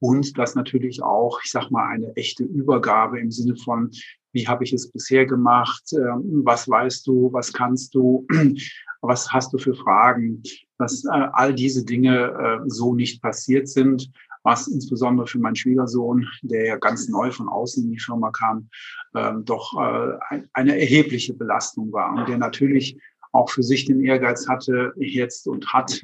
und 0.00 0.38
dass 0.38 0.54
natürlich 0.54 1.02
auch, 1.02 1.40
ich 1.42 1.50
sag 1.50 1.70
mal, 1.70 1.88
eine 1.88 2.14
echte 2.16 2.44
Übergabe 2.44 3.18
im 3.18 3.30
Sinne 3.30 3.56
von, 3.56 3.90
wie 4.32 4.46
habe 4.46 4.64
ich 4.64 4.72
es 4.72 4.90
bisher 4.90 5.26
gemacht, 5.26 5.82
ähm, 5.92 6.42
was 6.44 6.68
weißt 6.68 7.06
du, 7.06 7.32
was 7.32 7.52
kannst 7.52 7.94
du, 7.94 8.26
was 9.00 9.32
hast 9.32 9.52
du 9.52 9.58
für 9.58 9.74
Fragen, 9.74 10.42
dass 10.78 11.04
äh, 11.04 11.28
all 11.32 11.54
diese 11.54 11.84
Dinge 11.84 12.60
äh, 12.64 12.68
so 12.68 12.94
nicht 12.94 13.22
passiert 13.22 13.68
sind, 13.68 14.10
was 14.44 14.68
insbesondere 14.68 15.26
für 15.26 15.38
meinen 15.38 15.56
Schwiegersohn, 15.56 16.28
der 16.42 16.66
ja 16.66 16.76
ganz 16.76 17.08
neu 17.08 17.30
von 17.32 17.48
außen 17.48 17.84
in 17.84 17.90
die 17.90 17.98
Firma 17.98 18.30
kam, 18.30 18.68
ähm, 19.14 19.44
doch 19.44 19.74
äh, 19.74 20.40
eine 20.52 20.78
erhebliche 20.78 21.34
Belastung 21.34 21.92
war 21.92 22.14
und 22.14 22.28
der 22.28 22.38
natürlich 22.38 22.98
auch 23.32 23.50
für 23.50 23.62
sich 23.62 23.84
den 23.84 24.02
Ehrgeiz 24.02 24.48
hatte 24.48 24.92
jetzt 24.96 25.48
und 25.48 25.72
hat, 25.72 26.02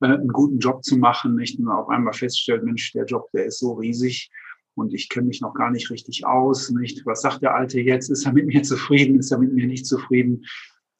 einen 0.00 0.28
guten 0.28 0.58
Job 0.58 0.84
zu 0.84 0.96
machen, 0.96 1.36
nicht 1.36 1.58
nur 1.58 1.76
auf 1.76 1.88
einmal 1.88 2.12
feststellt, 2.12 2.64
Mensch, 2.64 2.92
der 2.92 3.04
Job, 3.04 3.28
der 3.32 3.46
ist 3.46 3.58
so 3.58 3.74
riesig 3.74 4.30
und 4.74 4.94
ich 4.94 5.08
kenne 5.08 5.26
mich 5.26 5.40
noch 5.40 5.54
gar 5.54 5.70
nicht 5.70 5.90
richtig 5.90 6.26
aus, 6.26 6.70
nicht? 6.70 7.04
Was 7.06 7.22
sagt 7.22 7.42
der 7.42 7.54
Alte 7.54 7.80
jetzt? 7.80 8.08
Ist 8.10 8.24
er 8.24 8.32
mit 8.32 8.46
mir 8.46 8.62
zufrieden? 8.62 9.18
Ist 9.18 9.30
er 9.30 9.38
mit 9.38 9.52
mir 9.52 9.66
nicht 9.66 9.86
zufrieden? 9.86 10.44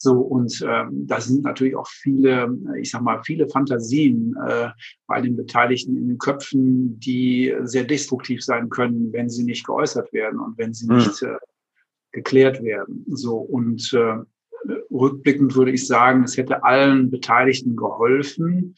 So, 0.03 0.19
und 0.19 0.65
ähm, 0.67 1.07
da 1.07 1.21
sind 1.21 1.45
natürlich 1.45 1.77
auch 1.77 1.87
viele, 1.87 2.57
ich 2.81 2.91
sag 2.91 3.03
mal, 3.03 3.23
viele 3.23 3.49
Fantasien 3.49 4.35
äh, 4.49 4.71
bei 5.07 5.21
den 5.21 5.37
Beteiligten 5.37 5.95
in 5.95 6.09
den 6.09 6.19
Köpfen, 6.19 6.99
die 6.99 7.55
sehr 7.65 7.85
destruktiv 7.85 8.43
sein 8.43 8.71
können, 8.71 9.13
wenn 9.13 9.29
sie 9.29 9.45
nicht 9.45 9.67
geäußert 9.67 10.11
werden 10.15 10.41
und 10.41 10.57
wenn 10.57 10.73
sie 10.73 10.87
mhm. 10.87 10.97
nicht 10.97 11.23
äh, 11.23 11.37
geklärt 12.13 12.63
werden. 12.63 13.05
So, 13.09 13.37
und 13.37 13.93
äh, 13.93 14.17
rückblickend 14.91 15.55
würde 15.55 15.73
ich 15.73 15.87
sagen, 15.87 16.25
es 16.25 16.37
hätte 16.37 16.65
allen 16.65 17.11
Beteiligten 17.11 17.77
geholfen, 17.77 18.75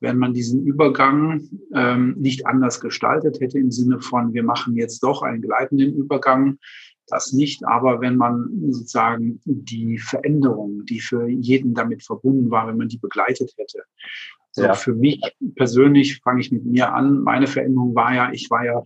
wenn 0.00 0.18
man 0.18 0.34
diesen 0.34 0.64
Übergang 0.64 1.48
ähm, 1.74 2.16
nicht 2.18 2.46
anders 2.46 2.80
gestaltet 2.80 3.40
hätte 3.40 3.58
im 3.58 3.70
Sinne 3.70 4.00
von, 4.00 4.34
wir 4.34 4.42
machen 4.42 4.74
jetzt 4.74 5.02
doch 5.02 5.22
einen 5.22 5.42
gleitenden 5.42 5.94
Übergang, 5.94 6.58
das 7.06 7.32
nicht, 7.32 7.64
aber 7.66 8.00
wenn 8.00 8.16
man 8.16 8.48
sozusagen 8.70 9.40
die 9.44 9.98
Veränderung, 9.98 10.84
die 10.86 11.00
für 11.00 11.28
jeden 11.28 11.74
damit 11.74 12.02
verbunden 12.02 12.50
war, 12.50 12.66
wenn 12.66 12.76
man 12.76 12.88
die 12.88 12.98
begleitet 12.98 13.52
hätte. 13.56 13.82
So 14.50 14.62
ja. 14.62 14.74
Für 14.74 14.94
mich 14.94 15.20
persönlich 15.56 16.20
fange 16.20 16.40
ich 16.40 16.52
mit 16.52 16.64
mir 16.64 16.92
an. 16.92 17.22
Meine 17.22 17.46
Veränderung 17.46 17.94
war 17.94 18.14
ja, 18.14 18.32
ich 18.32 18.50
war 18.50 18.64
ja 18.64 18.82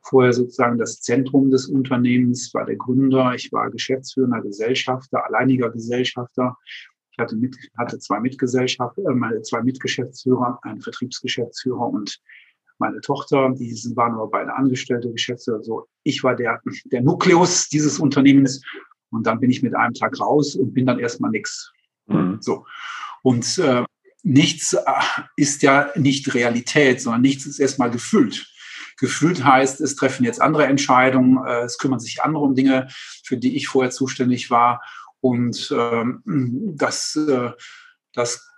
vorher 0.00 0.32
sozusagen 0.32 0.78
das 0.78 1.00
Zentrum 1.00 1.50
des 1.50 1.66
Unternehmens, 1.66 2.52
war 2.54 2.64
der 2.64 2.76
Gründer, 2.76 3.34
ich 3.34 3.52
war 3.52 3.70
geschäftsführender 3.70 4.40
Gesellschafter, 4.40 5.24
alleiniger 5.26 5.70
Gesellschafter 5.70 6.56
ich 7.14 7.22
hatte, 7.22 7.36
mit, 7.36 7.56
hatte 7.78 7.98
zwei 8.00 8.18
Mitgesellschaft, 8.18 8.98
äh, 8.98 9.42
zwei 9.42 9.62
Mitgeschäftsführer, 9.62 10.58
einen 10.62 10.80
Vertriebsgeschäftsführer 10.80 11.86
und 11.86 12.18
meine 12.78 13.00
Tochter, 13.00 13.54
die 13.56 13.72
waren 13.94 14.14
aber 14.14 14.28
beide 14.28 14.52
Angestellte, 14.52 15.12
Geschäftsführer. 15.12 15.62
So, 15.62 15.86
ich 16.02 16.24
war 16.24 16.34
der, 16.34 16.60
der 16.86 17.02
Nukleus 17.02 17.68
dieses 17.68 18.00
Unternehmens 18.00 18.62
und 19.10 19.28
dann 19.28 19.38
bin 19.38 19.50
ich 19.50 19.62
mit 19.62 19.76
einem 19.76 19.94
Tag 19.94 20.18
raus 20.18 20.56
und 20.56 20.74
bin 20.74 20.86
dann 20.86 20.98
erstmal 20.98 21.30
nix. 21.30 21.72
Mhm. 22.06 22.38
So. 22.40 22.66
Und 23.22 23.58
äh, 23.58 23.84
nichts 24.24 24.72
äh, 24.72 24.80
ist 25.36 25.62
ja 25.62 25.90
nicht 25.94 26.34
Realität, 26.34 27.00
sondern 27.00 27.22
nichts 27.22 27.46
ist 27.46 27.60
erstmal 27.60 27.92
gefüllt. 27.92 28.52
Gefüllt 29.04 29.44
heißt, 29.44 29.82
es 29.82 29.96
treffen 29.96 30.24
jetzt 30.24 30.40
andere 30.40 30.64
Entscheidungen, 30.64 31.44
äh, 31.46 31.64
es 31.64 31.76
kümmern 31.76 32.00
sich 32.00 32.22
andere 32.22 32.42
um 32.42 32.54
Dinge, 32.54 32.88
für 33.22 33.36
die 33.36 33.54
ich 33.54 33.68
vorher 33.68 33.90
zuständig 33.90 34.50
war. 34.50 34.82
Und 35.20 35.74
ähm, 35.76 36.22
das, 36.74 37.16
äh, 37.16 37.50
das 38.14 38.48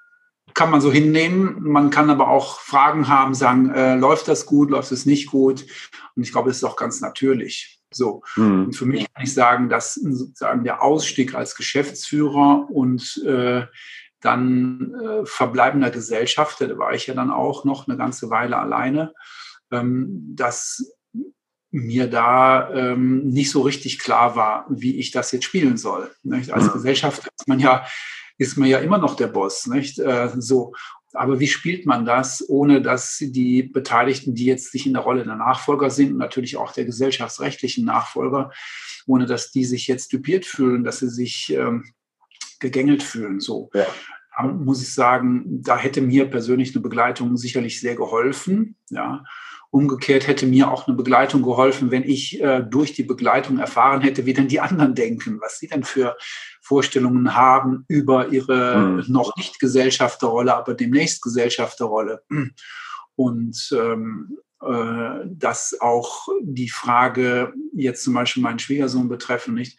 kann 0.55 0.71
man 0.71 0.81
so 0.81 0.93
hinnehmen. 0.93 1.57
Man 1.63 1.91
kann 1.91 2.11
aber 2.11 2.29
auch 2.29 2.61
Fragen 2.61 3.09
haben, 3.09 3.35
sagen, 3.35 3.71
äh, 3.71 3.97
läuft 3.97 4.29
das 4.29 4.47
gut, 4.47 4.71
läuft 4.71 4.93
es 4.93 5.05
nicht 5.05 5.27
gut? 5.27 5.67
Und 6.15 6.23
ich 6.23 6.31
glaube, 6.31 6.51
es 6.51 6.59
ist 6.59 6.65
auch 6.65 6.77
ganz 6.77 7.01
natürlich. 7.01 7.81
So. 7.93 8.23
Mhm. 8.37 8.67
Und 8.67 8.77
für 8.77 8.87
mich 8.87 9.13
kann 9.13 9.25
ich 9.25 9.35
sagen, 9.35 9.69
dass 9.69 9.95
sozusagen 9.95 10.63
der 10.63 10.81
Ausstieg 10.81 11.35
als 11.35 11.57
Geschäftsführer 11.57 12.69
und 12.71 13.21
äh, 13.27 13.67
dann 14.21 14.95
äh, 14.95 15.27
verbleibender 15.27 15.91
Gesellschafter, 15.91 16.69
da 16.69 16.79
war 16.79 16.95
ich 16.95 17.09
ja 17.09 17.15
dann 17.15 17.33
auch 17.33 17.65
noch 17.65 17.89
eine 17.89 17.97
ganze 17.97 18.31
Weile 18.31 18.59
alleine, 18.59 19.13
dass 19.71 20.93
mir 21.71 22.09
da 22.09 22.71
ähm, 22.73 23.27
nicht 23.27 23.51
so 23.51 23.63
richtig 23.63 23.99
klar 23.99 24.37
war, 24.37 24.67
wie 24.71 24.97
ich 24.97 25.11
das 25.11 25.33
jetzt 25.33 25.45
spielen 25.45 25.77
soll. 25.77 26.11
Nicht? 26.23 26.51
Als. 26.51 26.73
Gesellschaft 26.73 27.29
ist 27.39 27.49
man 27.49 27.59
ja 27.59 27.85
ist 28.39 28.57
man 28.57 28.69
ja 28.69 28.79
immer 28.79 28.99
noch 28.99 29.17
der 29.17 29.29
Boss, 29.29 29.67
nicht? 29.67 29.99
Äh, 29.99 30.31
so. 30.37 30.75
Aber 31.15 31.41
wie 31.41 31.47
spielt 31.47 31.87
man 31.87 32.05
das, 32.05 32.45
ohne 32.49 32.83
dass 32.83 33.17
die 33.19 33.63
Beteiligten, 33.63 34.35
die 34.35 34.45
jetzt 34.45 34.73
sich 34.73 34.87
in 34.87 34.93
der 34.93 35.03
Rolle 35.03 35.25
der 35.25 35.37
Nachfolger 35.37 35.89
sind 35.89 36.13
und 36.13 36.19
natürlich 36.19 36.59
auch 36.59 36.73
der 36.73 36.85
gesellschaftsrechtlichen 36.85 37.87
Nachfolger, 37.87 38.51
ohne 39.07 39.25
dass 39.25 39.51
die 39.51 39.65
sich 39.65 39.87
jetzt 39.87 40.13
dupiert 40.13 40.45
fühlen, 40.45 40.85
dass 40.85 40.99
sie 40.99 41.09
sich 41.09 41.51
ähm, 41.55 41.85
gegängelt 42.61 43.03
fühlen, 43.03 43.41
so. 43.41 43.71
Ja. 43.73 43.87
muss 44.43 44.83
ich 44.83 44.93
sagen, 44.93 45.63
da 45.63 45.79
hätte 45.79 46.03
mir 46.03 46.29
persönlich 46.29 46.75
eine 46.75 46.83
Begleitung 46.83 47.39
sicherlich 47.39 47.81
sehr 47.81 47.97
geholfen, 47.97 48.77
ja. 48.91 49.25
Umgekehrt 49.71 50.27
hätte 50.27 50.47
mir 50.47 50.71
auch 50.71 50.87
eine 50.87 50.97
Begleitung 50.97 51.43
geholfen, 51.43 51.91
wenn 51.91 52.05
ich 52.05 52.41
äh, 52.41 52.63
durch 52.63 52.93
die 52.93 53.03
Begleitung 53.03 53.59
erfahren 53.59 54.01
hätte, 54.01 54.27
wie 54.27 54.35
denn 54.35 54.49
die 54.49 54.61
anderen 54.61 54.95
denken, 54.95 55.41
was 55.41 55.59
sie 55.59 55.69
denn 55.69 55.85
für 55.85 56.17
Vorstellungen 56.63 57.35
haben 57.35 57.85
über 57.89 58.29
ihre 58.29 58.79
mhm. 58.79 59.05
noch 59.09 59.37
nicht 59.37 59.59
Gesellschafterrolle, 59.61 60.55
aber 60.57 60.75
demnächst 60.75 61.23
Gesellschafterrolle. 61.23 62.23
Und 63.17 63.69
ähm, 63.73 64.39
äh, 64.63 65.27
dass 65.27 65.77
auch 65.81 66.29
die 66.43 66.71
Frage 66.71 67.53
jetzt 67.75 68.05
zum 68.05 68.15
Beispiel 68.15 68.43
meinen 68.43 68.59
Schwiegersohn 68.59 69.09
betreffen, 69.09 69.55
nicht, 69.55 69.79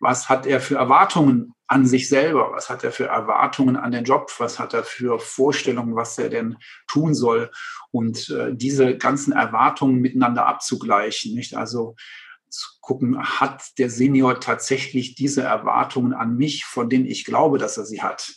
was 0.00 0.28
hat 0.28 0.46
er 0.46 0.60
für 0.60 0.76
Erwartungen 0.76 1.52
an 1.70 1.86
sich 1.86 2.08
selber? 2.08 2.50
Was 2.52 2.68
hat 2.68 2.82
er 2.82 2.90
für 2.90 3.06
Erwartungen 3.06 3.76
an 3.76 3.92
den 3.92 4.04
Job? 4.04 4.32
Was 4.38 4.58
hat 4.58 4.74
er 4.74 4.82
für 4.82 5.20
Vorstellungen, 5.20 5.94
was 5.94 6.18
er 6.18 6.28
denn 6.28 6.56
tun 6.88 7.14
soll? 7.14 7.50
Und 7.92 8.28
äh, 8.30 8.52
diese 8.52 8.96
ganzen 8.96 9.32
Erwartungen 9.32 10.00
miteinander 10.00 10.46
abzugleichen, 10.46 11.32
nicht? 11.32 11.56
Also 11.56 11.94
zu 12.48 12.68
gucken, 12.80 13.22
hat 13.22 13.62
der 13.78 13.88
Senior 13.88 14.40
tatsächlich 14.40 15.14
diese 15.14 15.42
Erwartungen 15.42 16.12
an 16.12 16.36
mich, 16.36 16.64
von 16.64 16.90
denen 16.90 17.06
ich 17.06 17.24
glaube, 17.24 17.58
dass 17.58 17.78
er 17.78 17.84
sie 17.84 18.02
hat? 18.02 18.32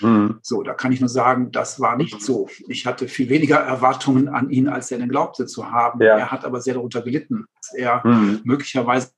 Mhm. 0.00 0.38
So, 0.40 0.62
da 0.62 0.72
kann 0.72 0.90
ich 0.90 1.00
nur 1.00 1.10
sagen, 1.10 1.52
das 1.52 1.80
war 1.80 1.94
nicht 1.96 2.22
so. 2.22 2.48
Ich 2.68 2.86
hatte 2.86 3.06
viel 3.06 3.28
weniger 3.28 3.58
Erwartungen 3.58 4.28
an 4.28 4.48
ihn, 4.48 4.66
als 4.66 4.90
er 4.90 4.98
denn 4.98 5.10
glaubte 5.10 5.44
zu 5.44 5.70
haben. 5.70 6.00
Ja. 6.00 6.16
Er 6.16 6.30
hat 6.30 6.46
aber 6.46 6.62
sehr 6.62 6.74
darunter 6.74 7.02
gelitten, 7.02 7.44
dass 7.60 7.74
er 7.74 8.06
mhm. 8.06 8.40
möglicherweise 8.44 9.10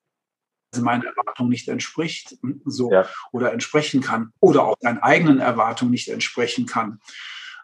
meinen 0.78 1.02
Erwartungen 1.02 1.50
nicht 1.50 1.68
entspricht, 1.68 2.37
so 2.64 2.92
ja. 2.92 3.09
oder 3.33 3.52
entsprechen 3.52 4.00
kann 4.00 4.33
oder 4.40 4.64
auch 4.64 4.76
seinen 4.80 4.98
eigenen 4.98 5.40
Erwartungen 5.40 5.90
nicht 5.90 6.09
entsprechen 6.09 6.66
kann. 6.66 7.00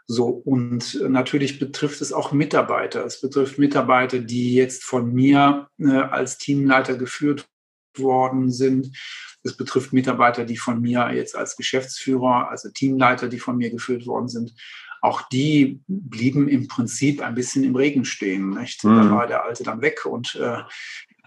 So, 0.09 0.29
und 0.29 1.01
natürlich 1.09 1.59
betrifft 1.59 2.01
es 2.01 2.13
auch 2.13 2.31
Mitarbeiter. 2.33 3.05
Es 3.05 3.21
betrifft 3.21 3.59
Mitarbeiter, 3.59 4.21
die 4.21 4.55
jetzt 4.55 4.85
von 4.85 5.13
mir 5.13 5.69
äh, 5.79 5.91
als 5.91 6.39
Teamleiter 6.39 6.97
geführt 6.97 7.49
worden 7.97 8.53
sind. 8.53 8.97
Es 9.43 9.57
betrifft 9.57 9.93
Mitarbeiter, 9.93 10.45
die 10.45 10.57
von 10.57 10.81
mir 10.81 11.13
jetzt 11.13 11.35
als 11.35 11.57
Geschäftsführer, 11.57 12.49
also 12.51 12.71
Teamleiter, 12.71 13.29
die 13.29 13.41
von 13.41 13.57
mir 13.57 13.71
geführt 13.71 14.07
worden 14.07 14.29
sind. 14.29 14.55
Auch 15.03 15.23
die 15.29 15.81
blieben 15.87 16.49
im 16.49 16.69
Prinzip 16.69 17.21
ein 17.21 17.35
bisschen 17.35 17.65
im 17.65 17.77
Regen 17.77 18.05
stehen. 18.05 18.51
Nicht? 18.51 18.85
Mhm. 18.85 18.97
Da 18.97 19.11
war 19.11 19.27
der 19.27 19.45
Alte 19.45 19.65
dann 19.65 19.83
weg 19.83 20.05
und 20.07 20.37
äh, 20.37 20.63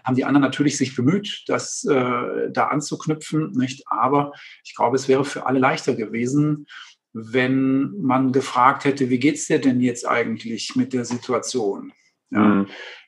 haben 0.04 0.14
die 0.14 0.24
anderen 0.24 0.42
natürlich 0.42 0.76
sich 0.76 0.96
bemüht, 0.96 1.44
das 1.46 1.84
äh, 1.84 2.50
da 2.50 2.68
anzuknüpfen, 2.68 3.52
nicht? 3.52 3.84
Aber 3.86 4.32
ich 4.64 4.74
glaube, 4.74 4.96
es 4.96 5.08
wäre 5.08 5.24
für 5.24 5.46
alle 5.46 5.58
leichter 5.58 5.94
gewesen, 5.94 6.66
wenn 7.12 7.90
man 8.00 8.32
gefragt 8.32 8.84
hätte, 8.84 9.10
wie 9.10 9.18
geht's 9.18 9.46
dir 9.46 9.60
denn 9.60 9.80
jetzt 9.80 10.06
eigentlich 10.06 10.76
mit 10.76 10.92
der 10.92 11.04
Situation? 11.04 11.92
Ja. 12.30 12.40
Mhm. 12.40 12.66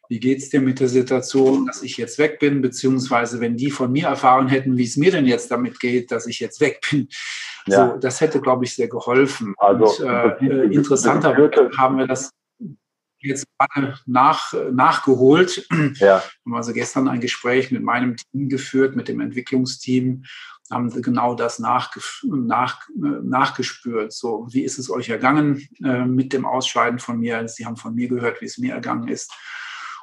Wie 0.09 0.21
geht's 0.21 0.51
dir 0.51 0.61
mit 0.61 0.79
der 0.79 0.89
Situation, 0.89 1.67
dass 1.67 1.83
ich 1.83 1.97
jetzt 1.97 2.19
weg 2.19 2.39
bin, 2.39 2.61
beziehungsweise 2.61 3.41
wenn 3.41 3.57
die 3.57 3.71
von 3.71 3.91
mir 3.91 4.09
erfahren 4.09 4.49
hätten, 4.49 4.77
wie 4.77 4.85
es 4.85 4.99
mir 4.99 5.11
denn 5.11 5.25
jetzt 5.25 5.51
damit 5.51 5.81
geht, 5.81 6.11
dass 6.11 6.27
ich 6.27 6.39
jetzt 6.39 6.61
weg 6.61 6.81
bin, 6.91 7.09
ja. 7.67 7.93
so, 7.93 7.97
das 7.99 8.21
hätte, 8.21 8.41
glaube 8.41 8.65
ich, 8.65 8.75
sehr 8.75 8.89
geholfen. 8.89 9.55
Also, 9.57 10.05
Und, 10.05 10.11
äh, 10.11 10.65
interessanterweise 10.65 11.71
haben 11.79 11.97
wir 11.97 12.07
das 12.07 12.31
jetzt 13.23 13.47
gerade 13.59 13.99
nach, 14.07 14.53
nachgeholt. 14.73 15.67
Ja. 15.99 16.23
Wir 16.45 16.53
haben 16.53 16.55
also 16.55 16.73
gestern 16.73 17.09
ein 17.09 17.21
Gespräch 17.21 17.71
mit 17.71 17.83
meinem 17.83 18.17
Team 18.17 18.49
geführt, 18.49 18.97
mit 18.97 19.09
dem 19.09 19.21
Entwicklungsteam, 19.21 20.25
haben 20.71 20.91
genau 21.03 21.35
das 21.35 21.59
nach, 21.59 21.95
nach, 22.25 22.89
nachgespürt. 22.95 24.13
So, 24.13 24.47
wie 24.51 24.63
ist 24.63 24.79
es 24.79 24.91
euch 24.91 25.09
ergangen 25.11 25.69
äh, 25.85 26.05
mit 26.05 26.33
dem 26.33 26.45
Ausscheiden 26.45 26.99
von 26.99 27.19
mir? 27.19 27.47
Sie 27.49 27.67
haben 27.67 27.77
von 27.77 27.95
mir 27.95 28.09
gehört, 28.09 28.41
wie 28.41 28.47
es 28.47 28.59
mir 28.59 28.75
ergangen 28.75 29.09
ist. 29.09 29.33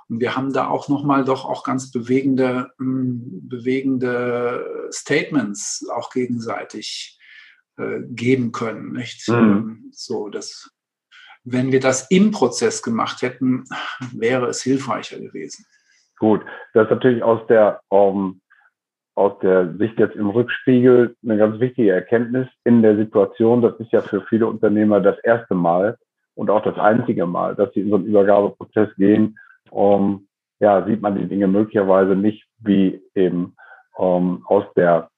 Und 0.07 0.19
wir 0.19 0.35
haben 0.35 0.53
da 0.53 0.67
auch 0.67 0.87
nochmal 0.89 1.23
doch 1.23 1.45
auch 1.45 1.63
ganz 1.63 1.91
bewegende, 1.91 2.71
hm, 2.77 3.47
bewegende 3.47 4.89
Statements 4.91 5.85
auch 5.93 6.09
gegenseitig 6.09 7.19
äh, 7.77 7.99
geben 8.09 8.51
können. 8.51 8.91
Nicht? 8.91 9.27
Mhm. 9.27 9.89
So, 9.91 10.29
das 10.29 10.71
wenn 11.43 11.71
wir 11.71 11.79
das 11.79 12.09
im 12.09 12.31
Prozess 12.31 12.83
gemacht 12.83 13.21
hätten, 13.21 13.65
wäre 14.13 14.47
es 14.47 14.61
hilfreicher 14.61 15.19
gewesen. 15.19 15.65
Gut, 16.19 16.41
das 16.73 16.85
ist 16.85 16.91
natürlich 16.91 17.23
aus 17.23 17.45
der, 17.47 17.81
um, 17.89 18.41
aus 19.15 19.39
der 19.41 19.73
Sicht 19.77 19.97
jetzt 19.99 20.15
im 20.15 20.29
Rückspiegel 20.29 21.15
eine 21.23 21.37
ganz 21.37 21.59
wichtige 21.59 21.91
Erkenntnis 21.91 22.47
in 22.65 22.81
der 22.81 22.97
Situation. 22.97 23.61
Das 23.61 23.79
ist 23.79 23.91
ja 23.91 24.01
für 24.01 24.21
viele 24.29 24.47
Unternehmer 24.47 24.99
das 24.99 25.17
erste 25.19 25.55
Mal 25.55 25.97
und 26.35 26.49
auch 26.49 26.63
das 26.63 26.77
einzige 26.77 27.25
Mal, 27.25 27.55
dass 27.55 27.73
sie 27.73 27.81
in 27.81 27.89
so 27.89 27.95
einen 27.95 28.05
Übergabeprozess 28.05 28.89
gehen. 28.95 29.37
Um, 29.71 30.27
ja, 30.59 30.85
sieht 30.85 31.01
man 31.01 31.15
die 31.15 31.27
Dinge 31.27 31.47
möglicherweise 31.47 32.15
nicht 32.15 32.45
wie 32.59 33.01
eben 33.15 33.55
um, 33.95 34.45
aus 34.47 34.65
der, 34.75 35.09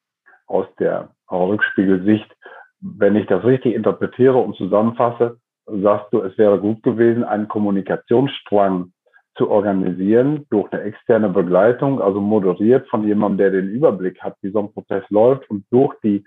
aus 0.46 0.68
der 0.80 1.10
Rückspiegelsicht. 1.32 2.30
Wenn 2.80 3.16
ich 3.16 3.28
das 3.28 3.44
richtig 3.44 3.76
interpretiere 3.76 4.38
und 4.38 4.56
zusammenfasse, 4.56 5.38
sagst 5.82 6.12
du, 6.12 6.22
es 6.22 6.38
wäre 6.38 6.60
gut 6.60 6.84
gewesen, 6.84 7.24
einen 7.24 7.48
Kommunikationsstrang 7.48 8.92
zu 9.36 9.50
organisieren 9.50 10.46
durch 10.50 10.72
eine 10.72 10.84
externe 10.84 11.30
Begleitung, 11.30 12.02
also 12.02 12.20
moderiert 12.20 12.88
von 12.90 13.08
jemandem, 13.08 13.38
der 13.38 13.62
den 13.62 13.70
Überblick 13.70 14.22
hat, 14.22 14.36
wie 14.42 14.52
so 14.52 14.60
ein 14.60 14.74
Prozess 14.74 15.04
läuft 15.10 15.50
und 15.50 15.66
durch 15.72 15.96
die 16.04 16.24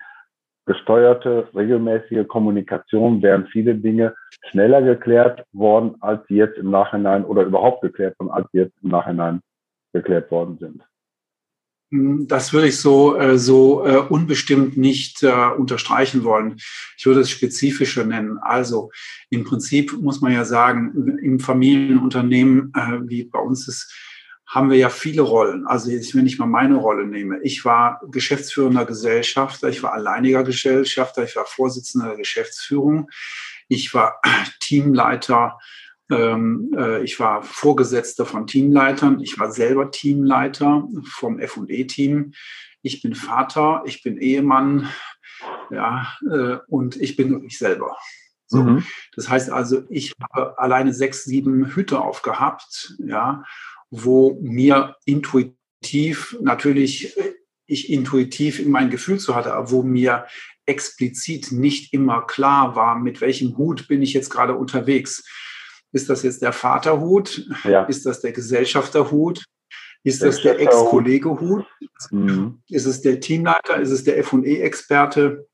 gesteuerte, 0.66 1.48
regelmäßige 1.54 2.26
Kommunikation 2.26 3.22
wären 3.22 3.46
viele 3.48 3.74
Dinge 3.74 4.14
schneller 4.48 4.80
geklärt 4.80 5.44
worden, 5.52 5.96
als 6.00 6.26
sie 6.26 6.37
jetzt 6.37 6.57
im 6.57 6.70
Nachhinein 6.70 7.24
oder 7.24 7.42
überhaupt 7.42 7.83
geklärt 7.83 8.18
worden, 8.18 8.30
als 8.30 8.46
sie 8.52 8.59
jetzt 8.59 8.76
im 8.83 8.88
Nachhinein 8.88 9.40
geklärt 9.92 10.30
worden 10.30 10.57
sind. 10.59 10.83
Hm, 11.90 12.26
das 12.28 12.52
würde 12.52 12.68
ich 12.68 12.78
so, 12.78 13.16
äh, 13.16 13.38
so 13.38 13.86
äh, 13.86 13.98
unbestimmt 13.98 14.76
nicht 14.76 15.22
äh, 15.22 15.48
unterstreichen 15.56 16.24
wollen. 16.24 16.56
Ich 16.96 17.06
würde 17.06 17.20
es 17.20 17.30
spezifischer 17.30 18.04
nennen. 18.04 18.38
Also 18.38 18.90
im 19.30 19.44
Prinzip 19.44 19.92
muss 20.00 20.20
man 20.20 20.32
ja 20.32 20.44
sagen, 20.44 21.18
im 21.22 21.40
Familienunternehmen, 21.40 22.72
wie 23.06 23.24
bei 23.24 23.38
uns 23.38 23.66
ist, 23.68 23.92
haben 24.46 24.70
wir 24.70 24.76
ja 24.76 24.88
viele 24.88 25.22
Rollen. 25.22 25.66
Also 25.66 25.90
wenn 25.90 26.26
ich 26.26 26.38
mal 26.38 26.46
meine 26.46 26.76
Rolle 26.76 27.06
nehme. 27.06 27.40
Ich 27.42 27.64
war 27.64 28.00
geschäftsführender 28.10 28.84
Gesellschafter, 28.84 29.68
ich 29.68 29.82
war 29.82 29.92
alleiniger 29.92 30.44
Gesellschafter, 30.44 31.24
ich 31.24 31.34
war 31.34 31.46
Vorsitzender 31.46 32.08
der 32.08 32.18
Geschäftsführung, 32.18 33.10
ich 33.68 33.92
war 33.94 34.20
Teamleiter 34.60 35.58
ich 36.10 37.18
war 37.18 37.42
Vorgesetzter 37.42 38.26
von 38.26 38.46
Teamleitern. 38.46 39.20
Ich 39.20 39.38
war 39.38 39.50
selber 39.50 39.90
Teamleiter 39.90 40.86
vom 41.04 41.38
F&E-Team. 41.38 42.32
Ich 42.82 43.00
bin 43.00 43.14
Vater, 43.14 43.82
ich 43.86 44.02
bin 44.02 44.18
Ehemann, 44.18 44.90
ja, 45.70 46.14
äh, 46.30 46.58
und 46.68 46.96
ich 46.96 47.16
bin 47.16 47.44
ich 47.44 47.58
selber. 47.58 47.96
So. 48.46 48.62
Mhm. 48.62 48.84
Das 49.14 49.28
heißt 49.28 49.50
also, 49.50 49.84
ich 49.88 50.12
habe 50.20 50.58
alleine 50.58 50.92
sechs, 50.92 51.24
sieben 51.24 51.74
Hüte 51.74 52.00
aufgehabt, 52.00 52.94
ja, 52.98 53.44
wo 53.90 54.38
mir 54.42 54.96
intuitiv 55.04 56.36
natürlich 56.40 57.16
ich 57.66 57.90
intuitiv 57.90 58.58
in 58.58 58.70
mein 58.70 58.90
Gefühl 58.90 59.18
zu 59.18 59.34
hatte, 59.34 59.54
aber 59.54 59.70
wo 59.70 59.82
mir 59.82 60.26
explizit 60.66 61.50
nicht 61.50 61.92
immer 61.94 62.26
klar 62.26 62.76
war, 62.76 62.98
mit 62.98 63.20
welchem 63.20 63.56
Hut 63.56 63.88
bin 63.88 64.02
ich 64.02 64.12
jetzt 64.12 64.28
gerade 64.28 64.54
unterwegs. 64.54 65.24
Ist 65.94 66.11
das 66.11 66.24
jetzt 66.24 66.42
der 66.42 66.52
Vaterhut? 66.52 67.46
Ja. 67.62 67.85
Ist 67.85 68.04
das 68.04 68.20
der 68.20 68.33
Gesellschafterhut? 68.33 69.44
Ist 70.02 70.22
das 70.22 70.42
der 70.42 70.59
Ex-Kollege-Hut? 70.61 71.64
Mhm. 72.11 72.61
Ist 72.68 72.85
es 72.85 73.00
der 73.00 73.20
Teamleiter? 73.20 73.80
Ist 73.80 73.92
es 73.92 74.02
der 74.02 74.22
FE-Experte? 74.24 75.46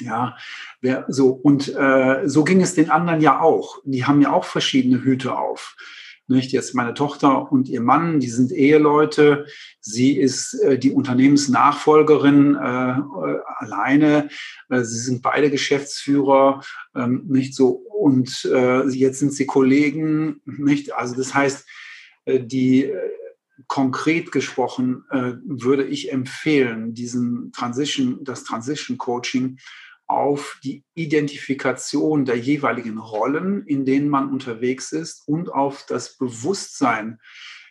Ja, 0.00 0.36
wer, 0.80 1.04
so. 1.08 1.30
Und 1.30 1.74
äh, 1.74 2.28
so 2.28 2.42
ging 2.42 2.60
es 2.60 2.74
den 2.74 2.90
anderen 2.90 3.20
ja 3.20 3.40
auch. 3.40 3.78
Die 3.84 4.04
haben 4.04 4.20
ja 4.20 4.32
auch 4.32 4.44
verschiedene 4.44 5.02
Hüte 5.04 5.38
auf. 5.38 5.76
Nicht? 6.30 6.52
Jetzt 6.52 6.76
meine 6.76 6.94
Tochter 6.94 7.50
und 7.50 7.68
ihr 7.68 7.80
Mann, 7.80 8.20
die 8.20 8.28
sind 8.28 8.52
Eheleute. 8.52 9.46
Sie 9.80 10.16
ist 10.16 10.54
äh, 10.54 10.78
die 10.78 10.92
Unternehmensnachfolgerin 10.92 12.54
äh, 12.54 12.58
äh, 12.58 13.40
alleine. 13.56 14.28
Äh, 14.68 14.84
sie 14.84 15.00
sind 15.00 15.22
beide 15.22 15.50
Geschäftsführer, 15.50 16.62
ähm, 16.94 17.24
nicht 17.26 17.56
so. 17.56 17.70
Und 17.70 18.44
äh, 18.44 18.88
jetzt 18.90 19.18
sind 19.18 19.32
sie 19.32 19.44
Kollegen, 19.44 20.40
nicht? 20.44 20.94
Also 20.94 21.16
das 21.16 21.34
heißt, 21.34 21.66
äh, 22.26 22.38
die 22.38 22.92
konkret 23.66 24.32
gesprochen 24.32 25.04
würde 25.44 25.84
ich 25.84 26.10
empfehlen, 26.10 26.94
diesen 26.94 27.52
Transition, 27.52 28.24
das 28.24 28.42
Transition 28.42 28.96
Coaching 28.96 29.58
auf 30.10 30.58
die 30.64 30.84
Identifikation 30.94 32.24
der 32.24 32.36
jeweiligen 32.36 32.98
Rollen, 32.98 33.64
in 33.66 33.84
denen 33.84 34.08
man 34.08 34.30
unterwegs 34.30 34.92
ist 34.92 35.26
und 35.26 35.52
auf 35.52 35.86
das 35.86 36.16
Bewusstsein, 36.16 37.20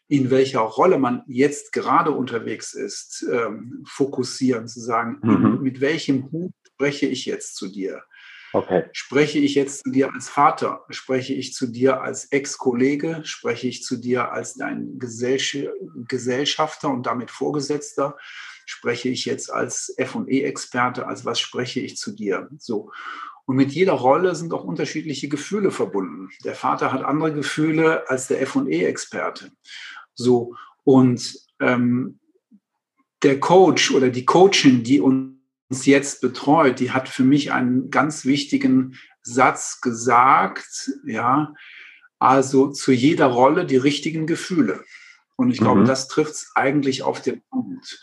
in 0.08 0.32
welcher 0.32 0.62
Rolle 0.62 0.97
man 0.97 1.23
jetzt 1.28 1.71
gerade 1.71 2.12
unterwegs 2.12 2.73
ist, 2.73 3.25
ähm, 3.32 3.84
fokussieren, 3.88 4.67
zu 4.67 4.80
sagen, 4.80 5.19
mhm. 5.21 5.62
mit 5.62 5.82
welchem 5.82 6.32
Hut 6.32 6.54
spreche 6.73 7.06
ich 7.06 7.25
jetzt 7.25 7.56
zu 7.56 7.67
dir? 7.67 8.04
Okay. 8.52 8.86
Spreche 8.93 9.38
ich 9.38 9.54
jetzt 9.54 9.84
zu 9.84 9.91
dir 9.91 10.12
als 10.12 10.28
Vater? 10.28 10.86
Spreche 10.89 11.34
ich 11.34 11.54
zu 11.54 11.67
dir 11.67 12.02
als 12.02 12.25
Ex-Kollege? 12.32 13.21
Spreche 13.23 13.67
ich 13.67 13.84
zu 13.84 13.97
dir 13.97 14.32
als 14.32 14.56
dein 14.56 14.97
Gesellschafter 14.97 16.89
und 16.89 17.06
damit 17.06 17.30
Vorgesetzter? 17.30 18.17
Spreche 18.69 19.10
ich 19.10 19.25
jetzt 19.25 19.51
als 19.51 19.91
F&E-Experte? 19.97 21.08
Als 21.08 21.25
was 21.25 21.39
spreche 21.39 21.79
ich 21.79 21.97
zu 21.97 22.12
dir? 22.12 22.49
So. 22.60 22.91
Und 23.45 23.55
mit 23.55 23.71
jeder 23.71 23.93
Rolle 23.93 24.36
sind 24.36 24.53
auch 24.53 24.63
unterschiedliche 24.63 25.27
Gefühle 25.27 25.71
verbunden. 25.71 26.29
Der 26.43 26.53
Vater 26.53 26.91
hat 26.91 27.01
andere 27.01 27.34
Gefühle 27.34 28.08
als 28.08 28.27
der 28.27 28.41
F&E-Experte. 28.41 29.51
So, 30.13 30.55
und 30.84 31.36
ähm, 31.60 32.19
der 33.23 33.39
Coach 33.39 33.89
oder 33.89 34.10
die 34.10 34.25
Coachin, 34.25 34.84
die 34.84 35.01
uns 35.01 35.88
jetzt 35.88 36.21
betreut, 36.21 36.79
die 36.79 36.91
hat 36.91 37.10
für 37.10 37.23
mich 37.23 37.51
einen 37.51 37.89
ganz 37.89 38.23
wichtigen 38.23 38.99
Satz 39.23 39.82
gesagt, 39.82 40.91
ja, 41.08 41.55
also 42.19 42.69
zu 42.69 42.91
jeder 42.91 43.25
Rolle 43.25 43.65
die 43.65 43.77
richtigen 43.77 44.27
Gefühle. 44.27 44.84
Und 45.38 45.49
ich 45.49 45.58
glaube, 45.58 45.82
mhm. 45.82 45.86
das 45.86 46.08
trifft 46.08 46.34
es 46.34 46.51
eigentlich 46.53 47.01
auf 47.01 47.19
den 47.19 47.41
Punkt. 47.49 47.99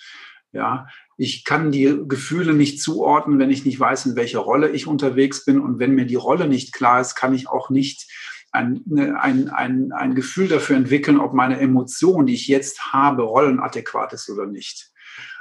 Ja, 0.57 0.89
ich 1.19 1.45
kann 1.45 1.71
die 1.71 2.03
Gefühle 2.09 2.55
nicht 2.55 2.81
zuordnen, 2.81 3.39
wenn 3.39 3.51
ich 3.51 3.67
nicht 3.67 3.79
weiß, 3.79 4.07
in 4.07 4.17
welcher 4.17 4.39
Rolle 4.39 4.71
ich 4.71 4.87
unterwegs 4.87 5.45
bin. 5.45 5.61
Und 5.61 5.79
wenn 5.79 5.95
mir 5.95 6.07
die 6.07 6.15
Rolle 6.15 6.49
nicht 6.49 6.73
klar 6.73 7.01
ist, 7.01 7.15
kann 7.15 7.35
ich 7.35 7.47
auch 7.47 7.69
nicht 7.69 8.11
ein, 8.53 8.81
ne, 8.87 9.21
ein, 9.21 9.51
ein, 9.51 9.93
ein 9.93 10.15
Gefühl 10.15 10.49
dafür 10.49 10.77
entwickeln, 10.77 11.21
ob 11.21 11.35
meine 11.35 11.61
Emotion, 11.61 12.25
die 12.25 12.35
ich 12.35 12.49
jetzt 12.49 12.95
habe, 12.95 13.23
rollenadäquat 13.23 14.15
ist 14.15 14.31
oder 14.31 14.47
nicht. 14.47 14.91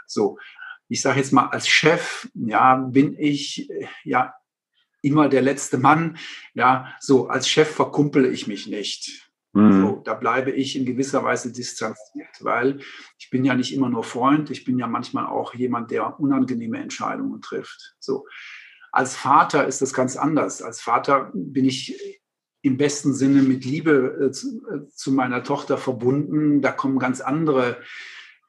So, 0.05 0.37
ich 0.89 1.01
sage 1.01 1.19
jetzt 1.19 1.31
mal, 1.31 1.47
als 1.47 1.69
Chef, 1.69 2.27
ja, 2.33 2.75
bin 2.75 3.15
ich 3.17 3.69
ja 4.03 4.33
immer 5.01 5.29
der 5.29 5.41
letzte 5.41 5.77
Mann. 5.77 6.17
Ja, 6.53 6.93
so 6.99 7.29
als 7.29 7.47
Chef 7.47 7.69
verkumpele 7.69 8.27
ich 8.27 8.47
mich 8.47 8.67
nicht. 8.67 9.31
Mhm. 9.53 9.84
Da 10.05 10.13
bleibe 10.13 10.51
ich 10.51 10.75
in 10.75 10.85
gewisser 10.85 11.23
Weise 11.23 11.51
distanziert, 11.51 12.37
weil 12.41 12.79
ich 13.17 13.29
bin 13.29 13.43
ja 13.43 13.55
nicht 13.55 13.73
immer 13.73 13.89
nur 13.89 14.03
Freund, 14.03 14.51
ich 14.51 14.63
bin 14.63 14.79
ja 14.79 14.87
manchmal 14.87 15.25
auch 15.25 15.53
jemand, 15.53 15.91
der 15.91 16.19
unangenehme 16.19 16.77
Entscheidungen 16.77 17.41
trifft. 17.41 17.95
So. 17.99 18.25
Als 18.91 19.15
Vater 19.15 19.67
ist 19.67 19.81
das 19.81 19.93
ganz 19.93 20.15
anders. 20.15 20.61
Als 20.61 20.79
Vater 20.79 21.31
bin 21.33 21.65
ich 21.65 22.21
im 22.61 22.77
besten 22.77 23.13
Sinne 23.13 23.43
mit 23.43 23.63
Liebe 23.63 24.27
äh, 24.27 24.31
zu, 24.31 24.61
äh, 24.67 24.87
zu, 24.87 25.11
meiner 25.11 25.43
Tochter 25.43 25.77
verbunden. 25.77 26.61
Da 26.61 26.71
kommen 26.71 26.97
ganz 26.97 27.21
andere, 27.21 27.77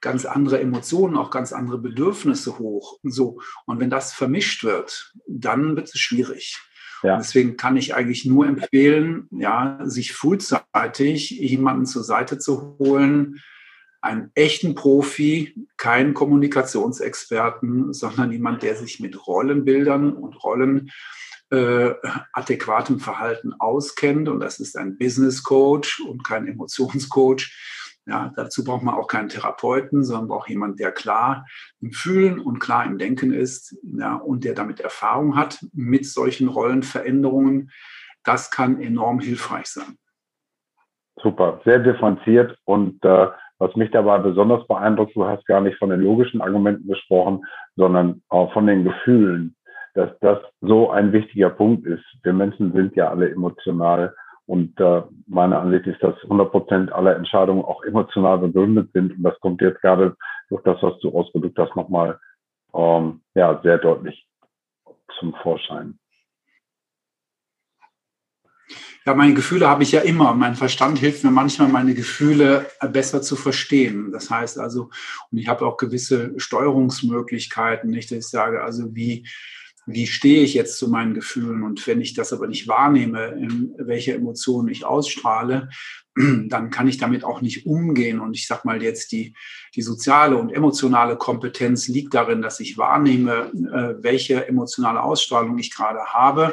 ganz 0.00 0.24
andere 0.24 0.60
Emotionen, 0.60 1.16
auch 1.16 1.30
ganz 1.30 1.52
andere 1.52 1.78
Bedürfnisse 1.78 2.58
hoch. 2.58 2.98
Und 3.02 3.10
so. 3.10 3.40
Und 3.66 3.78
wenn 3.78 3.90
das 3.90 4.14
vermischt 4.14 4.64
wird, 4.64 5.12
dann 5.26 5.76
wird 5.76 5.88
es 5.88 5.98
schwierig. 5.98 6.58
Ja. 7.06 7.18
Deswegen 7.18 7.56
kann 7.56 7.76
ich 7.76 7.94
eigentlich 7.94 8.24
nur 8.24 8.46
empfehlen, 8.46 9.28
ja, 9.30 9.78
sich 9.84 10.12
frühzeitig 10.12 11.30
jemanden 11.30 11.86
zur 11.86 12.02
Seite 12.02 12.38
zu 12.38 12.76
holen, 12.78 13.40
einen 14.00 14.30
echten 14.34 14.74
Profi, 14.74 15.54
keinen 15.76 16.14
Kommunikationsexperten, 16.14 17.92
sondern 17.92 18.32
jemand, 18.32 18.62
der 18.62 18.74
sich 18.76 18.98
mit 19.00 19.26
Rollenbildern 19.26 20.12
und 20.12 20.42
Rollen 20.42 20.90
äh, 21.50 21.94
adäquatem 22.32 22.98
Verhalten 22.98 23.52
auskennt. 23.58 24.28
Und 24.28 24.40
das 24.40 24.58
ist 24.58 24.76
ein 24.76 24.98
Business 24.98 25.42
Coach 25.42 26.00
und 26.00 26.24
kein 26.24 26.46
Emotionscoach. 26.46 27.52
Ja, 28.06 28.32
dazu 28.36 28.62
braucht 28.62 28.84
man 28.84 28.94
auch 28.94 29.08
keinen 29.08 29.28
Therapeuten, 29.28 30.04
sondern 30.04 30.28
braucht 30.28 30.48
jemand, 30.48 30.78
der 30.78 30.92
klar 30.92 31.44
im 31.80 31.90
Fühlen 31.90 32.38
und 32.38 32.60
klar 32.60 32.84
im 32.84 32.98
Denken 32.98 33.32
ist 33.32 33.76
ja, 33.82 34.14
und 34.14 34.44
der 34.44 34.54
damit 34.54 34.80
Erfahrung 34.80 35.36
hat 35.36 35.58
mit 35.72 36.06
solchen 36.06 36.48
Rollenveränderungen. 36.48 37.70
Das 38.24 38.50
kann 38.50 38.80
enorm 38.80 39.18
hilfreich 39.18 39.66
sein. 39.66 39.96
Super, 41.20 41.60
sehr 41.64 41.80
differenziert 41.80 42.56
und 42.64 43.04
äh, 43.04 43.28
was 43.58 43.74
mich 43.74 43.90
dabei 43.90 44.18
besonders 44.18 44.66
beeindruckt, 44.66 45.16
du 45.16 45.24
hast 45.24 45.46
gar 45.46 45.60
nicht 45.60 45.78
von 45.78 45.88
den 45.90 46.00
logischen 46.00 46.42
Argumenten 46.42 46.86
gesprochen, 46.86 47.44
sondern 47.74 48.22
auch 48.28 48.52
von 48.52 48.66
den 48.66 48.84
Gefühlen 48.84 49.56
dass 49.96 50.10
das 50.20 50.38
so 50.60 50.90
ein 50.90 51.12
wichtiger 51.12 51.50
Punkt 51.50 51.86
ist. 51.86 52.04
Wir 52.22 52.34
Menschen 52.34 52.72
sind 52.72 52.94
ja 52.96 53.08
alle 53.08 53.30
emotional 53.30 54.14
und 54.46 54.78
äh, 54.80 55.02
meine 55.26 55.58
Ansicht 55.58 55.86
ist, 55.86 56.02
dass 56.02 56.14
100 56.22 56.50
Prozent 56.50 56.92
aller 56.92 57.16
Entscheidungen 57.16 57.64
auch 57.64 57.82
emotional 57.84 58.38
begründet 58.38 58.90
sind 58.92 59.16
und 59.16 59.22
das 59.22 59.38
kommt 59.40 59.60
jetzt 59.60 59.80
gerade 59.80 60.16
durch 60.48 60.62
das, 60.62 60.80
was 60.82 60.98
du 61.00 61.16
ausgedrückt 61.16 61.58
hast, 61.58 61.74
nochmal 61.74 62.18
ähm, 62.74 63.20
ja, 63.34 63.60
sehr 63.62 63.78
deutlich 63.78 64.26
zum 65.18 65.34
Vorschein. 65.42 65.98
Ja, 69.04 69.14
meine 69.14 69.34
Gefühle 69.34 69.68
habe 69.68 69.84
ich 69.84 69.92
ja 69.92 70.00
immer. 70.00 70.34
Mein 70.34 70.56
Verstand 70.56 70.98
hilft 70.98 71.22
mir 71.22 71.30
manchmal, 71.30 71.68
meine 71.68 71.94
Gefühle 71.94 72.66
besser 72.92 73.22
zu 73.22 73.36
verstehen. 73.36 74.10
Das 74.10 74.30
heißt 74.30 74.58
also, 74.58 74.90
und 75.30 75.38
ich 75.38 75.46
habe 75.46 75.64
auch 75.64 75.76
gewisse 75.76 76.32
Steuerungsmöglichkeiten, 76.38 77.88
nicht, 77.88 78.10
dass 78.10 78.18
ich 78.18 78.28
sage, 78.28 78.64
also 78.64 78.96
wie, 78.96 79.24
wie 79.86 80.06
stehe 80.06 80.42
ich 80.42 80.54
jetzt 80.54 80.78
zu 80.78 80.88
meinen 80.88 81.14
Gefühlen? 81.14 81.62
Und 81.62 81.86
wenn 81.86 82.00
ich 82.00 82.14
das 82.14 82.32
aber 82.32 82.48
nicht 82.48 82.66
wahrnehme, 82.66 83.48
welche 83.78 84.14
Emotionen 84.14 84.68
ich 84.68 84.84
ausstrahle, 84.84 85.68
dann 86.16 86.70
kann 86.70 86.88
ich 86.88 86.98
damit 86.98 87.24
auch 87.24 87.40
nicht 87.40 87.66
umgehen. 87.66 88.20
Und 88.20 88.36
ich 88.36 88.46
sage 88.46 88.62
mal 88.64 88.82
jetzt, 88.82 89.12
die, 89.12 89.34
die 89.74 89.82
soziale 89.82 90.36
und 90.36 90.52
emotionale 90.52 91.16
Kompetenz 91.16 91.86
liegt 91.86 92.14
darin, 92.14 92.42
dass 92.42 92.58
ich 92.58 92.76
wahrnehme, 92.76 93.52
äh, 93.54 94.02
welche 94.02 94.46
emotionale 94.48 95.02
Ausstrahlung 95.02 95.56
ich 95.58 95.72
gerade 95.72 96.00
habe 96.06 96.52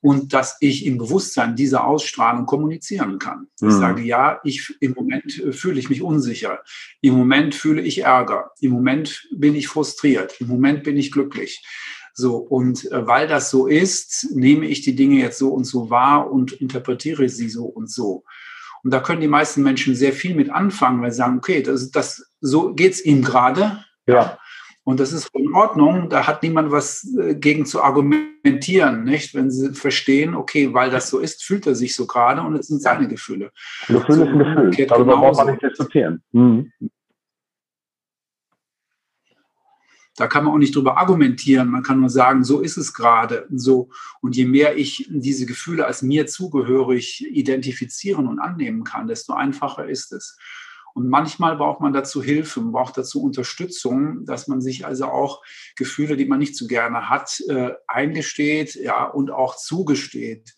und 0.00 0.32
dass 0.32 0.56
ich 0.60 0.86
im 0.86 0.96
Bewusstsein 0.96 1.56
dieser 1.56 1.84
Ausstrahlung 1.84 2.46
kommunizieren 2.46 3.18
kann. 3.18 3.48
Ich 3.56 3.62
mhm. 3.66 3.70
sage, 3.72 4.02
ja, 4.02 4.40
ich, 4.44 4.74
im 4.80 4.92
Moment 4.92 5.38
äh, 5.38 5.52
fühle 5.52 5.78
ich 5.78 5.90
mich 5.90 6.02
unsicher. 6.02 6.62
Im 7.02 7.14
Moment 7.14 7.54
fühle 7.54 7.82
ich 7.82 8.02
Ärger. 8.02 8.50
Im 8.60 8.72
Moment 8.72 9.28
bin 9.32 9.54
ich 9.54 9.68
frustriert. 9.68 10.40
Im 10.40 10.48
Moment 10.48 10.84
bin 10.84 10.96
ich 10.96 11.12
glücklich. 11.12 11.62
So, 12.20 12.36
und 12.36 12.90
äh, 12.92 13.06
weil 13.06 13.26
das 13.26 13.50
so 13.50 13.66
ist, 13.66 14.28
nehme 14.34 14.66
ich 14.66 14.82
die 14.82 14.94
Dinge 14.94 15.16
jetzt 15.16 15.38
so 15.38 15.48
und 15.48 15.64
so 15.64 15.88
wahr 15.88 16.30
und 16.30 16.52
interpretiere 16.52 17.28
sie 17.28 17.48
so 17.48 17.64
und 17.64 17.90
so. 17.90 18.24
Und 18.82 18.92
da 18.92 19.00
können 19.00 19.20
die 19.20 19.28
meisten 19.28 19.62
Menschen 19.62 19.94
sehr 19.94 20.12
viel 20.12 20.34
mit 20.34 20.50
anfangen, 20.50 21.00
weil 21.02 21.10
sie 21.10 21.18
sagen, 21.18 21.38
okay, 21.38 21.62
das, 21.62 21.90
das, 21.90 22.30
so 22.40 22.74
geht's 22.74 23.00
ihm 23.00 23.22
gerade. 23.22 23.84
Ja. 24.06 24.38
Und 24.84 25.00
das 25.00 25.12
ist 25.12 25.30
in 25.34 25.54
Ordnung, 25.54 26.08
da 26.08 26.26
hat 26.26 26.42
niemand 26.42 26.72
was 26.72 27.06
äh, 27.18 27.34
gegen 27.34 27.64
zu 27.64 27.82
argumentieren, 27.82 29.04
nicht? 29.04 29.34
Wenn 29.34 29.50
sie 29.50 29.74
verstehen, 29.74 30.34
okay, 30.34 30.74
weil 30.74 30.90
das 30.90 31.08
so 31.08 31.18
ist, 31.18 31.42
fühlt 31.44 31.66
er 31.66 31.74
sich 31.74 31.94
so 31.94 32.06
gerade 32.06 32.42
und 32.42 32.54
es 32.56 32.66
sind 32.66 32.82
seine 32.82 33.08
Gefühle. 33.08 33.50
Gefühl 33.86 34.14
so, 34.14 34.22
ist 34.24 34.28
ein 34.30 34.38
Gefühl, 34.70 34.86
darüber 34.86 35.16
braucht 35.16 35.36
man 35.36 35.52
nicht 35.52 35.62
diskutieren. 35.62 36.22
Mhm. 36.32 36.72
Da 40.20 40.26
kann 40.26 40.44
man 40.44 40.52
auch 40.52 40.58
nicht 40.58 40.76
drüber 40.76 40.98
argumentieren. 40.98 41.70
Man 41.70 41.82
kann 41.82 42.00
nur 42.00 42.10
sagen, 42.10 42.44
so 42.44 42.60
ist 42.60 42.76
es 42.76 42.92
gerade. 42.92 43.46
So. 43.50 43.88
Und 44.20 44.36
je 44.36 44.44
mehr 44.44 44.76
ich 44.76 45.08
diese 45.10 45.46
Gefühle 45.46 45.86
als 45.86 46.02
mir 46.02 46.26
zugehörig 46.26 47.26
identifizieren 47.26 48.28
und 48.28 48.38
annehmen 48.38 48.84
kann, 48.84 49.06
desto 49.06 49.32
einfacher 49.32 49.88
ist 49.88 50.12
es. 50.12 50.36
Und 50.92 51.08
manchmal 51.08 51.56
braucht 51.56 51.80
man 51.80 51.94
dazu 51.94 52.22
Hilfe, 52.22 52.60
man 52.60 52.72
braucht 52.72 52.98
dazu 52.98 53.22
Unterstützung, 53.22 54.26
dass 54.26 54.46
man 54.46 54.60
sich 54.60 54.84
also 54.84 55.06
auch 55.06 55.42
Gefühle, 55.74 56.18
die 56.18 56.26
man 56.26 56.38
nicht 56.38 56.54
so 56.54 56.66
gerne 56.66 57.08
hat, 57.08 57.40
äh, 57.48 57.70
eingesteht, 57.88 58.74
ja, 58.74 59.04
und 59.04 59.30
auch 59.30 59.56
zugesteht. 59.56 60.52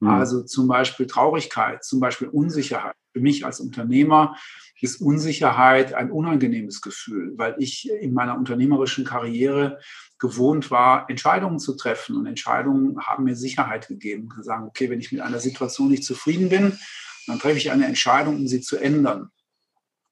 Mhm. 0.00 0.08
Also 0.08 0.42
zum 0.42 0.68
Beispiel 0.68 1.06
Traurigkeit, 1.06 1.84
zum 1.84 2.00
Beispiel 2.00 2.28
Unsicherheit. 2.28 2.94
Für 3.14 3.22
mich 3.22 3.46
als 3.46 3.60
Unternehmer 3.60 4.36
ist 4.80 5.00
Unsicherheit 5.00 5.94
ein 5.94 6.10
unangenehmes 6.10 6.82
Gefühl, 6.82 7.32
weil 7.36 7.54
ich 7.58 7.90
in 7.90 8.12
meiner 8.12 8.36
unternehmerischen 8.36 9.04
Karriere 9.04 9.78
gewohnt 10.18 10.70
war, 10.70 11.08
Entscheidungen 11.08 11.58
zu 11.58 11.76
treffen. 11.76 12.16
Und 12.16 12.26
Entscheidungen 12.26 13.00
haben 13.00 13.24
mir 13.24 13.36
Sicherheit 13.36 13.88
gegeben. 13.88 14.28
Ich 14.38 14.44
sagen, 14.44 14.66
okay, 14.66 14.90
wenn 14.90 15.00
ich 15.00 15.12
mit 15.12 15.20
einer 15.20 15.40
Situation 15.40 15.88
nicht 15.88 16.04
zufrieden 16.04 16.48
bin, 16.48 16.78
dann 17.26 17.38
treffe 17.38 17.58
ich 17.58 17.70
eine 17.70 17.86
Entscheidung, 17.86 18.36
um 18.36 18.46
sie 18.46 18.60
zu 18.60 18.76
ändern. 18.76 19.30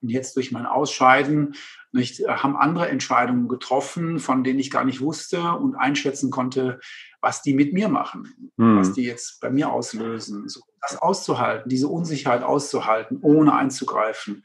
Und 0.01 0.09
jetzt 0.09 0.35
durch 0.35 0.51
mein 0.51 0.65
Ausscheiden 0.65 1.55
nicht, 1.91 2.27
haben 2.27 2.57
andere 2.57 2.89
Entscheidungen 2.89 3.47
getroffen, 3.47 4.19
von 4.19 4.43
denen 4.43 4.59
ich 4.59 4.69
gar 4.69 4.83
nicht 4.83 5.01
wusste 5.01 5.41
und 5.53 5.75
einschätzen 5.75 6.29
konnte, 6.29 6.79
was 7.21 7.41
die 7.41 7.53
mit 7.53 7.73
mir 7.73 7.87
machen, 7.87 8.51
hm. 8.57 8.77
was 8.77 8.93
die 8.93 9.03
jetzt 9.03 9.39
bei 9.39 9.49
mir 9.49 9.71
auslösen. 9.71 10.47
So, 10.49 10.61
das 10.87 11.01
auszuhalten, 11.01 11.69
diese 11.69 11.87
Unsicherheit 11.87 12.43
auszuhalten, 12.43 13.19
ohne 13.21 13.53
einzugreifen, 13.53 14.43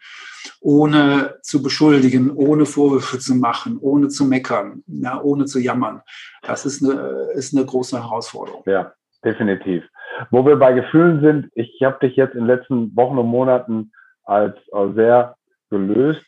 ohne 0.60 1.36
zu 1.42 1.62
beschuldigen, 1.62 2.30
ohne 2.30 2.66
Vorwürfe 2.66 3.18
zu 3.18 3.34
machen, 3.34 3.78
ohne 3.80 4.08
zu 4.08 4.24
meckern, 4.24 4.82
ja, 4.86 5.20
ohne 5.20 5.44
zu 5.44 5.58
jammern. 5.58 6.02
Das 6.42 6.66
ist 6.66 6.82
eine, 6.82 7.00
ist 7.34 7.56
eine 7.56 7.64
große 7.64 8.02
Herausforderung. 8.02 8.62
Ja, 8.66 8.92
definitiv. 9.24 9.84
Wo 10.30 10.44
wir 10.44 10.56
bei 10.56 10.72
Gefühlen 10.72 11.20
sind, 11.20 11.50
ich 11.54 11.80
habe 11.82 11.98
dich 12.06 12.16
jetzt 12.16 12.34
in 12.34 12.40
den 12.40 12.46
letzten 12.46 12.94
Wochen 12.96 13.18
und 13.18 13.26
Monaten 13.26 13.92
als 14.24 14.56
äh, 14.72 14.92
sehr 14.94 15.36
gelöst. 15.70 16.24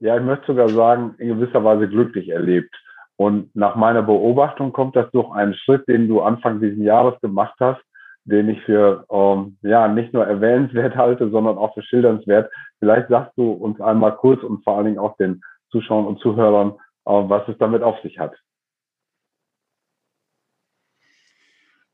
Ja, 0.00 0.16
ich 0.16 0.22
möchte 0.22 0.46
sogar 0.46 0.68
sagen, 0.68 1.14
in 1.18 1.28
gewisser 1.28 1.62
Weise 1.62 1.88
glücklich 1.88 2.28
erlebt. 2.28 2.74
Und 3.16 3.54
nach 3.54 3.76
meiner 3.76 4.02
Beobachtung 4.02 4.72
kommt 4.72 4.96
das 4.96 5.10
durch 5.10 5.30
einen 5.32 5.54
Schritt, 5.54 5.86
den 5.88 6.08
du 6.08 6.22
Anfang 6.22 6.60
dieses 6.60 6.78
Jahres 6.78 7.20
gemacht 7.20 7.54
hast, 7.60 7.82
den 8.24 8.48
ich 8.48 8.62
für 8.62 9.04
ähm, 9.10 9.56
ja 9.62 9.88
nicht 9.88 10.12
nur 10.12 10.26
erwähnenswert 10.26 10.96
halte, 10.96 11.30
sondern 11.30 11.58
auch 11.58 11.74
für 11.74 11.82
schildernswert. 11.82 12.50
Vielleicht 12.78 13.08
sagst 13.08 13.36
du 13.36 13.50
uns 13.52 13.80
einmal 13.80 14.16
kurz 14.16 14.42
und 14.42 14.62
vor 14.64 14.76
allen 14.76 14.86
Dingen 14.86 14.98
auch 14.98 15.16
den 15.16 15.42
Zuschauern 15.70 16.06
und 16.06 16.20
Zuhörern, 16.20 16.72
äh, 17.06 17.12
was 17.12 17.48
es 17.48 17.56
damit 17.58 17.82
auf 17.82 18.00
sich 18.02 18.18
hat. 18.18 18.34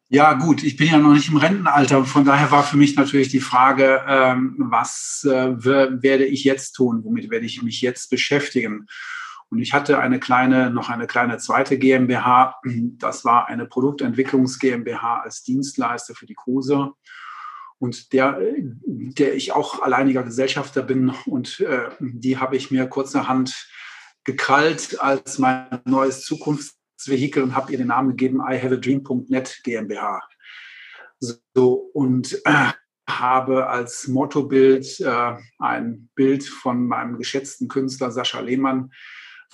Ja, 0.09 0.35
gut, 0.35 0.63
ich 0.63 0.77
bin 0.77 0.87
ja 0.87 0.99
noch 0.99 1.13
nicht 1.13 1.29
im 1.31 1.37
Rentenalter. 1.37 2.05
Von 2.05 2.25
daher 2.25 2.53
war 2.53 2.63
für 2.63 2.77
mich 2.77 2.95
natürlich 2.95 3.29
die 3.29 3.41
Frage, 3.41 4.05
ähm, 4.07 4.55
was 4.71 5.27
äh, 5.29 5.57
werde 5.61 6.25
ich 6.25 6.45
jetzt 6.45 6.73
tun? 6.75 7.01
Womit 7.03 7.29
werde 7.29 7.45
ich 7.45 7.61
mich 7.63 7.81
jetzt 7.81 8.09
beschäftigen? 8.09 8.87
Und 9.51 9.61
ich 9.61 9.73
hatte 9.73 9.99
eine 9.99 10.19
kleine, 10.19 10.71
noch 10.71 10.89
eine 10.89 11.07
kleine 11.07 11.39
zweite 11.39 11.79
GmbH. 11.79 12.61
Das 12.99 13.25
war 13.25 13.49
eine 13.49 13.67
Produktentwicklungs 13.67 14.59
GmbH 14.59 15.21
als 15.21 15.43
Dienstleister 15.45 16.15
für 16.15 16.27
die 16.27 16.35
Kruse. 16.35 16.93
Und 17.79 18.13
der, 18.13 18.41
der 18.87 19.35
ich 19.35 19.53
auch 19.53 19.83
alleiniger 19.83 20.23
Gesellschafter 20.23 20.83
bin. 20.83 21.11
Und 21.27 21.61
äh, 21.61 21.91
die 22.01 22.39
habe 22.39 22.57
ich 22.57 22.71
mir 22.71 22.87
kurzerhand 22.87 23.69
gekrallt 24.25 25.01
als 25.01 25.39
mein 25.39 25.81
neues 25.85 26.25
Zukunfts 26.25 26.77
Vehikel 27.05 27.43
und 27.43 27.55
habe 27.55 27.73
ihr 27.73 27.79
den 27.79 27.89
Namen 27.89 28.11
gegeben, 28.11 28.41
I 28.41 28.59
have 28.61 28.75
a 28.75 28.77
dream.net 28.77 29.61
GmbH. 29.63 30.21
So, 31.21 31.91
und 31.93 32.41
äh, 32.45 32.73
habe 33.09 33.69
als 33.69 34.09
Mottobild 34.09 35.01
äh, 35.01 35.37
ein 35.59 36.09
Bild 36.15 36.45
von 36.45 36.87
meinem 36.87 37.19
geschätzten 37.19 37.69
Künstler 37.69 38.11
Sascha 38.11 38.41
Lehmann 38.41 38.91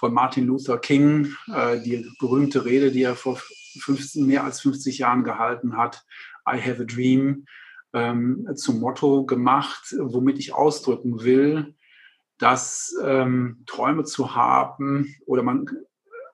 von 0.03 0.13
Martin 0.13 0.49
Luther 0.49 0.79
King, 0.79 1.33
äh, 1.47 1.81
die 1.81 2.05
berühmte 2.19 2.65
Rede, 2.65 2.91
die 2.91 3.05
er 3.05 3.15
vor 3.15 3.41
15, 3.79 4.27
mehr 4.27 4.43
als 4.43 4.61
50 4.61 4.99
Jahren 4.99 5.23
gehalten 5.23 5.77
hat, 5.77 6.05
I 6.45 6.61
have 6.61 6.83
a 6.83 6.85
dream, 6.85 7.45
ähm, 7.93 8.49
zum 8.57 8.81
Motto 8.81 9.25
gemacht, 9.25 9.95
womit 9.97 10.41
ich 10.41 10.55
ausdrücken 10.55 11.23
will, 11.23 11.77
dass 12.39 12.97
ähm, 13.01 13.63
Träume 13.67 14.03
zu 14.03 14.35
haben 14.35 15.15
oder 15.25 15.45
man 15.45 15.67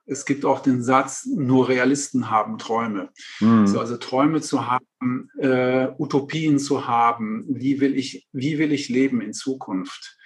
es 0.07 0.25
gibt 0.25 0.45
auch 0.45 0.61
den 0.61 0.81
Satz, 0.81 1.27
nur 1.27 1.69
Realisten 1.69 2.31
haben 2.31 2.57
Träume. 2.57 3.09
Mhm. 3.39 3.67
So, 3.67 3.79
also 3.79 3.97
Träume 3.97 4.41
zu 4.41 4.65
haben, 4.65 5.29
äh, 5.37 5.89
Utopien 5.99 6.57
zu 6.57 6.87
haben, 6.87 7.45
wie 7.47 7.79
will, 7.79 7.95
ich, 7.95 8.27
wie 8.31 8.57
will 8.57 8.71
ich 8.71 8.89
leben 8.89 9.21
in 9.21 9.33
Zukunft, 9.33 10.17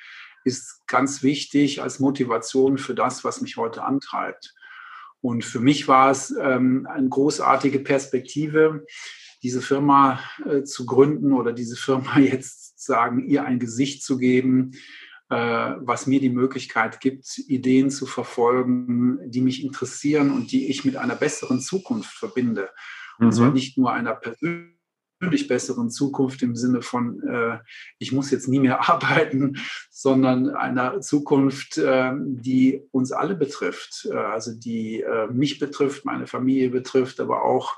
ist 0.43 0.85
ganz 0.87 1.23
wichtig 1.23 1.81
als 1.81 1.99
Motivation 1.99 2.77
für 2.77 2.95
das, 2.95 3.23
was 3.23 3.41
mich 3.41 3.57
heute 3.57 3.83
antreibt. 3.83 4.53
Und 5.21 5.45
für 5.45 5.59
mich 5.59 5.87
war 5.87 6.11
es 6.11 6.35
ähm, 6.37 6.85
eine 6.89 7.07
großartige 7.07 7.79
Perspektive, 7.79 8.85
diese 9.41 9.61
Firma 9.61 10.19
äh, 10.45 10.63
zu 10.63 10.85
gründen 10.85 11.33
oder 11.33 11.53
diese 11.53 11.75
Firma 11.75 12.19
jetzt 12.19 12.83
sagen, 12.83 13.27
ihr 13.27 13.45
ein 13.45 13.59
Gesicht 13.59 14.03
zu 14.03 14.17
geben, 14.17 14.71
äh, 15.29 15.35
was 15.79 16.07
mir 16.07 16.19
die 16.19 16.29
Möglichkeit 16.29 16.99
gibt, 16.99 17.37
Ideen 17.47 17.89
zu 17.89 18.05
verfolgen, 18.05 19.19
die 19.25 19.41
mich 19.41 19.63
interessieren 19.63 20.31
und 20.31 20.51
die 20.51 20.69
ich 20.69 20.83
mit 20.83 20.97
einer 20.97 21.15
besseren 21.15 21.59
Zukunft 21.61 22.11
verbinde. 22.11 22.69
Mhm. 23.17 23.25
Und 23.25 23.31
zwar 23.33 23.47
mhm. 23.47 23.53
nicht 23.53 23.77
nur 23.77 23.91
einer 23.91 24.13
persönlich 25.23 25.47
besseren 25.47 25.89
Zukunft 25.89 26.41
im 26.41 26.55
Sinne 26.55 26.81
von, 26.81 27.21
äh, 27.23 27.59
ich 27.99 28.11
muss 28.11 28.31
jetzt 28.31 28.47
nie 28.47 28.59
mehr 28.59 28.89
arbeiten, 28.89 29.57
sondern 29.89 30.49
einer 30.49 31.01
Zukunft, 31.01 31.77
äh, 31.77 32.11
die 32.15 32.83
uns 32.91 33.11
alle 33.11 33.35
betrifft, 33.35 34.07
äh, 34.11 34.15
also 34.15 34.53
die 34.53 35.01
äh, 35.01 35.27
mich 35.27 35.59
betrifft, 35.59 36.05
meine 36.05 36.27
Familie 36.27 36.69
betrifft, 36.69 37.19
aber 37.19 37.43
auch 37.43 37.75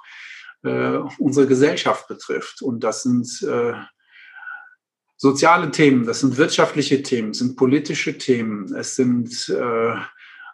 äh, 0.63 0.97
unsere 1.19 1.47
Gesellschaft 1.47 2.07
betrifft. 2.07 2.61
Und 2.61 2.83
das 2.83 3.03
sind 3.03 3.45
soziale 5.17 5.71
Themen, 5.71 6.05
das 6.05 6.19
sind 6.19 6.37
wirtschaftliche 6.37 7.01
Themen, 7.01 7.33
sind 7.33 7.55
politische 7.55 8.17
Themen, 8.17 8.73
es 8.75 8.95
sind 8.95 9.49
äh, 9.49 9.95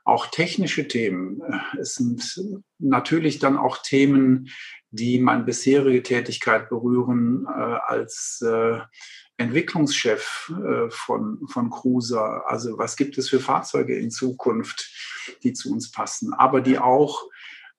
auch 0.04 0.28
technische 0.28 0.88
Themen. 0.88 1.42
Es 1.80 1.96
sind 1.96 2.42
natürlich 2.80 3.40
dann 3.40 3.58
auch 3.58 3.78
Themen, 3.82 4.50
die 4.92 5.20
meine 5.20 5.44
bisherige 5.44 6.04
Tätigkeit 6.04 6.70
berühren 6.70 7.46
äh, 7.48 7.52
als 7.52 8.44
äh, 8.46 8.80
Entwicklungschef 9.38 10.54
äh, 10.64 10.90
von, 10.90 11.40
von 11.48 11.70
Cruiser. 11.70 12.44
Also 12.48 12.78
was 12.78 12.96
gibt 12.96 13.18
es 13.18 13.30
für 13.30 13.40
Fahrzeuge 13.40 13.98
in 13.98 14.12
Zukunft, 14.12 14.90
die 15.44 15.54
zu 15.54 15.72
uns 15.72 15.92
passen, 15.92 16.34
aber 16.34 16.62
die 16.62 16.78
auch 16.78 17.24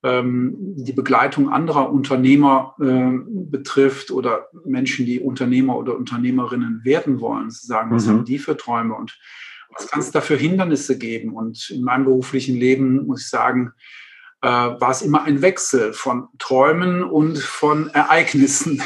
ähm, 0.03 0.55
die 0.75 0.91
Begleitung 0.91 1.49
anderer 1.49 1.91
Unternehmer 1.91 2.75
äh, 2.81 3.11
betrifft 3.49 4.11
oder 4.11 4.49
Menschen, 4.65 5.05
die 5.05 5.21
Unternehmer 5.21 5.77
oder 5.77 5.95
Unternehmerinnen 5.95 6.81
werden 6.83 7.21
wollen, 7.21 7.49
zu 7.51 7.65
sagen, 7.65 7.91
was 7.91 8.05
mhm. 8.05 8.09
haben 8.09 8.25
die 8.25 8.39
für 8.39 8.57
Träume 8.57 8.95
und 8.95 9.17
was 9.75 9.87
kann 9.87 10.01
es 10.01 10.11
da 10.11 10.21
für 10.21 10.35
Hindernisse 10.35 10.97
geben? 10.97 11.33
Und 11.33 11.69
in 11.69 11.83
meinem 11.83 12.05
beruflichen 12.05 12.55
Leben 12.55 13.07
muss 13.07 13.21
ich 13.21 13.29
sagen, 13.29 13.71
war 14.47 14.89
es 14.89 15.01
immer 15.01 15.23
ein 15.23 15.41
Wechsel 15.41 15.93
von 15.93 16.27
Träumen 16.37 17.03
und 17.03 17.37
von 17.37 17.89
Ereignissen. 17.89 18.81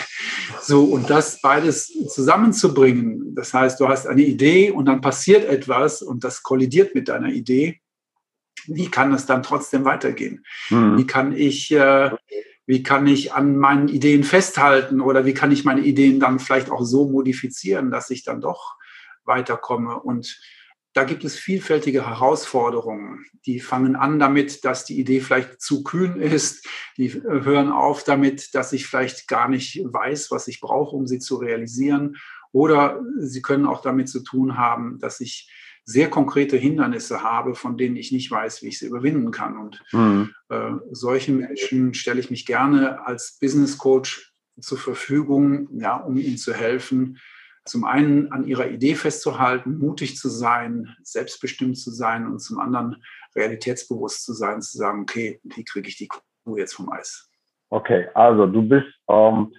So, 0.62 0.84
und 0.86 1.10
das 1.10 1.42
beides 1.42 1.92
zusammenzubringen. 2.10 3.34
Das 3.36 3.54
heißt, 3.54 3.80
du 3.80 3.88
hast 3.88 4.08
eine 4.08 4.22
Idee 4.22 4.72
und 4.72 4.86
dann 4.86 5.02
passiert 5.02 5.46
etwas 5.46 6.02
und 6.02 6.24
das 6.24 6.44
kollidiert 6.44 6.94
mit 6.94 7.10
deiner 7.10 7.30
Idee. 7.30 7.82
Wie 8.68 8.90
kann 8.92 9.14
es 9.14 9.26
dann 9.26 9.44
trotzdem 9.44 9.86
weitergehen? 9.86 10.46
Mhm. 10.70 10.98
Wie 10.98 11.08
kann 11.08 11.36
ich, 11.36 11.72
äh, 11.72 12.12
wie 12.66 12.84
kann 12.84 13.08
ich 13.08 13.34
an 13.34 13.58
meinen 13.58 13.88
Ideen 13.88 14.24
festhalten 14.24 15.02
oder 15.02 15.26
wie 15.26 15.34
kann 15.34 15.52
ich 15.52 15.66
meine 15.66 15.82
Ideen 15.82 16.20
dann 16.20 16.40
vielleicht 16.40 16.70
auch 16.70 16.84
so 16.84 17.08
modifizieren, 17.10 17.92
dass 17.92 18.10
ich 18.10 18.24
dann 18.24 18.42
doch 18.42 18.76
weiterkomme 19.24 20.00
und 20.00 20.40
da 20.98 21.04
gibt 21.04 21.24
es 21.24 21.38
vielfältige 21.38 22.08
Herausforderungen. 22.08 23.24
Die 23.46 23.60
fangen 23.60 23.96
an 23.96 24.18
damit, 24.18 24.66
dass 24.66 24.84
die 24.84 25.00
Idee 25.00 25.20
vielleicht 25.20 25.62
zu 25.62 25.84
kühn 25.84 26.20
ist. 26.20 26.68
Die 26.98 27.14
hören 27.14 27.72
auf 27.72 28.04
damit, 28.04 28.56
dass 28.56 28.74
ich 28.74 28.88
vielleicht 28.88 29.28
gar 29.28 29.48
nicht 29.48 29.80
weiß, 29.84 30.32
was 30.32 30.48
ich 30.48 30.60
brauche, 30.60 30.96
um 30.96 31.06
sie 31.06 31.20
zu 31.20 31.36
realisieren. 31.36 32.18
Oder 32.52 33.00
sie 33.20 33.44
können 33.44 33.68
auch 33.68 33.84
damit 33.84 34.10
zu 34.10 34.24
tun 34.24 34.58
haben, 34.58 34.98
dass 34.98 35.20
ich 35.20 35.52
sehr 35.84 36.10
konkrete 36.10 36.58
Hindernisse 36.58 37.22
habe, 37.22 37.54
von 37.54 37.78
denen 37.78 37.96
ich 37.96 38.12
nicht 38.12 38.32
weiß, 38.32 38.64
wie 38.64 38.70
ich 38.70 38.80
sie 38.80 38.88
überwinden 38.88 39.30
kann. 39.30 39.56
Und 39.56 39.84
mhm. 39.92 40.34
äh, 40.50 40.72
solchen 40.90 41.38
Menschen 41.38 41.94
stelle 41.94 42.20
ich 42.20 42.32
mich 42.32 42.48
gerne 42.48 43.06
als 43.06 43.38
Business 43.40 43.78
Coach 43.78 44.34
zur 44.60 44.80
Verfügung, 44.80 45.70
ja, 45.80 45.98
um 45.98 46.18
ihnen 46.18 46.38
zu 46.38 46.56
helfen, 46.56 47.20
zum 47.68 47.86
einen 47.86 48.32
an 48.32 48.46
ihrer 48.46 48.68
Idee 48.70 48.96
festzuhalten, 48.96 49.78
mutig 49.78 50.18
zu 50.18 50.30
sein, 50.30 50.96
selbstbestimmt 51.04 51.78
zu 51.78 51.92
sein 51.92 52.28
und 52.28 52.40
zum 52.40 52.60
anderen 52.60 53.04
realitätsbewusst 53.36 54.24
zu 54.24 54.34
sein, 54.34 54.62
zu 54.62 54.78
sagen, 54.78 55.02
okay, 55.02 55.40
wie 55.44 55.64
kriege 55.64 55.88
ich 55.88 55.98
die 55.98 56.08
Kuh 56.08 56.58
jetzt 56.58 56.74
vom 56.74 56.92
Eis? 56.92 57.30
Okay, 57.70 58.08
also 58.14 58.48
du 58.48 58.62
bist 58.62 58.88
ähm, 59.10 59.54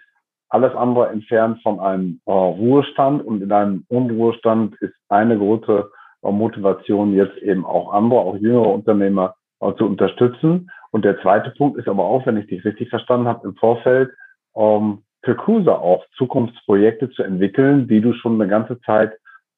alles 0.49 0.75
andere 0.75 1.09
entfernt 1.09 1.61
von 1.63 1.79
einem 1.79 2.21
äh, 2.27 2.33
Ruhestand 2.33 3.25
und 3.25 3.43
in 3.43 3.53
einem 3.53 3.85
Unruhestand 3.89 4.75
ist 4.81 4.95
eine 5.09 5.37
große 5.37 5.91
äh, 6.23 6.33
Motivation 6.33 7.15
jetzt 7.15 7.37
eben 7.39 7.65
auch 7.65 7.93
andere, 7.93 8.21
auch 8.21 8.37
jüngere 8.37 8.73
Unternehmer 8.73 9.35
äh, 9.61 9.73
zu 9.75 9.85
unterstützen. 9.85 10.71
Und 10.91 11.05
der 11.05 11.21
zweite 11.21 11.51
Punkt 11.51 11.79
ist 11.79 11.89
aber 11.89 12.05
auch, 12.05 12.25
wenn 12.27 12.39
ich 12.39 12.47
dich 12.47 12.65
richtig 12.65 12.89
verstanden 12.89 13.29
habe, 13.29 13.47
im 13.47 13.57
Vorfeld 13.57 14.11
ähm, 14.57 15.03
für 15.29 15.37
Cruiser 15.37 15.83
auch 15.83 16.07
Zukunftsprojekte 16.17 17.11
zu 17.11 17.23
entwickeln, 17.23 17.87
die 17.87 18.01
du 18.01 18.15
schon 18.15 18.41
eine 18.41 18.49
ganze 18.49 18.81
Zeit 18.81 19.13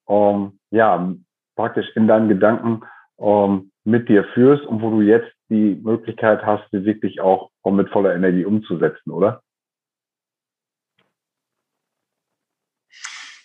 ähm, 0.09 0.59
ja 0.69 1.15
praktisch 1.55 1.85
in 1.95 2.09
deinen 2.09 2.27
Gedanken 2.27 2.81
ähm, 3.17 3.71
mit 3.85 4.09
dir 4.09 4.25
führst 4.33 4.65
und 4.65 4.81
wo 4.81 4.89
du 4.89 5.01
jetzt 5.01 5.31
die 5.49 5.79
Möglichkeit 5.81 6.45
hast, 6.45 6.69
sie 6.71 6.83
wirklich 6.83 7.21
auch 7.21 7.51
mit 7.65 7.89
voller 7.89 8.13
Energie 8.13 8.43
umzusetzen, 8.43 9.11
oder? 9.11 9.43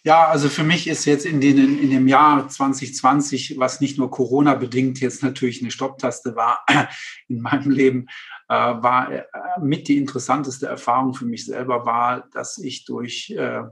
Ja, 0.03 0.27
also 0.27 0.49
für 0.49 0.65
mich 0.65 0.89
ist 0.89 1.05
jetzt 1.05 1.27
in, 1.27 1.41
den, 1.41 1.79
in 1.79 1.91
dem 1.91 2.09
Jahr 2.09 2.49
2020, 2.49 3.57
was 3.59 3.81
nicht 3.81 3.99
nur 3.99 4.11
Corona 4.11 4.55
bedingt 4.55 5.01
jetzt 5.01 5.23
natürlich 5.23 5.63
eine 5.63 5.71
Stopptaste 5.71 6.35
war 6.35 6.65
in 7.29 7.41
meinem 7.41 7.71
Leben, 7.71 8.07
äh, 8.49 8.55
war 8.55 9.13
äh, 9.13 9.25
mit 9.61 9.89
die 9.89 9.97
interessanteste 9.97 10.67
Erfahrung 10.67 11.15
für 11.15 11.27
mich 11.27 11.47
selber 11.47 11.87
war, 11.87 12.29
dass 12.33 12.59
ich 12.59 12.85
durch 12.85 13.31
äh, 13.31 13.63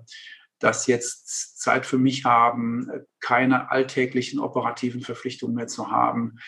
das 0.58 0.86
jetzt 0.86 1.60
Zeit 1.60 1.86
für 1.86 1.98
mich 1.98 2.24
haben, 2.24 2.88
keine 3.20 3.70
alltäglichen 3.70 4.40
operativen 4.40 5.02
Verpflichtungen 5.02 5.54
mehr 5.54 5.66
zu 5.66 5.90
haben, 5.90 6.38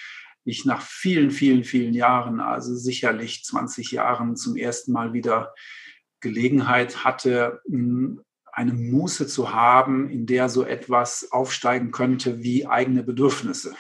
ich 0.47 0.65
nach 0.65 0.81
vielen, 0.81 1.31
vielen, 1.31 1.65
vielen 1.65 1.93
Jahren, 1.93 2.41
also 2.41 2.75
sicherlich 2.75 3.45
20 3.45 3.91
Jahren 3.91 4.37
zum 4.37 4.57
ersten 4.57 4.93
Mal 4.93 5.13
wieder 5.13 5.53
Gelegenheit 6.21 7.05
hatte, 7.05 7.61
eine 8.53 8.73
Muße 8.73 9.27
zu 9.27 9.53
haben, 9.53 10.09
in 10.09 10.25
der 10.25 10.49
so 10.49 10.65
etwas 10.65 11.31
aufsteigen 11.33 11.91
könnte 11.91 12.43
wie 12.43 12.67
eigene 12.67 13.03
Bedürfnisse. 13.03 13.75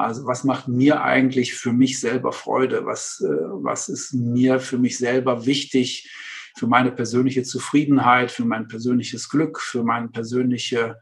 Also 0.00 0.26
was 0.26 0.44
macht 0.44 0.66
mir 0.66 1.02
eigentlich 1.02 1.54
für 1.54 1.72
mich 1.72 2.00
selber 2.00 2.32
Freude? 2.32 2.86
Was, 2.86 3.20
äh, 3.20 3.28
was 3.28 3.88
ist 3.88 4.14
mir 4.14 4.58
für 4.58 4.78
mich 4.78 4.98
selber 4.98 5.46
wichtig 5.46 6.10
für 6.56 6.66
meine 6.66 6.90
persönliche 6.90 7.42
Zufriedenheit, 7.42 8.30
für 8.30 8.44
mein 8.44 8.66
persönliches 8.66 9.28
Glück, 9.28 9.60
für 9.60 9.84
meine 9.84 10.08
persönliche, 10.08 10.98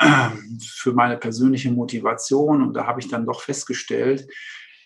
für 0.60 0.92
meine 0.92 1.18
persönliche 1.18 1.70
Motivation? 1.70 2.62
Und 2.62 2.74
da 2.74 2.86
habe 2.86 3.00
ich 3.00 3.08
dann 3.08 3.26
doch 3.26 3.42
festgestellt, 3.42 4.26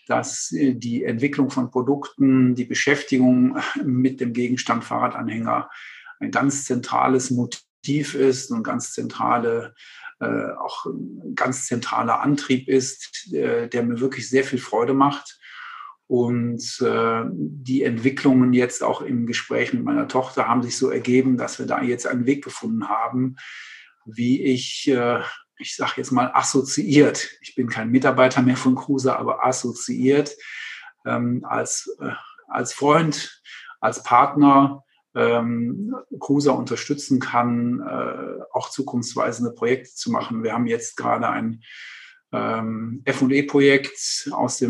dass 0.07 0.51
äh, 0.51 0.73
die 0.73 1.03
Entwicklung 1.03 1.49
von 1.49 1.71
Produkten, 1.71 2.53
die 2.53 2.65
Beschäftigung 2.65 3.57
mit 3.83 4.19
dem 4.19 4.33
Gegenstand 4.33 4.83
Fahrradanhänger 4.83 5.69
ein 6.19 6.31
ganz 6.31 6.65
zentrales 6.65 7.31
Motiv 7.31 8.13
ist 8.13 8.51
und 8.51 8.63
ganz 8.63 8.91
zentrale 8.91 9.73
äh, 10.19 10.51
auch 10.59 10.85
ein 10.85 11.35
ganz 11.35 11.65
zentraler 11.65 12.21
Antrieb 12.21 12.67
ist, 12.67 13.31
äh, 13.33 13.67
der 13.67 13.83
mir 13.83 13.99
wirklich 13.99 14.29
sehr 14.29 14.43
viel 14.43 14.59
Freude 14.59 14.93
macht. 14.93 15.39
Und 16.07 16.81
äh, 16.81 17.23
die 17.33 17.83
Entwicklungen 17.83 18.53
jetzt 18.53 18.81
auch 18.81 19.01
im 19.01 19.27
Gespräch 19.27 19.73
mit 19.73 19.83
meiner 19.83 20.07
Tochter 20.07 20.47
haben 20.47 20.63
sich 20.63 20.77
so 20.77 20.89
ergeben, 20.89 21.37
dass 21.37 21.59
wir 21.59 21.65
da 21.65 21.81
jetzt 21.81 22.07
einen 22.07 22.25
Weg 22.25 22.43
gefunden 22.43 22.87
haben, 22.87 23.35
wie 24.05 24.41
ich, 24.41 24.87
äh, 24.87 25.19
ich 25.59 25.75
sage 25.75 25.93
jetzt 25.97 26.11
mal, 26.11 26.31
assoziiert, 26.33 27.29
ich 27.41 27.55
bin 27.55 27.67
kein 27.67 27.89
Mitarbeiter 27.89 28.41
mehr 28.41 28.55
von 28.55 28.75
Cruiser, 28.75 29.19
aber 29.19 29.45
assoziiert 29.45 30.33
ähm, 31.05 31.45
als, 31.47 31.93
äh, 31.99 32.11
als 32.47 32.73
Freund, 32.73 33.41
als 33.81 34.01
Partner 34.01 34.83
ähm, 35.17 35.93
Cruiser 36.19 36.55
unterstützen 36.55 37.19
kann, 37.19 37.79
äh, 37.79 38.43
auch 38.53 38.69
zukunftsweisende 38.69 39.51
Projekte 39.51 39.95
zu 39.95 40.11
machen. 40.11 40.43
Wir 40.43 40.53
haben 40.53 40.67
jetzt 40.67 40.95
gerade 40.95 41.27
ein 41.27 41.63
ähm, 42.31 43.03
FE-Projekt 43.05 44.29
aus, 44.31 44.63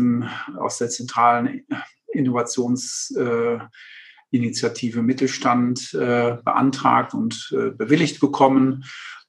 aus 0.56 0.78
der 0.78 0.88
zentralen 0.88 1.66
Innovationsinitiative 2.06 4.98
äh, 4.98 5.02
Mittelstand 5.02 5.94
äh, 5.94 6.38
beantragt 6.42 7.14
und 7.14 7.52
äh, 7.52 7.70
bewilligt 7.70 8.20
bekommen. 8.20 8.84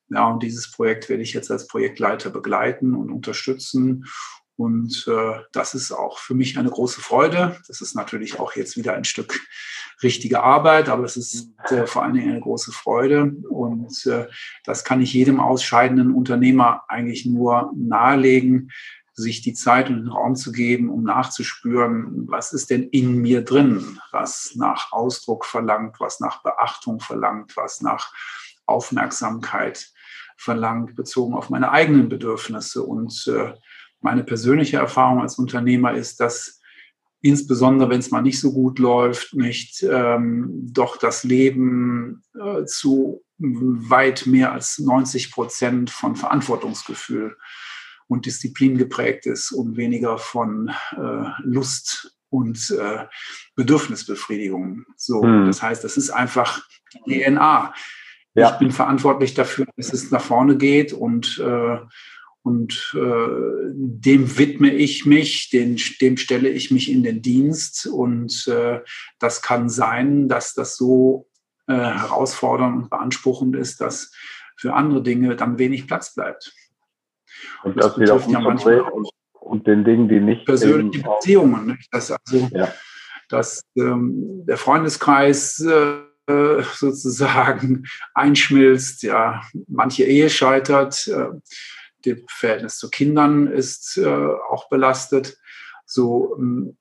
Ja, 0.10 0.28
und 0.28 0.42
dieses 0.42 0.72
Projekt 0.72 1.10
werde 1.10 1.24
ich 1.24 1.34
jetzt 1.34 1.52
als 1.52 1.68
Projektleiter 1.68 2.30
begleiten 2.30 2.96
und 2.96 3.12
unterstützen. 3.12 4.06
Und 4.56 5.06
äh, 5.08 5.40
das 5.52 5.74
ist 5.74 5.92
auch 5.92 6.20
für 6.20 6.34
mich 6.34 6.58
eine 6.58 6.70
große 6.70 7.02
Freude. 7.02 7.60
Das 7.68 7.82
ist 7.82 7.96
natürlich 7.96 8.40
auch 8.40 8.56
jetzt 8.56 8.76
wieder 8.76 8.94
ein 8.94 9.06
Stück 9.06 9.40
richtige 10.02 10.44
Arbeit, 10.44 10.90
aber 10.90 11.04
es 11.04 11.18
ist 11.18 11.50
äh, 11.70 11.86
vor 11.86 12.04
allen 12.04 12.14
Dingen 12.14 12.32
eine 12.32 12.42
große 12.42 12.72
Freude. 12.72 13.34
Und 13.50 14.06
äh, 14.06 14.28
das 14.64 14.84
kann 14.84 15.02
ich 15.02 15.14
jedem 15.14 15.40
ausscheidenden 15.40 16.14
Unternehmer 16.14 16.84
eigentlich 16.88 17.26
nur 17.26 17.72
nahelegen, 17.76 18.72
sich 19.14 19.42
die 19.42 19.54
Zeit 19.54 19.90
und 19.90 19.98
den 19.98 20.08
Raum 20.08 20.36
zu 20.36 20.52
geben, 20.52 20.90
um 20.90 21.04
nachzuspüren, 21.04 22.28
was 22.30 22.54
ist 22.54 22.70
denn 22.70 22.84
in 22.84 23.18
mir 23.18 23.44
drin, 23.44 24.00
was 24.12 24.54
nach 24.56 24.92
Ausdruck 24.92 25.46
verlangt, 25.46 26.00
was 26.00 26.20
nach 26.20 26.42
Beachtung 26.42 27.00
verlangt, 27.00 27.58
was 27.58 27.82
nach 27.82 28.14
Aufmerksamkeit 28.66 29.92
verlangt, 30.38 30.96
bezogen 30.96 31.34
auf 31.34 31.50
meine 31.50 31.72
eigenen 31.72 32.08
Bedürfnisse. 32.08 32.84
Und 32.84 33.28
äh, 33.28 33.54
meine 34.00 34.24
persönliche 34.24 34.78
Erfahrung 34.78 35.22
als 35.22 35.38
Unternehmer 35.38 35.94
ist, 35.94 36.22
dass 36.22 36.59
insbesondere 37.22 37.90
wenn 37.90 38.00
es 38.00 38.12
mal 38.12 38.22
nicht 38.22 38.40
so 38.40 38.54
gut 38.54 38.80
läuft, 38.80 39.34
nicht 39.34 39.84
ähm, 39.84 40.50
doch 40.72 40.98
das 40.98 41.24
Leben 41.24 42.24
äh, 42.40 42.66
zu 42.66 43.24
weit 43.38 44.26
mehr 44.26 44.52
als 44.52 44.80
90 44.80 45.32
Prozent 45.32 45.90
von 45.90 46.16
Verantwortungsgefühl 46.16 47.38
und 48.08 48.26
Disziplin 48.26 48.78
geprägt 48.78 49.26
ist 49.26 49.52
und 49.52 49.78
weniger 49.78 50.18
von 50.18 50.72
äh, 50.92 51.30
Lust 51.44 52.18
und 52.30 52.72
äh, 52.72 53.06
Bedürfnisbefriedigung. 53.56 54.86
So, 54.96 55.22
hm. 55.22 55.46
das 55.46 55.62
heißt, 55.62 55.84
das 55.84 55.98
ist 55.98 56.10
einfach 56.10 56.62
DNA. 57.06 57.74
Ja. 58.36 58.52
Ich 58.52 58.60
bin 58.60 58.72
verantwortlich 58.72 59.34
dafür, 59.34 59.66
dass 59.76 59.92
es 59.94 60.12
nach 60.12 60.22
vorne 60.22 60.58
geht 60.58 60.94
und 60.94 61.40
äh, 61.40 61.78
Und 62.42 62.96
äh, 62.96 63.28
dem 63.74 64.38
widme 64.38 64.74
ich 64.74 65.06
mich, 65.06 65.50
den, 65.50 65.78
dem 66.02 66.18
stelle 66.18 66.50
ich 66.50 66.72
mich 66.72 66.92
in 66.92 67.04
den 67.04 67.22
Dienst. 67.22 67.86
Und 67.86 68.48
äh, 68.48 68.80
das 69.20 69.42
kann 69.42 69.70
sein, 69.70 70.30
dass 70.30 70.54
das 70.54 70.78
so 70.78 71.28
äh, 71.68 71.74
herausfordernd 71.74 72.84
und 72.84 72.90
beanspruchend 72.90 73.56
ist, 73.56 73.82
dass 73.82 74.12
für 74.56 74.74
andere 74.74 75.04
Dinge 75.04 75.36
dann 75.36 75.60
wenig 75.60 75.88
Platz 75.88 76.16
bleibt. 76.16 76.54
Und, 77.64 77.78
das, 77.78 77.88
das 77.88 77.96
betrifft 77.96 78.30
ja 78.30 78.40
manchmal 78.40 78.82
auch 78.82 79.12
und 79.50 79.68
den 79.68 79.84
Dingen, 79.84 80.08
die 80.08 80.20
nicht 80.20 80.46
persönliche 80.46 81.04
Beziehungen. 81.04 81.68
Nicht? 81.68 81.88
Das 81.92 82.12
also, 82.12 82.50
ja. 82.54 82.72
dass 83.30 83.62
ähm, 83.76 84.46
der 84.46 84.58
Freundeskreis 84.58 85.60
äh, 85.60 86.62
sozusagen 86.74 87.86
einschmilzt, 88.14 89.04
ja, 89.04 89.42
manche 89.68 90.04
Ehe 90.04 90.30
scheitert, 90.30 91.08
äh, 91.08 91.30
das 92.06 92.18
Verhältnis 92.28 92.78
zu 92.78 92.90
Kindern 92.90 93.48
ist 93.48 93.98
äh, 93.98 94.08
auch 94.08 94.70
belastet. 94.70 95.38
So, 95.86 96.36
ähm, 96.38 96.78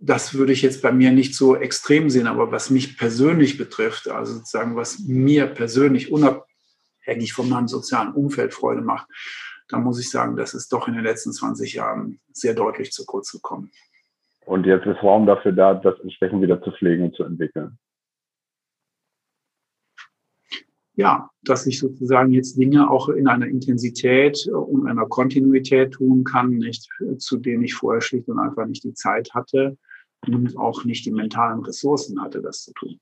das 0.00 0.34
würde 0.34 0.52
ich 0.52 0.62
jetzt 0.62 0.82
bei 0.82 0.92
mir 0.92 1.10
nicht 1.10 1.34
so 1.34 1.56
extrem 1.56 2.08
sehen, 2.08 2.26
aber 2.26 2.52
was 2.52 2.70
mich 2.70 2.96
persönlich 2.96 3.58
betrifft, 3.58 4.08
also 4.08 4.34
sozusagen, 4.34 4.76
was 4.76 5.00
mir 5.00 5.46
persönlich 5.46 6.12
unabhängig 6.12 7.32
von 7.32 7.48
meinem 7.48 7.68
sozialen 7.68 8.12
Umfeld 8.12 8.54
Freude 8.54 8.80
macht, 8.80 9.08
da 9.68 9.78
muss 9.78 10.00
ich 10.00 10.10
sagen, 10.10 10.36
das 10.36 10.54
ist 10.54 10.72
doch 10.72 10.88
in 10.88 10.94
den 10.94 11.04
letzten 11.04 11.32
20 11.32 11.74
Jahren 11.74 12.20
sehr 12.32 12.54
deutlich 12.54 12.92
zu 12.92 13.04
kurz 13.04 13.32
gekommen. 13.32 13.70
Und 14.46 14.64
jetzt 14.64 14.86
ist 14.86 15.02
Raum 15.02 15.26
dafür 15.26 15.52
da, 15.52 15.74
das 15.74 16.00
entsprechend 16.00 16.40
wieder 16.40 16.62
zu 16.62 16.70
pflegen 16.72 17.04
und 17.04 17.14
zu 17.14 17.24
entwickeln. 17.24 17.78
Ja, 20.98 21.30
dass 21.44 21.64
ich 21.64 21.78
sozusagen 21.78 22.32
jetzt 22.32 22.58
Dinge 22.58 22.90
auch 22.90 23.08
in 23.08 23.28
einer 23.28 23.46
Intensität 23.46 24.48
und 24.48 24.88
einer 24.88 25.06
Kontinuität 25.06 25.92
tun 25.92 26.24
kann, 26.24 26.48
nicht, 26.48 26.88
zu 27.18 27.36
denen 27.36 27.62
ich 27.62 27.72
vorher 27.72 28.00
schlicht 28.00 28.28
und 28.28 28.40
einfach 28.40 28.66
nicht 28.66 28.82
die 28.82 28.94
Zeit 28.94 29.32
hatte 29.32 29.78
und 30.26 30.58
auch 30.58 30.84
nicht 30.84 31.06
die 31.06 31.12
mentalen 31.12 31.62
Ressourcen 31.64 32.20
hatte, 32.20 32.42
das 32.42 32.64
zu 32.64 32.72
tun. 32.72 32.98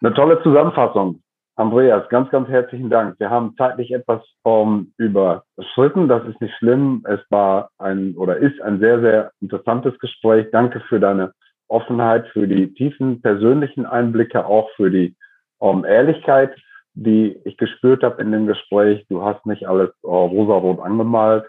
Eine 0.00 0.14
tolle 0.14 0.40
Zusammenfassung. 0.44 1.20
Andreas, 1.56 2.08
ganz, 2.08 2.30
ganz 2.30 2.48
herzlichen 2.48 2.88
Dank. 2.88 3.18
Wir 3.18 3.28
haben 3.28 3.56
zeitlich 3.58 3.90
etwas 3.90 4.22
um, 4.44 4.92
überschritten. 4.98 6.06
Das 6.06 6.24
ist 6.28 6.40
nicht 6.40 6.54
schlimm. 6.58 7.04
Es 7.04 7.18
war 7.30 7.70
ein 7.78 8.14
oder 8.14 8.36
ist 8.36 8.62
ein 8.62 8.78
sehr, 8.78 9.00
sehr 9.00 9.32
interessantes 9.40 9.98
Gespräch. 9.98 10.46
Danke 10.52 10.84
für 10.88 11.00
deine 11.00 11.32
Offenheit, 11.66 12.28
für 12.28 12.46
die 12.46 12.72
tiefen 12.74 13.20
persönlichen 13.22 13.86
Einblicke, 13.86 14.46
auch 14.46 14.70
für 14.76 14.88
die 14.88 15.16
um, 15.62 15.84
Ehrlichkeit, 15.84 16.56
die 16.94 17.38
ich 17.44 17.56
gespürt 17.56 18.02
habe 18.02 18.20
in 18.20 18.32
dem 18.32 18.48
Gespräch. 18.48 19.06
Du 19.08 19.22
hast 19.22 19.46
nicht 19.46 19.68
alles 19.68 19.90
uh, 20.02 20.26
rosarot 20.26 20.80
angemalt, 20.80 21.44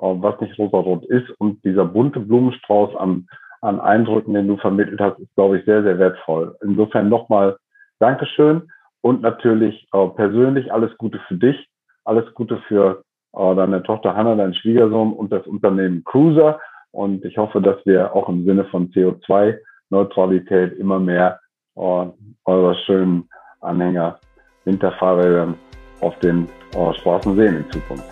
uh, 0.00 0.16
was 0.22 0.40
nicht 0.40 0.58
rosarot 0.58 1.04
ist. 1.04 1.30
Und 1.38 1.62
dieser 1.64 1.84
bunte 1.84 2.18
Blumenstrauß 2.18 2.96
an, 2.96 3.28
an 3.60 3.78
Eindrücken, 3.78 4.32
den 4.32 4.48
du 4.48 4.56
vermittelt 4.56 5.00
hast, 5.00 5.18
ist, 5.18 5.34
glaube 5.34 5.58
ich, 5.58 5.66
sehr, 5.66 5.82
sehr 5.82 5.98
wertvoll. 5.98 6.56
Insofern 6.62 7.10
nochmal 7.10 7.58
Dankeschön 7.98 8.62
und 9.02 9.20
natürlich 9.20 9.86
äh, 9.92 10.06
persönlich 10.08 10.72
alles 10.72 10.96
Gute 10.96 11.20
für 11.28 11.36
dich, 11.36 11.68
alles 12.06 12.32
Gute 12.32 12.56
für 12.68 13.02
äh, 13.36 13.54
deine 13.54 13.82
Tochter 13.82 14.16
Hanna, 14.16 14.34
deinen 14.34 14.54
Schwiegersohn 14.54 15.12
und 15.12 15.30
das 15.30 15.46
Unternehmen 15.46 16.04
Cruiser. 16.04 16.58
Und 16.90 17.22
ich 17.22 17.36
hoffe, 17.36 17.60
dass 17.60 17.84
wir 17.84 18.16
auch 18.16 18.30
im 18.30 18.46
Sinne 18.46 18.64
von 18.64 18.88
CO2-Neutralität 18.92 20.78
immer 20.78 20.98
mehr 20.98 21.38
äh, 21.76 22.06
eurer 22.46 22.74
schönen 22.86 23.28
Anhänger 23.60 24.18
Winterfahrrädern 24.64 25.54
auf 26.00 26.18
den 26.20 26.48
äh, 26.74 26.94
Straßen 27.00 27.36
sehen 27.36 27.56
in 27.56 27.70
Zukunft. 27.70 28.04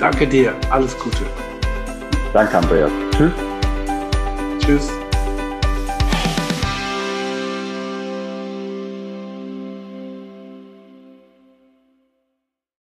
Danke 0.00 0.26
dir, 0.26 0.54
alles 0.70 0.98
Gute. 0.98 1.24
Danke, 2.32 2.58
Andreas. 2.58 2.90
Tschüss. 3.16 3.32
Tschüss. 4.60 5.07